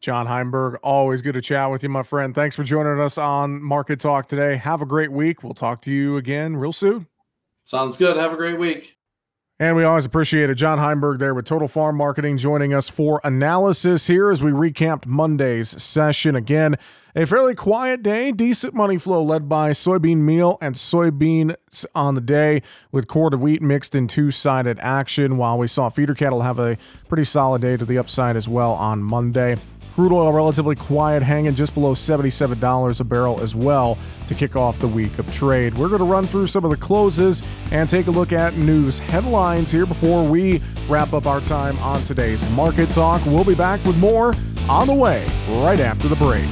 John 0.00 0.26
Heinberg, 0.26 0.78
always 0.82 1.22
good 1.22 1.34
to 1.34 1.40
chat 1.40 1.70
with 1.70 1.84
you, 1.84 1.88
my 1.88 2.02
friend. 2.02 2.34
Thanks 2.34 2.56
for 2.56 2.64
joining 2.64 3.00
us 3.00 3.18
on 3.18 3.62
Market 3.62 4.00
Talk 4.00 4.26
today. 4.26 4.56
Have 4.56 4.82
a 4.82 4.86
great 4.86 5.12
week. 5.12 5.44
We'll 5.44 5.54
talk 5.54 5.80
to 5.82 5.92
you 5.92 6.16
again 6.16 6.56
real 6.56 6.72
soon. 6.72 7.06
Sounds 7.62 7.96
good. 7.96 8.16
Have 8.16 8.32
a 8.32 8.36
great 8.36 8.58
week. 8.58 8.98
And 9.60 9.76
we 9.76 9.84
always 9.84 10.04
appreciate 10.04 10.50
it. 10.50 10.56
John 10.56 10.78
Heinberg 10.78 11.18
there 11.18 11.34
with 11.34 11.44
Total 11.44 11.68
Farm 11.68 11.96
Marketing 11.96 12.36
joining 12.36 12.74
us 12.74 12.88
for 12.88 13.20
analysis 13.22 14.08
here 14.08 14.30
as 14.30 14.42
we 14.42 14.50
recapped 14.50 15.06
Monday's 15.06 15.80
session. 15.80 16.34
Again, 16.34 16.76
a 17.14 17.26
fairly 17.26 17.54
quiet 17.54 18.02
day, 18.02 18.32
decent 18.32 18.74
money 18.74 18.98
flow 18.98 19.22
led 19.22 19.48
by 19.48 19.70
soybean 19.70 20.18
meal 20.18 20.58
and 20.60 20.74
soybean 20.74 21.54
on 21.94 22.14
the 22.14 22.20
day 22.20 22.62
with 22.90 23.06
quarter 23.06 23.36
wheat 23.36 23.62
mixed 23.62 23.94
in 23.94 24.08
two 24.08 24.30
sided 24.30 24.78
action, 24.80 25.36
while 25.36 25.58
we 25.58 25.68
saw 25.68 25.90
feeder 25.90 26.14
cattle 26.14 26.40
have 26.40 26.58
a 26.58 26.76
pretty 27.08 27.24
solid 27.24 27.62
day 27.62 27.76
to 27.76 27.84
the 27.84 27.98
upside 27.98 28.34
as 28.34 28.48
well 28.48 28.72
on 28.72 29.02
Monday. 29.02 29.56
Crude 29.94 30.12
oil 30.12 30.32
relatively 30.32 30.74
quiet, 30.74 31.22
hanging 31.22 31.54
just 31.54 31.74
below 31.74 31.94
$77 31.94 33.00
a 33.00 33.04
barrel 33.04 33.40
as 33.40 33.54
well 33.54 33.98
to 34.26 34.34
kick 34.34 34.56
off 34.56 34.78
the 34.78 34.88
week 34.88 35.18
of 35.18 35.30
trade. 35.32 35.76
We're 35.76 35.88
going 35.88 35.98
to 35.98 36.06
run 36.06 36.24
through 36.24 36.46
some 36.46 36.64
of 36.64 36.70
the 36.70 36.78
closes 36.78 37.42
and 37.70 37.88
take 37.88 38.06
a 38.06 38.10
look 38.10 38.32
at 38.32 38.56
news 38.56 38.98
headlines 38.98 39.70
here 39.70 39.84
before 39.84 40.26
we 40.26 40.62
wrap 40.88 41.12
up 41.12 41.26
our 41.26 41.42
time 41.42 41.78
on 41.80 42.00
today's 42.04 42.48
Market 42.52 42.88
Talk. 42.90 43.24
We'll 43.26 43.44
be 43.44 43.54
back 43.54 43.84
with 43.84 43.98
more 43.98 44.32
on 44.68 44.86
the 44.86 44.94
way 44.94 45.26
right 45.48 45.80
after 45.80 46.08
the 46.08 46.16
break. 46.16 46.48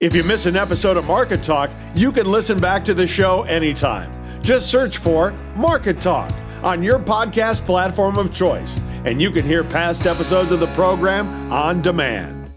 If 0.00 0.14
you 0.14 0.24
miss 0.24 0.46
an 0.46 0.56
episode 0.56 0.96
of 0.96 1.04
Market 1.04 1.42
Talk, 1.42 1.70
you 1.94 2.10
can 2.10 2.24
listen 2.24 2.58
back 2.58 2.86
to 2.86 2.94
the 2.94 3.06
show 3.06 3.42
anytime. 3.42 4.10
Just 4.40 4.70
search 4.70 4.96
for 4.96 5.32
Market 5.54 6.00
Talk 6.00 6.32
on 6.62 6.82
your 6.82 6.98
podcast 6.98 7.66
platform 7.66 8.16
of 8.16 8.32
choice, 8.32 8.74
and 9.04 9.20
you 9.20 9.30
can 9.30 9.44
hear 9.44 9.62
past 9.62 10.06
episodes 10.06 10.52
of 10.52 10.60
the 10.60 10.68
program 10.68 11.52
on 11.52 11.82
demand. 11.82 12.50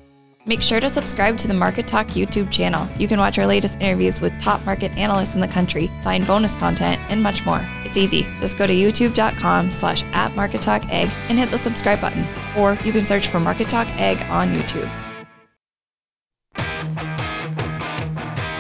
Make 0.46 0.62
sure 0.62 0.80
to 0.80 0.90
subscribe 0.90 1.38
to 1.40 1.50
the 1.50 1.54
Market 1.54 1.86
Talk 1.86 2.08
YouTube 2.12 2.50
channel. 2.50 2.88
You 2.98 3.10
can 3.10 3.20
watch 3.20 3.38
our 3.38 3.46
latest 3.46 3.82
interviews 3.82 4.22
with 4.22 4.40
top 4.40 4.66
market 4.66 4.96
analysts 4.98 5.36
in 5.36 5.42
the 5.42 5.48
country, 5.50 5.92
find 6.02 6.26
bonus 6.26 6.56
content, 6.56 7.02
and 7.10 7.22
much 7.22 7.46
more. 7.46 7.60
It's 7.84 7.98
easy. 7.98 8.26
Just 8.40 8.58
go 8.58 8.66
to 8.66 8.74
youtube.com 8.74 9.74
slash 9.74 10.04
at 10.14 10.34
Market 10.38 10.62
Talk 10.62 10.86
Ag 10.86 11.10
and 11.28 11.38
hit 11.38 11.52
the 11.52 11.58
subscribe 11.58 12.00
button. 12.00 12.26
Or 12.58 12.78
you 12.86 12.94
can 12.94 13.04
search 13.04 13.28
for 13.28 13.42
Market 13.42 13.68
Talk 13.68 13.90
Ag 14.00 14.22
on 14.30 14.56
YouTube. 14.56 14.90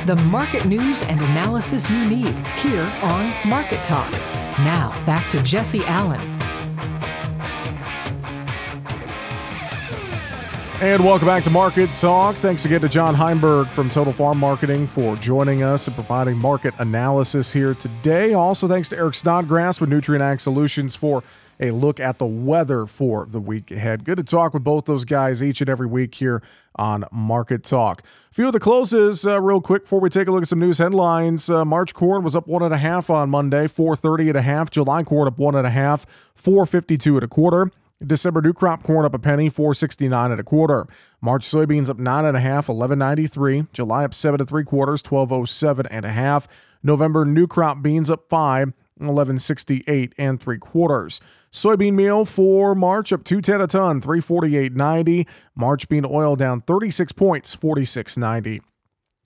The 0.05 0.17
market 0.17 0.65
news 0.65 1.01
and 1.03 1.21
analysis 1.21 1.89
you 1.89 2.03
need 2.09 2.35
here 2.57 2.91
on 3.03 3.33
Market 3.47 3.81
Talk. 3.85 4.11
Now, 4.59 4.91
back 5.05 5.29
to 5.31 5.41
Jesse 5.41 5.81
Allen. 5.85 6.19
And 10.81 11.05
welcome 11.05 11.25
back 11.25 11.45
to 11.45 11.49
Market 11.49 11.89
Talk. 11.91 12.35
Thanks 12.35 12.65
again 12.65 12.81
to 12.81 12.89
John 12.89 13.15
Heinberg 13.15 13.67
from 13.67 13.89
Total 13.89 14.11
Farm 14.11 14.39
Marketing 14.39 14.85
for 14.87 15.15
joining 15.15 15.63
us 15.63 15.87
and 15.87 15.95
providing 15.95 16.37
market 16.37 16.73
analysis 16.79 17.53
here 17.53 17.73
today. 17.73 18.33
Also, 18.33 18.67
thanks 18.67 18.89
to 18.89 18.97
Eric 18.97 19.15
Snodgrass 19.15 19.79
with 19.79 19.89
Nutrien 19.89 20.19
Ag 20.19 20.41
Solutions 20.41 20.97
for 20.97 21.23
a 21.63 21.71
look 21.71 21.99
at 21.99 22.19
the 22.19 22.25
weather 22.25 22.85
for 22.85 23.25
the 23.25 23.39
week 23.39 23.71
ahead. 23.71 24.03
Good 24.03 24.17
to 24.17 24.23
talk 24.23 24.53
with 24.53 24.63
both 24.63 24.85
those 24.85 25.05
guys 25.05 25.41
each 25.41 25.61
and 25.61 25.69
every 25.69 25.87
week 25.87 26.15
here 26.15 26.43
on 26.75 27.05
Market 27.11 27.63
Talk. 27.63 28.03
A 28.31 28.33
few 28.33 28.47
of 28.47 28.53
the 28.53 28.59
closes, 28.59 29.25
uh, 29.25 29.41
real 29.41 29.61
quick, 29.61 29.83
before 29.83 30.01
we 30.01 30.09
take 30.09 30.27
a 30.27 30.31
look 30.31 30.41
at 30.41 30.49
some 30.49 30.59
news 30.59 30.79
headlines. 30.79 31.49
Uh, 31.49 31.63
March 31.63 31.93
corn 31.93 32.23
was 32.23 32.35
up 32.35 32.47
one 32.47 32.63
and 32.63 32.73
a 32.73 32.77
half 32.77 33.09
on 33.09 33.29
Monday, 33.29 33.67
four 33.67 33.95
thirty 33.95 34.27
and 34.27 34.37
a 34.37 34.41
half. 34.41 34.69
July 34.69 35.03
corn 35.03 35.27
up 35.27 35.37
one 35.37 35.55
and 35.55 35.65
a 35.65 35.69
half, 35.71 36.05
four 36.35 36.65
fifty 36.65 36.97
two 36.97 37.15
and 37.15 37.23
a 37.23 37.27
quarter. 37.27 37.71
December 38.05 38.41
new 38.41 38.51
crop 38.51 38.83
corn 38.83 39.05
up 39.05 39.13
a 39.13 39.19
penny, 39.19 39.47
469 39.47 40.31
and 40.31 40.39
a 40.41 40.43
quarter. 40.43 40.87
March 41.21 41.49
soybeans 41.49 41.89
up 41.89 41.97
nine 41.97 42.25
and 42.25 42.35
a 42.35 42.41
half, 42.41 42.67
1193. 42.67 43.67
July 43.71 44.03
up 44.03 44.13
seven 44.13 44.41
and 44.41 44.49
three 44.49 44.65
quarters, 44.65 45.01
1207 45.01 45.85
and 45.85 46.03
a 46.03 46.09
half. 46.09 46.47
November 46.83 47.23
new 47.23 47.47
crop 47.47 47.81
beans 47.81 48.09
up 48.09 48.27
five, 48.27 48.73
1168 48.97 50.13
and 50.17 50.41
three 50.41 50.57
quarters. 50.57 51.21
Soybean 51.53 51.93
meal 51.93 52.25
for 52.25 52.73
March 52.73 53.13
up 53.13 53.23
210 53.23 53.61
a 53.61 53.67
ton, 53.67 54.01
348.90. 54.01 55.27
March 55.55 55.87
bean 55.87 56.03
oil 56.03 56.35
down 56.35 56.61
36 56.61 57.11
points, 57.11 57.55
46.90. 57.55 58.61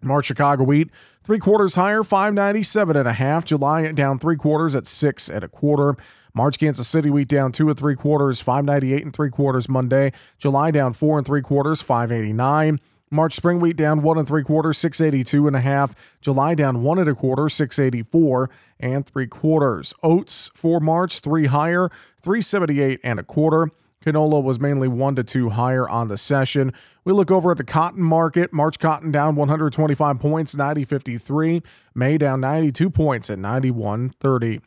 March 0.01 0.25
Chicago 0.25 0.63
wheat, 0.63 0.89
three 1.23 1.39
quarters 1.39 1.75
higher, 1.75 2.03
597 2.03 2.97
and 2.97 3.07
a 3.07 3.13
half. 3.13 3.45
July 3.45 3.91
down 3.93 4.19
three 4.19 4.36
quarters 4.36 4.75
at 4.75 4.86
six 4.86 5.30
and 5.30 5.43
a 5.43 5.47
quarter. 5.47 5.95
March 6.36 6.59
Kansas 6.59 6.88
City 6.88 7.09
wheat 7.09 7.30
down 7.30 7.51
two 7.51 7.69
and 7.69 7.80
three 7.80 7.95
quarters, 7.95 8.41
598 8.41 9.03
and 9.03 9.15
three 9.15 9.32
quarters 9.32 9.67
Monday. 9.69 10.11
July 10.38 10.69
down 10.69 10.93
four 10.93 11.17
and 11.17 11.25
three 11.25 11.41
quarters, 11.41 11.82
589. 11.82 12.80
March 13.10 13.34
spring 13.34 13.60
wheat 13.60 13.78
down 13.78 14.01
one 14.01 14.18
and 14.18 14.28
three 14.28 14.43
quarters, 14.43 14.78
682 14.78 15.47
and 15.47 15.55
a 15.55 15.62
half. 15.62 15.95
July 16.22 16.55
down 16.55 16.84
one 16.84 16.99
and 16.99 17.10
a 17.10 17.16
quarter, 17.16 17.47
684 17.47 18.49
and 18.80 19.05
three 19.05 19.28
quarters. 19.28 19.93
Oats 20.03 20.51
for 20.53 20.80
March, 20.80 21.20
three 21.20 21.47
higher, 21.47 21.89
378 22.22 22.99
and 23.03 23.20
a 23.20 23.24
quarter. 23.24 23.72
Canola 24.05 24.41
was 24.41 24.60
mainly 24.60 24.88
one 24.88 25.16
to 25.16 25.24
two 25.24 25.49
higher 25.49 25.88
on 25.88 26.08
the 26.08 26.18
session. 26.18 26.72
We 27.03 27.14
look 27.14 27.32
over 27.32 27.51
at 27.51 27.58
the 27.58 27.64
cotton 27.64 28.03
market. 28.03 28.53
March 28.53 28.80
cotton 28.80 29.12
down 29.12 29.36
125 29.36 30.20
points, 30.20 30.55
90.53. 30.55 31.64
May 31.95 32.18
down 32.18 32.41
92 32.41 32.89
points 32.89 33.30
at 33.30 33.39
91.30. 33.39 34.62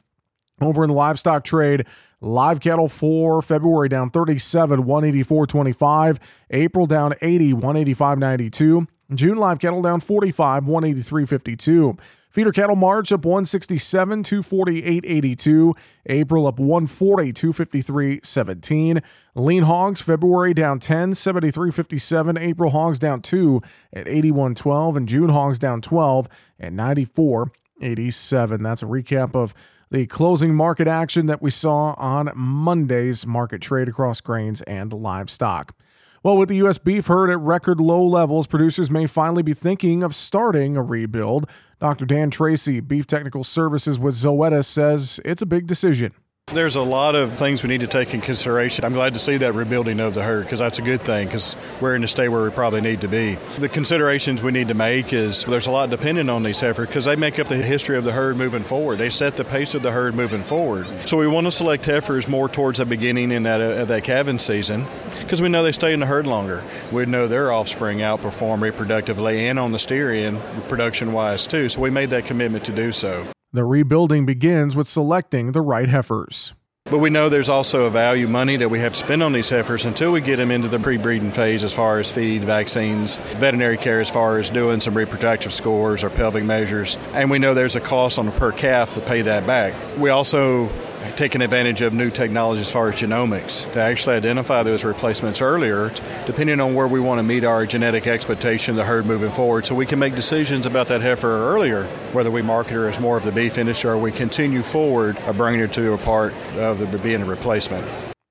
Over 0.61 0.85
in 0.85 0.89
the 0.89 0.95
livestock 0.95 1.45
trade, 1.45 1.87
live 2.21 2.61
cattle 2.61 2.89
for 2.89 3.43
February 3.43 3.89
down 3.89 4.11
37, 4.11 4.85
184.25. 4.85 6.19
April 6.51 6.87
down 6.87 7.15
80, 7.21 7.55
185.92. 7.55 8.87
June 9.15 9.39
live 9.39 9.59
cattle 9.59 9.83
down 9.83 10.01
45, 10.01 10.65
183.52. 10.65 11.99
Feeder 12.31 12.53
cattle 12.53 12.77
March 12.77 13.11
up 13.11 13.25
167, 13.25 14.23
248.82. 14.23 15.73
April 16.07 16.47
up 16.47 16.61
140, 16.61 17.33
253.17. 17.33 19.03
Lean 19.35 19.63
hogs 19.65 20.01
February 20.01 20.55
down 20.55 20.79
10, 20.79 21.13
73.57. 21.13 22.41
April 22.41 22.71
hogs 22.71 23.01
down 23.01 23.21
2 23.21 23.61
at 23.93 24.07
81.12. 24.07 24.97
And 24.97 25.09
June 25.09 25.31
hogs 25.31 25.59
down 25.59 25.81
12 25.81 26.29
at 26.61 26.73
94.87. 26.73 28.63
That's 28.63 28.83
a 28.85 28.87
recap 28.87 29.35
of 29.35 29.53
the 29.91 30.07
closing 30.07 30.55
market 30.55 30.87
action 30.87 31.27
that 31.27 31.43
we 31.43 31.51
saw 31.51 31.95
on 31.99 32.31
Monday's 32.35 33.27
market 33.27 33.61
trade 33.61 33.89
across 33.89 34.21
grains 34.21 34.63
and 34.63 34.93
livestock. 34.93 35.75
Well, 36.23 36.37
with 36.37 36.51
the 36.51 36.57
U.S. 36.57 36.77
beef 36.79 37.07
herd 37.07 37.31
at 37.31 37.39
record 37.39 37.81
low 37.81 38.05
levels, 38.05 38.47
producers 38.47 38.91
may 38.91 39.07
finally 39.07 39.43
be 39.43 39.55
thinking 39.55 40.03
of 40.03 40.15
starting 40.15 40.77
a 40.77 40.83
rebuild. 40.83 41.49
Dr. 41.81 42.05
Dan 42.05 42.31
Tracy, 42.31 42.81
Beef 42.81 43.07
Technical 43.07 43.43
Services 43.43 43.99
with 43.99 44.15
Zoetis, 44.15 44.67
says 44.67 45.19
it's 45.25 45.41
a 45.41 45.47
big 45.47 45.67
decision. 45.67 46.13
There's 46.53 46.75
a 46.75 46.83
lot 46.83 47.15
of 47.15 47.39
things 47.39 47.63
we 47.63 47.69
need 47.69 47.83
to 47.83 47.87
take 47.87 48.13
in 48.13 48.21
consideration. 48.21 48.85
I'm 48.85 48.93
glad 48.93 49.15
to 49.15 49.21
see 49.21 49.37
that 49.37 49.53
rebuilding 49.53 50.01
of 50.01 50.15
the 50.15 50.23
herd 50.25 50.47
because 50.47 50.59
that's 50.59 50.81
a 50.81 50.83
good 50.83 51.01
thing 51.01 51.29
because 51.29 51.55
we're 51.81 51.95
in 51.95 52.03
a 52.03 52.09
state 52.09 52.29
where 52.29 52.43
we 52.43 52.51
probably 52.51 52.81
need 52.81 53.03
to 53.03 53.09
be. 53.09 53.37
The 53.59 53.69
considerations 53.69 54.43
we 54.43 54.51
need 54.51 54.67
to 54.67 54.75
make 54.75 55.13
is 55.13 55.45
there's 55.45 55.69
a 55.69 55.71
lot 55.71 55.91
dependent 55.91 56.29
on 56.29 56.43
these 56.43 56.59
heifers 56.59 56.89
because 56.89 57.05
they 57.05 57.15
make 57.15 57.39
up 57.39 57.47
the 57.47 57.57
history 57.57 57.97
of 57.97 58.03
the 58.03 58.11
herd 58.11 58.37
moving 58.37 58.65
forward. 58.65 58.99
They 58.99 59.11
set 59.11 59.37
the 59.37 59.45
pace 59.45 59.75
of 59.75 59.83
the 59.83 59.93
herd 59.93 60.17
moving 60.17 60.43
forward. 60.43 60.87
So 61.07 61.17
we 61.17 61.29
want 61.29 61.47
to 61.47 61.53
select 61.53 61.87
heifers 61.87 62.27
more 62.27 62.49
towards 62.49 62.79
the 62.79 62.85
beginning 62.85 63.31
in 63.31 63.45
that, 63.45 63.61
uh, 63.61 63.85
that 63.85 64.03
calving 64.03 64.41
season 64.41 64.87
because 65.21 65.41
we 65.41 65.49
know 65.49 65.63
they 65.63 65.71
stay 65.71 65.93
in 65.93 66.01
the 66.01 66.07
herd 66.07 66.27
longer. 66.27 66.65
We 66.91 67.07
know 67.07 67.29
their 67.29 67.53
offspring 67.53 67.99
outperform 67.99 68.69
reproductively 68.69 69.37
and 69.37 69.57
on 69.57 69.71
the 69.71 69.79
steer 69.79 70.11
end 70.11 70.41
production 70.69 71.13
wise 71.13 71.47
too. 71.47 71.69
So 71.69 71.81
we 71.81 71.91
made 71.91 72.11
that 72.11 72.27
commitment 72.27 72.65
to 72.65 72.73
do 72.73 72.91
so. 72.91 73.25
The 73.53 73.65
rebuilding 73.65 74.27
begins 74.27 74.77
with 74.77 74.87
selecting 74.87 75.51
the 75.51 75.61
right 75.61 75.89
heifers. 75.89 76.55
But 76.85 76.99
we 76.99 77.11
know 77.11 77.29
there's 77.29 77.49
also 77.49 77.87
a 77.87 77.91
value 77.91 78.29
money 78.29 78.57
that 78.57 78.69
we 78.69 78.79
have 78.79 78.93
to 78.93 78.99
spend 79.01 79.25
on 79.25 79.33
these 79.33 79.51
heifers 79.51 79.85
until 79.85 80.13
we 80.13 80.21
get 80.21 80.37
them 80.37 80.53
into 80.53 80.69
the 80.69 80.79
pre-breeding 80.79 81.33
phase 81.33 81.65
as 81.65 81.73
far 81.73 81.99
as 81.99 82.09
feed, 82.13 82.45
vaccines, 82.45 83.19
veterinary 83.19 83.77
care 83.77 84.01
as 84.01 84.09
far 84.09 84.39
as 84.39 84.51
doing 84.51 84.79
some 84.79 84.97
reproductive 84.97 85.53
scores 85.53 86.05
or 86.05 86.11
pelvic 86.11 86.45
measures. 86.45 86.97
And 87.13 87.29
we 87.29 87.41
know 87.41 87.53
there's 87.53 87.75
a 87.75 87.81
cost 87.81 88.21
on 88.21 88.29
a 88.29 88.31
per 88.31 88.53
calf 88.53 88.95
to 88.95 89.01
pay 89.01 89.23
that 89.23 89.49
back. 89.49 89.75
We 89.99 90.11
also 90.11 90.69
taking 91.17 91.43
advantage 91.43 91.81
of 91.81 91.93
new 91.93 92.11
technology 92.11 92.61
as 92.61 92.71
far 92.71 92.89
as 92.89 92.95
genomics 92.95 93.71
to 93.73 93.81
actually 93.81 94.17
identify 94.17 94.63
those 94.63 94.85
replacements 94.85 95.41
earlier, 95.41 95.93
depending 96.27 96.61
on 96.61 96.75
where 96.75 96.89
we 96.89 97.01
want 97.01 97.19
to 97.19 97.23
meet 97.23 97.45
our 97.45 97.67
genetic 97.67 98.07
expectation 98.07 98.73
of 98.73 98.77
the 98.77 98.85
herd 98.85 99.07
moving 99.07 99.33
forward, 99.33 99.67
so 99.67 99.75
we 99.75 99.87
can 99.87 99.99
make 99.99 100.15
decisions 100.15 100.67
about 100.67 100.89
that 100.89 101.01
heifer 101.01 101.55
earlier, 101.55 101.85
whether 102.13 102.31
we 102.31 102.43
market 102.43 102.73
her 102.73 102.89
as 102.89 102.99
more 103.01 103.17
of 103.17 103.25
the 103.25 103.33
beef 103.33 103.59
industry 103.59 103.91
or 103.91 103.99
we 103.99 104.13
continue 104.13 104.63
forward 104.63 105.17
of 105.19 105.37
bringing 105.37 105.61
her 105.61 105.69
to 105.69 105.93
a 105.93 105.99
part 105.99 106.35
of 106.57 106.79
the 106.79 106.99
being 106.99 107.23
a 107.23 107.25
replacement. 107.25 107.87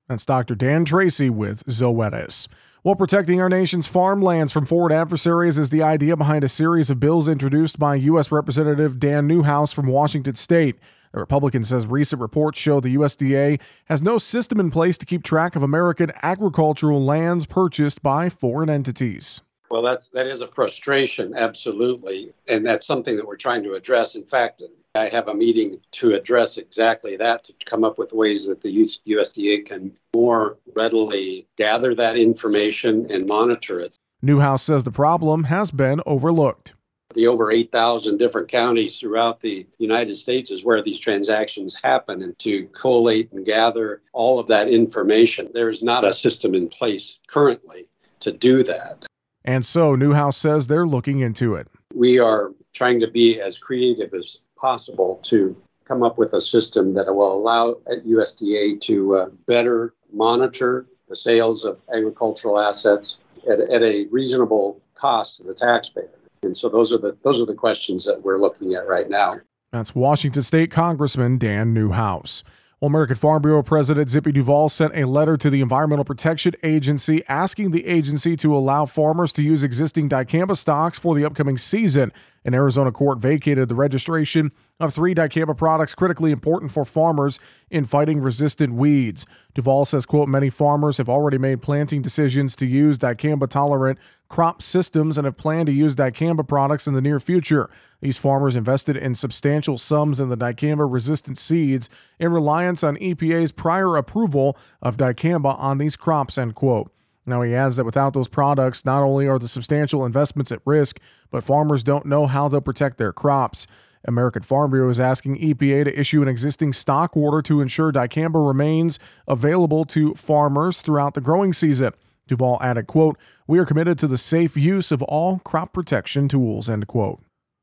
That's 0.08 0.26
Dr. 0.26 0.54
Dan 0.54 0.84
Tracy 0.84 1.30
with 1.30 1.64
Zoetis. 1.66 2.48
While 2.82 2.96
protecting 2.96 3.42
our 3.42 3.48
nation's 3.50 3.86
farmlands 3.86 4.52
from 4.52 4.64
foreign 4.64 4.96
adversaries 4.96 5.58
is 5.58 5.68
the 5.68 5.82
idea 5.82 6.16
behind 6.16 6.44
a 6.44 6.48
series 6.48 6.88
of 6.88 6.98
bills 6.98 7.28
introduced 7.28 7.78
by 7.78 7.96
U.S. 7.96 8.32
Representative 8.32 8.98
Dan 8.98 9.26
Newhouse 9.26 9.72
from 9.72 9.86
Washington 9.86 10.34
State. 10.34 10.76
The 11.12 11.18
Republican 11.18 11.64
says 11.64 11.86
recent 11.86 12.22
reports 12.22 12.58
show 12.58 12.78
the 12.78 12.94
USDA 12.94 13.58
has 13.86 14.00
no 14.00 14.16
system 14.16 14.60
in 14.60 14.70
place 14.70 14.96
to 14.98 15.06
keep 15.06 15.24
track 15.24 15.56
of 15.56 15.62
American 15.62 16.12
agricultural 16.22 17.04
lands 17.04 17.46
purchased 17.46 18.00
by 18.00 18.28
foreign 18.28 18.70
entities. 18.70 19.40
Well, 19.70 19.82
that's 19.82 20.08
that 20.08 20.26
is 20.26 20.40
a 20.40 20.48
frustration, 20.48 21.34
absolutely, 21.36 22.32
and 22.48 22.66
that's 22.66 22.86
something 22.86 23.16
that 23.16 23.26
we're 23.26 23.36
trying 23.36 23.62
to 23.64 23.74
address. 23.74 24.14
In 24.14 24.24
fact, 24.24 24.62
I 24.94 25.08
have 25.08 25.28
a 25.28 25.34
meeting 25.34 25.80
to 25.92 26.14
address 26.14 26.58
exactly 26.58 27.16
that 27.16 27.44
to 27.44 27.54
come 27.64 27.84
up 27.84 27.96
with 27.96 28.12
ways 28.12 28.46
that 28.46 28.60
the 28.60 28.88
USDA 29.06 29.66
can 29.66 29.96
more 30.14 30.58
readily 30.74 31.46
gather 31.56 31.94
that 31.94 32.16
information 32.16 33.06
and 33.10 33.28
monitor 33.28 33.78
it. 33.78 33.96
Newhouse 34.22 34.62
says 34.64 34.84
the 34.84 34.90
problem 34.90 35.44
has 35.44 35.70
been 35.70 36.00
overlooked 36.04 36.74
the 37.14 37.26
over 37.26 37.50
8,000 37.50 38.18
different 38.18 38.48
counties 38.48 38.98
throughout 38.98 39.40
the 39.40 39.66
United 39.78 40.16
States 40.16 40.50
is 40.50 40.64
where 40.64 40.82
these 40.82 40.98
transactions 40.98 41.76
happen 41.82 42.22
and 42.22 42.38
to 42.38 42.66
collate 42.68 43.30
and 43.32 43.44
gather 43.44 44.02
all 44.12 44.38
of 44.38 44.46
that 44.48 44.68
information. 44.68 45.48
There's 45.52 45.82
not 45.82 46.04
a 46.04 46.14
system 46.14 46.54
in 46.54 46.68
place 46.68 47.18
currently 47.26 47.88
to 48.20 48.32
do 48.32 48.62
that. 48.64 49.06
And 49.44 49.64
so 49.64 49.96
Newhouse 49.96 50.36
says 50.36 50.66
they're 50.66 50.86
looking 50.86 51.20
into 51.20 51.54
it. 51.54 51.66
We 51.94 52.18
are 52.18 52.52
trying 52.72 53.00
to 53.00 53.10
be 53.10 53.40
as 53.40 53.58
creative 53.58 54.14
as 54.14 54.38
possible 54.56 55.16
to 55.24 55.56
come 55.84 56.02
up 56.02 56.18
with 56.18 56.34
a 56.34 56.40
system 56.40 56.92
that 56.94 57.12
will 57.12 57.32
allow 57.32 57.74
USDA 57.88 58.80
to 58.82 59.16
uh, 59.16 59.26
better 59.46 59.94
monitor 60.12 60.86
the 61.08 61.16
sales 61.16 61.64
of 61.64 61.80
agricultural 61.92 62.60
assets 62.60 63.18
at, 63.50 63.58
at 63.58 63.82
a 63.82 64.06
reasonable 64.12 64.80
cost 64.94 65.36
to 65.36 65.42
the 65.42 65.54
taxpayer. 65.54 66.19
And 66.42 66.56
so 66.56 66.68
those 66.68 66.92
are 66.92 66.98
the 66.98 67.16
those 67.22 67.40
are 67.40 67.46
the 67.46 67.54
questions 67.54 68.04
that 68.06 68.22
we're 68.22 68.38
looking 68.38 68.74
at 68.74 68.86
right 68.88 69.08
now. 69.08 69.34
That's 69.72 69.94
Washington 69.94 70.42
State 70.42 70.70
Congressman 70.70 71.38
Dan 71.38 71.74
Newhouse. 71.74 72.42
Well, 72.80 72.86
American 72.86 73.16
Farm 73.16 73.42
Bureau 73.42 73.62
President 73.62 74.08
Zippy 74.08 74.32
Duvall 74.32 74.70
sent 74.70 74.96
a 74.96 75.04
letter 75.04 75.36
to 75.36 75.50
the 75.50 75.60
Environmental 75.60 76.04
Protection 76.04 76.54
Agency 76.62 77.22
asking 77.28 77.72
the 77.72 77.86
agency 77.86 78.36
to 78.36 78.56
allow 78.56 78.86
farmers 78.86 79.34
to 79.34 79.42
use 79.42 79.62
existing 79.62 80.08
dicamba 80.08 80.56
stocks 80.56 80.98
for 80.98 81.14
the 81.14 81.26
upcoming 81.26 81.58
season. 81.58 82.10
An 82.42 82.54
Arizona 82.54 82.90
court 82.90 83.18
vacated 83.18 83.68
the 83.68 83.74
registration 83.74 84.50
of 84.80 84.94
three 84.94 85.14
dicamba 85.14 85.54
products 85.54 85.94
critically 85.94 86.30
important 86.32 86.72
for 86.72 86.86
farmers 86.86 87.38
in 87.70 87.84
fighting 87.84 88.22
resistant 88.22 88.72
weeds. 88.72 89.26
Duvall 89.54 89.84
says, 89.84 90.06
quote, 90.06 90.30
many 90.30 90.48
farmers 90.48 90.96
have 90.96 91.10
already 91.10 91.36
made 91.36 91.60
planting 91.60 92.00
decisions 92.00 92.56
to 92.56 92.66
use 92.66 92.98
dicamba 92.98 93.46
tolerant 93.46 93.98
crop 94.30 94.62
systems 94.62 95.18
and 95.18 95.26
have 95.26 95.36
planned 95.36 95.66
to 95.66 95.72
use 95.72 95.94
dicamba 95.94 96.46
products 96.46 96.86
in 96.86 96.94
the 96.94 97.02
near 97.02 97.20
future. 97.20 97.68
These 98.00 98.16
farmers 98.16 98.56
invested 98.56 98.96
in 98.96 99.14
substantial 99.14 99.76
sums 99.76 100.18
in 100.18 100.30
the 100.30 100.36
dicamba 100.36 100.90
resistant 100.90 101.36
seeds 101.36 101.90
in 102.18 102.32
reliance 102.32 102.82
on 102.82 102.96
EPA's 102.96 103.52
prior 103.52 103.96
approval 103.96 104.56
of 104.80 104.96
dicamba 104.96 105.58
on 105.58 105.76
these 105.76 105.96
crops, 105.96 106.38
end 106.38 106.54
quote. 106.54 106.90
Now, 107.26 107.42
he 107.42 107.54
adds 107.54 107.76
that 107.76 107.84
without 107.84 108.14
those 108.14 108.28
products, 108.28 108.84
not 108.84 109.02
only 109.02 109.28
are 109.28 109.38
the 109.38 109.48
substantial 109.48 110.06
investments 110.06 110.50
at 110.50 110.62
risk, 110.64 110.98
but 111.30 111.44
farmers 111.44 111.82
don't 111.82 112.06
know 112.06 112.26
how 112.26 112.48
they'll 112.48 112.60
protect 112.60 112.96
their 112.96 113.12
crops. 113.12 113.66
American 114.06 114.42
Farm 114.42 114.70
Bureau 114.70 114.88
is 114.88 114.98
asking 114.98 115.38
EPA 115.38 115.84
to 115.84 115.98
issue 116.00 116.22
an 116.22 116.28
existing 116.28 116.72
stock 116.72 117.16
order 117.16 117.42
to 117.42 117.60
ensure 117.60 117.92
dicamba 117.92 118.46
remains 118.46 118.98
available 119.28 119.84
to 119.86 120.14
farmers 120.14 120.80
throughout 120.80 121.14
the 121.14 121.20
growing 121.20 121.52
season. 121.52 121.92
Duvall 122.30 122.58
added, 122.62 122.86
quote, 122.86 123.18
We 123.48 123.58
are 123.58 123.66
committed 123.66 123.98
to 123.98 124.06
the 124.06 124.16
safe 124.16 124.56
use 124.56 124.92
of 124.92 125.02
all 125.02 125.40
crop 125.40 125.72
protection 125.72 126.28
tools, 126.28 126.70
end 126.70 126.86
quote. 126.86 127.20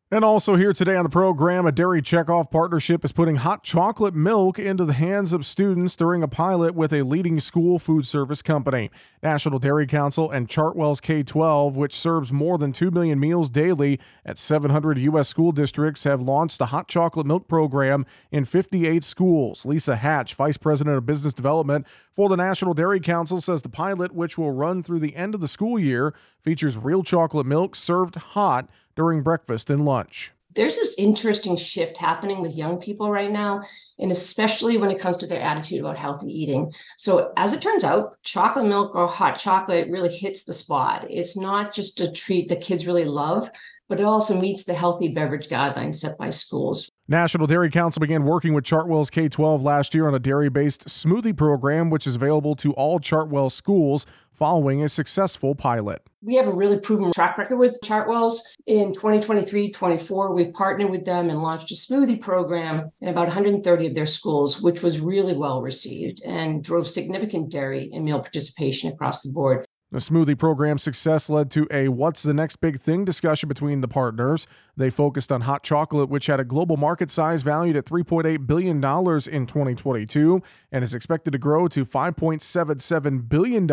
And 0.10 0.24
also 0.24 0.56
here 0.56 0.72
today 0.72 0.96
on 0.96 1.04
the 1.04 1.10
program, 1.10 1.66
a 1.66 1.72
Dairy 1.74 2.02
Checkoff 2.02 2.50
partnership 2.50 3.04
is 3.04 3.12
putting 3.12 3.38
hot 3.38 3.62
chocolate 3.62 4.14
milk 4.14 4.58
into 4.58 4.86
the 4.86 4.94
hands 4.94 5.34
of 5.34 5.46
students 5.46 5.98
during 5.98 6.24
a 6.24 6.30
pilot 6.30 6.76
with 6.76 6.94
a 6.94 7.02
leading 7.02 7.42
school 7.42 7.78
food 7.78 8.08
service 8.08 8.42
company. 8.42 8.90
National 9.22 9.60
Dairy 9.60 9.86
Council 9.86 10.32
and 10.32 10.48
Chartwells 10.48 11.02
K 11.02 11.24
12, 11.24 11.76
which 11.76 11.94
serves 11.94 12.32
more 12.32 12.58
than 12.58 12.72
2 12.72 12.90
million 12.90 13.20
meals 13.20 13.50
daily 13.50 14.00
at 14.26 14.38
700 14.38 14.98
U.S. 14.98 15.28
school 15.28 15.52
districts, 15.52 16.06
have 16.06 16.22
launched 16.22 16.58
the 16.58 16.68
hot 16.68 16.88
chocolate 16.88 17.28
milk 17.28 17.50
program 17.50 18.06
in 18.32 18.46
58 18.46 19.04
schools. 19.04 19.66
Lisa 19.66 19.98
Hatch, 19.98 20.36
Vice 20.36 20.56
President 20.56 20.96
of 20.96 21.06
Business 21.06 21.34
Development 21.34 21.86
the 22.18 22.36
National 22.36 22.74
Dairy 22.74 23.00
Council, 23.00 23.40
says 23.40 23.62
the 23.62 23.70
pilot, 23.70 24.12
which 24.12 24.38
will 24.38 24.52
run 24.52 24.82
through 24.82 25.00
the 25.00 25.16
end 25.16 25.36
of 25.36 25.42
the 25.42 25.48
school 25.48 25.78
year, 25.78 26.16
features 26.42 26.76
real 26.76 27.04
chocolate 27.04 27.46
milk 27.46 27.76
served 27.76 28.16
hot 28.16 28.68
during 28.96 29.22
breakfast 29.22 29.70
and 29.70 29.86
lunch. 29.86 30.34
There's 30.56 30.76
this 30.76 30.96
interesting 30.98 31.56
shift 31.56 31.98
happening 31.98 32.42
with 32.42 32.58
young 32.58 32.80
people 32.80 33.12
right 33.12 33.32
now, 33.32 33.62
and 34.00 34.10
especially 34.10 34.78
when 34.78 34.90
it 34.90 35.00
comes 35.00 35.16
to 35.18 35.28
their 35.28 35.40
attitude 35.40 35.82
about 35.82 35.98
healthy 35.98 36.32
eating. 36.32 36.74
So, 36.98 37.32
as 37.38 37.54
it 37.54 37.62
turns 37.62 37.84
out, 37.84 38.20
chocolate 38.24 38.66
milk 38.66 38.96
or 38.96 39.08
hot 39.08 39.38
chocolate 39.38 39.88
really 39.92 40.12
hits 40.12 40.46
the 40.46 40.54
spot. 40.54 41.06
It's 41.12 41.38
not 41.38 41.72
just 41.72 42.02
a 42.02 42.12
treat 42.12 42.48
that 42.48 42.62
kids 42.62 42.88
really 42.88 43.06
love, 43.06 43.52
but 43.88 44.00
it 44.00 44.04
also 44.04 44.40
meets 44.40 44.64
the 44.64 44.74
healthy 44.74 45.08
beverage 45.10 45.48
guidelines 45.48 45.96
set 45.96 46.18
by 46.18 46.30
schools. 46.30 46.90
National 47.08 47.48
Dairy 47.48 47.70
Council 47.70 48.00
began 48.00 48.24
working 48.24 48.54
with 48.54 48.66
Chartwells 48.66 49.10
K 49.10 49.30
12 49.30 49.64
last 49.64 49.96
year 49.96 50.08
on 50.08 50.16
a 50.16 50.20
dairy 50.20 50.50
based 50.50 50.88
smoothie 50.88 51.36
program, 51.36 51.90
which 51.90 52.06
is 52.06 52.16
available 52.16 52.56
to 52.58 52.74
all 52.74 53.00
Chartwell 53.00 53.52
schools 53.52 54.06
following 54.34 54.84
a 54.84 54.90
successful 54.90 55.56
pilot. 55.56 56.02
We 56.22 56.36
have 56.36 56.48
a 56.48 56.54
really 56.54 56.80
proven 56.80 57.12
track 57.12 57.38
record 57.38 57.58
with 57.58 57.80
Chartwells. 57.84 58.42
In 58.68 58.94
2023 58.94 59.72
24, 59.72 60.34
we 60.34 60.52
partnered 60.52 60.92
with 60.92 61.06
them 61.06 61.30
and 61.30 61.42
launched 61.42 61.72
a 61.72 61.76
smoothie 61.76 62.22
program 62.22 62.92
in 63.02 63.08
about 63.08 63.28
130 63.28 63.88
of 63.88 63.96
their 63.96 64.06
schools, 64.06 64.62
which 64.62 64.84
was 64.84 65.00
really 65.00 65.36
well 65.36 65.62
received 65.62 66.22
and 66.24 66.64
drove 66.64 66.88
significant 66.88 67.52
dairy 67.52 67.90
and 67.94 68.04
meal 68.04 68.20
participation 68.20 68.92
across 68.92 69.24
the 69.24 69.32
board. 69.32 69.66
The 69.90 70.00
smoothie 70.00 70.38
program 70.38 70.78
success 70.80 71.30
led 71.30 71.50
to 71.52 71.66
a 71.72 71.88
what's 71.88 72.22
the 72.22 72.34
next 72.34 72.58
big 72.58 72.78
thing 72.78 73.06
discussion 73.06 73.48
between 73.48 73.80
the 73.80 73.88
partners. 73.88 74.46
They 74.76 74.90
focused 74.90 75.32
on 75.32 75.42
hot 75.42 75.64
chocolate, 75.64 76.10
which 76.10 76.26
had 76.26 76.42
a 76.42 76.44
global 76.44 76.76
market 76.76 77.10
size 77.10 77.42
valued 77.42 77.78
at 77.78 77.86
$3.8 77.86 78.46
billion 78.46 78.76
in 78.76 78.82
2022 78.82 80.42
and 80.74 80.84
is 80.84 80.94
expected 80.94 81.32
to 81.32 81.38
grow 81.38 81.70
to 81.70 81.86
$5.77 81.86 83.30
billion 83.30 83.66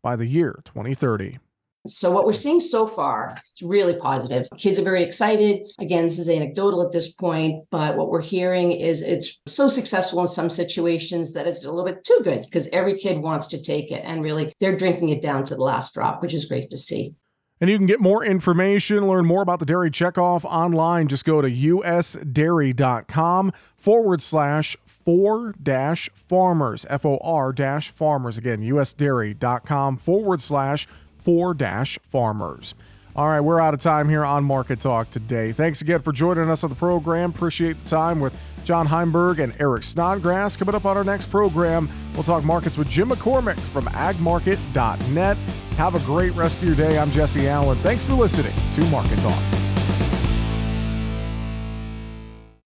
by 0.00 0.14
the 0.14 0.26
year 0.26 0.60
2030. 0.64 1.38
So 1.86 2.12
what 2.12 2.24
we're 2.24 2.32
seeing 2.32 2.60
so 2.60 2.86
far 2.86 3.36
is 3.56 3.66
really 3.66 3.94
positive. 3.94 4.46
Kids 4.56 4.78
are 4.78 4.84
very 4.84 5.02
excited. 5.02 5.66
Again, 5.80 6.04
this 6.04 6.20
is 6.20 6.28
anecdotal 6.28 6.86
at 6.86 6.92
this 6.92 7.10
point, 7.10 7.64
but 7.70 7.96
what 7.96 8.08
we're 8.08 8.22
hearing 8.22 8.70
is 8.70 9.02
it's 9.02 9.40
so 9.46 9.66
successful 9.66 10.20
in 10.20 10.28
some 10.28 10.48
situations 10.48 11.32
that 11.32 11.48
it's 11.48 11.64
a 11.64 11.70
little 11.70 11.84
bit 11.84 12.04
too 12.04 12.20
good 12.22 12.42
because 12.42 12.68
every 12.68 12.96
kid 12.98 13.18
wants 13.18 13.48
to 13.48 13.60
take 13.60 13.90
it 13.90 14.02
and 14.04 14.22
really 14.22 14.52
they're 14.60 14.76
drinking 14.76 15.08
it 15.08 15.22
down 15.22 15.44
to 15.46 15.56
the 15.56 15.62
last 15.62 15.94
drop, 15.94 16.22
which 16.22 16.34
is 16.34 16.44
great 16.44 16.70
to 16.70 16.78
see. 16.78 17.16
And 17.60 17.70
you 17.70 17.78
can 17.78 17.86
get 17.86 18.00
more 18.00 18.24
information, 18.24 19.06
learn 19.06 19.24
more 19.24 19.42
about 19.42 19.60
the 19.60 19.66
Dairy 19.66 19.90
Checkoff 19.90 20.44
online. 20.44 21.06
Just 21.06 21.24
go 21.24 21.40
to 21.40 21.48
usdairy.com 21.48 23.52
forward 23.76 24.22
slash 24.22 24.76
for 24.84 25.54
dash 25.62 26.10
farmers, 26.14 26.86
F 26.88 27.04
O 27.04 27.18
R 27.18 27.52
dash 27.52 27.90
farmers. 27.90 28.38
Again, 28.38 28.62
usdairy.com 28.62 29.96
forward 29.96 30.42
slash 30.42 30.88
for 31.22 31.54
dash 31.54 31.98
farmers. 32.02 32.74
All 33.14 33.28
right, 33.28 33.40
we're 33.40 33.60
out 33.60 33.74
of 33.74 33.80
time 33.80 34.08
here 34.08 34.24
on 34.24 34.42
Market 34.42 34.80
Talk 34.80 35.10
today. 35.10 35.52
Thanks 35.52 35.82
again 35.82 36.00
for 36.00 36.12
joining 36.12 36.48
us 36.48 36.64
on 36.64 36.70
the 36.70 36.76
program. 36.76 37.30
Appreciate 37.30 37.82
the 37.82 37.88
time 37.88 38.20
with 38.20 38.34
John 38.64 38.86
Heinberg 38.86 39.38
and 39.38 39.52
Eric 39.58 39.82
Snodgrass. 39.82 40.56
Coming 40.56 40.74
up 40.74 40.86
on 40.86 40.96
our 40.96 41.04
next 41.04 41.26
program, 41.26 41.90
we'll 42.14 42.22
talk 42.22 42.42
markets 42.42 42.78
with 42.78 42.88
Jim 42.88 43.10
McCormick 43.10 43.60
from 43.60 43.84
agmarket.net. 43.86 45.36
Have 45.76 45.94
a 45.94 46.00
great 46.06 46.32
rest 46.34 46.62
of 46.62 46.68
your 46.68 46.76
day. 46.76 46.98
I'm 46.98 47.10
Jesse 47.10 47.48
Allen. 47.48 47.78
Thanks 47.82 48.02
for 48.02 48.14
listening 48.14 48.54
to 48.72 48.84
Market 48.90 49.18
Talk. 49.18 49.71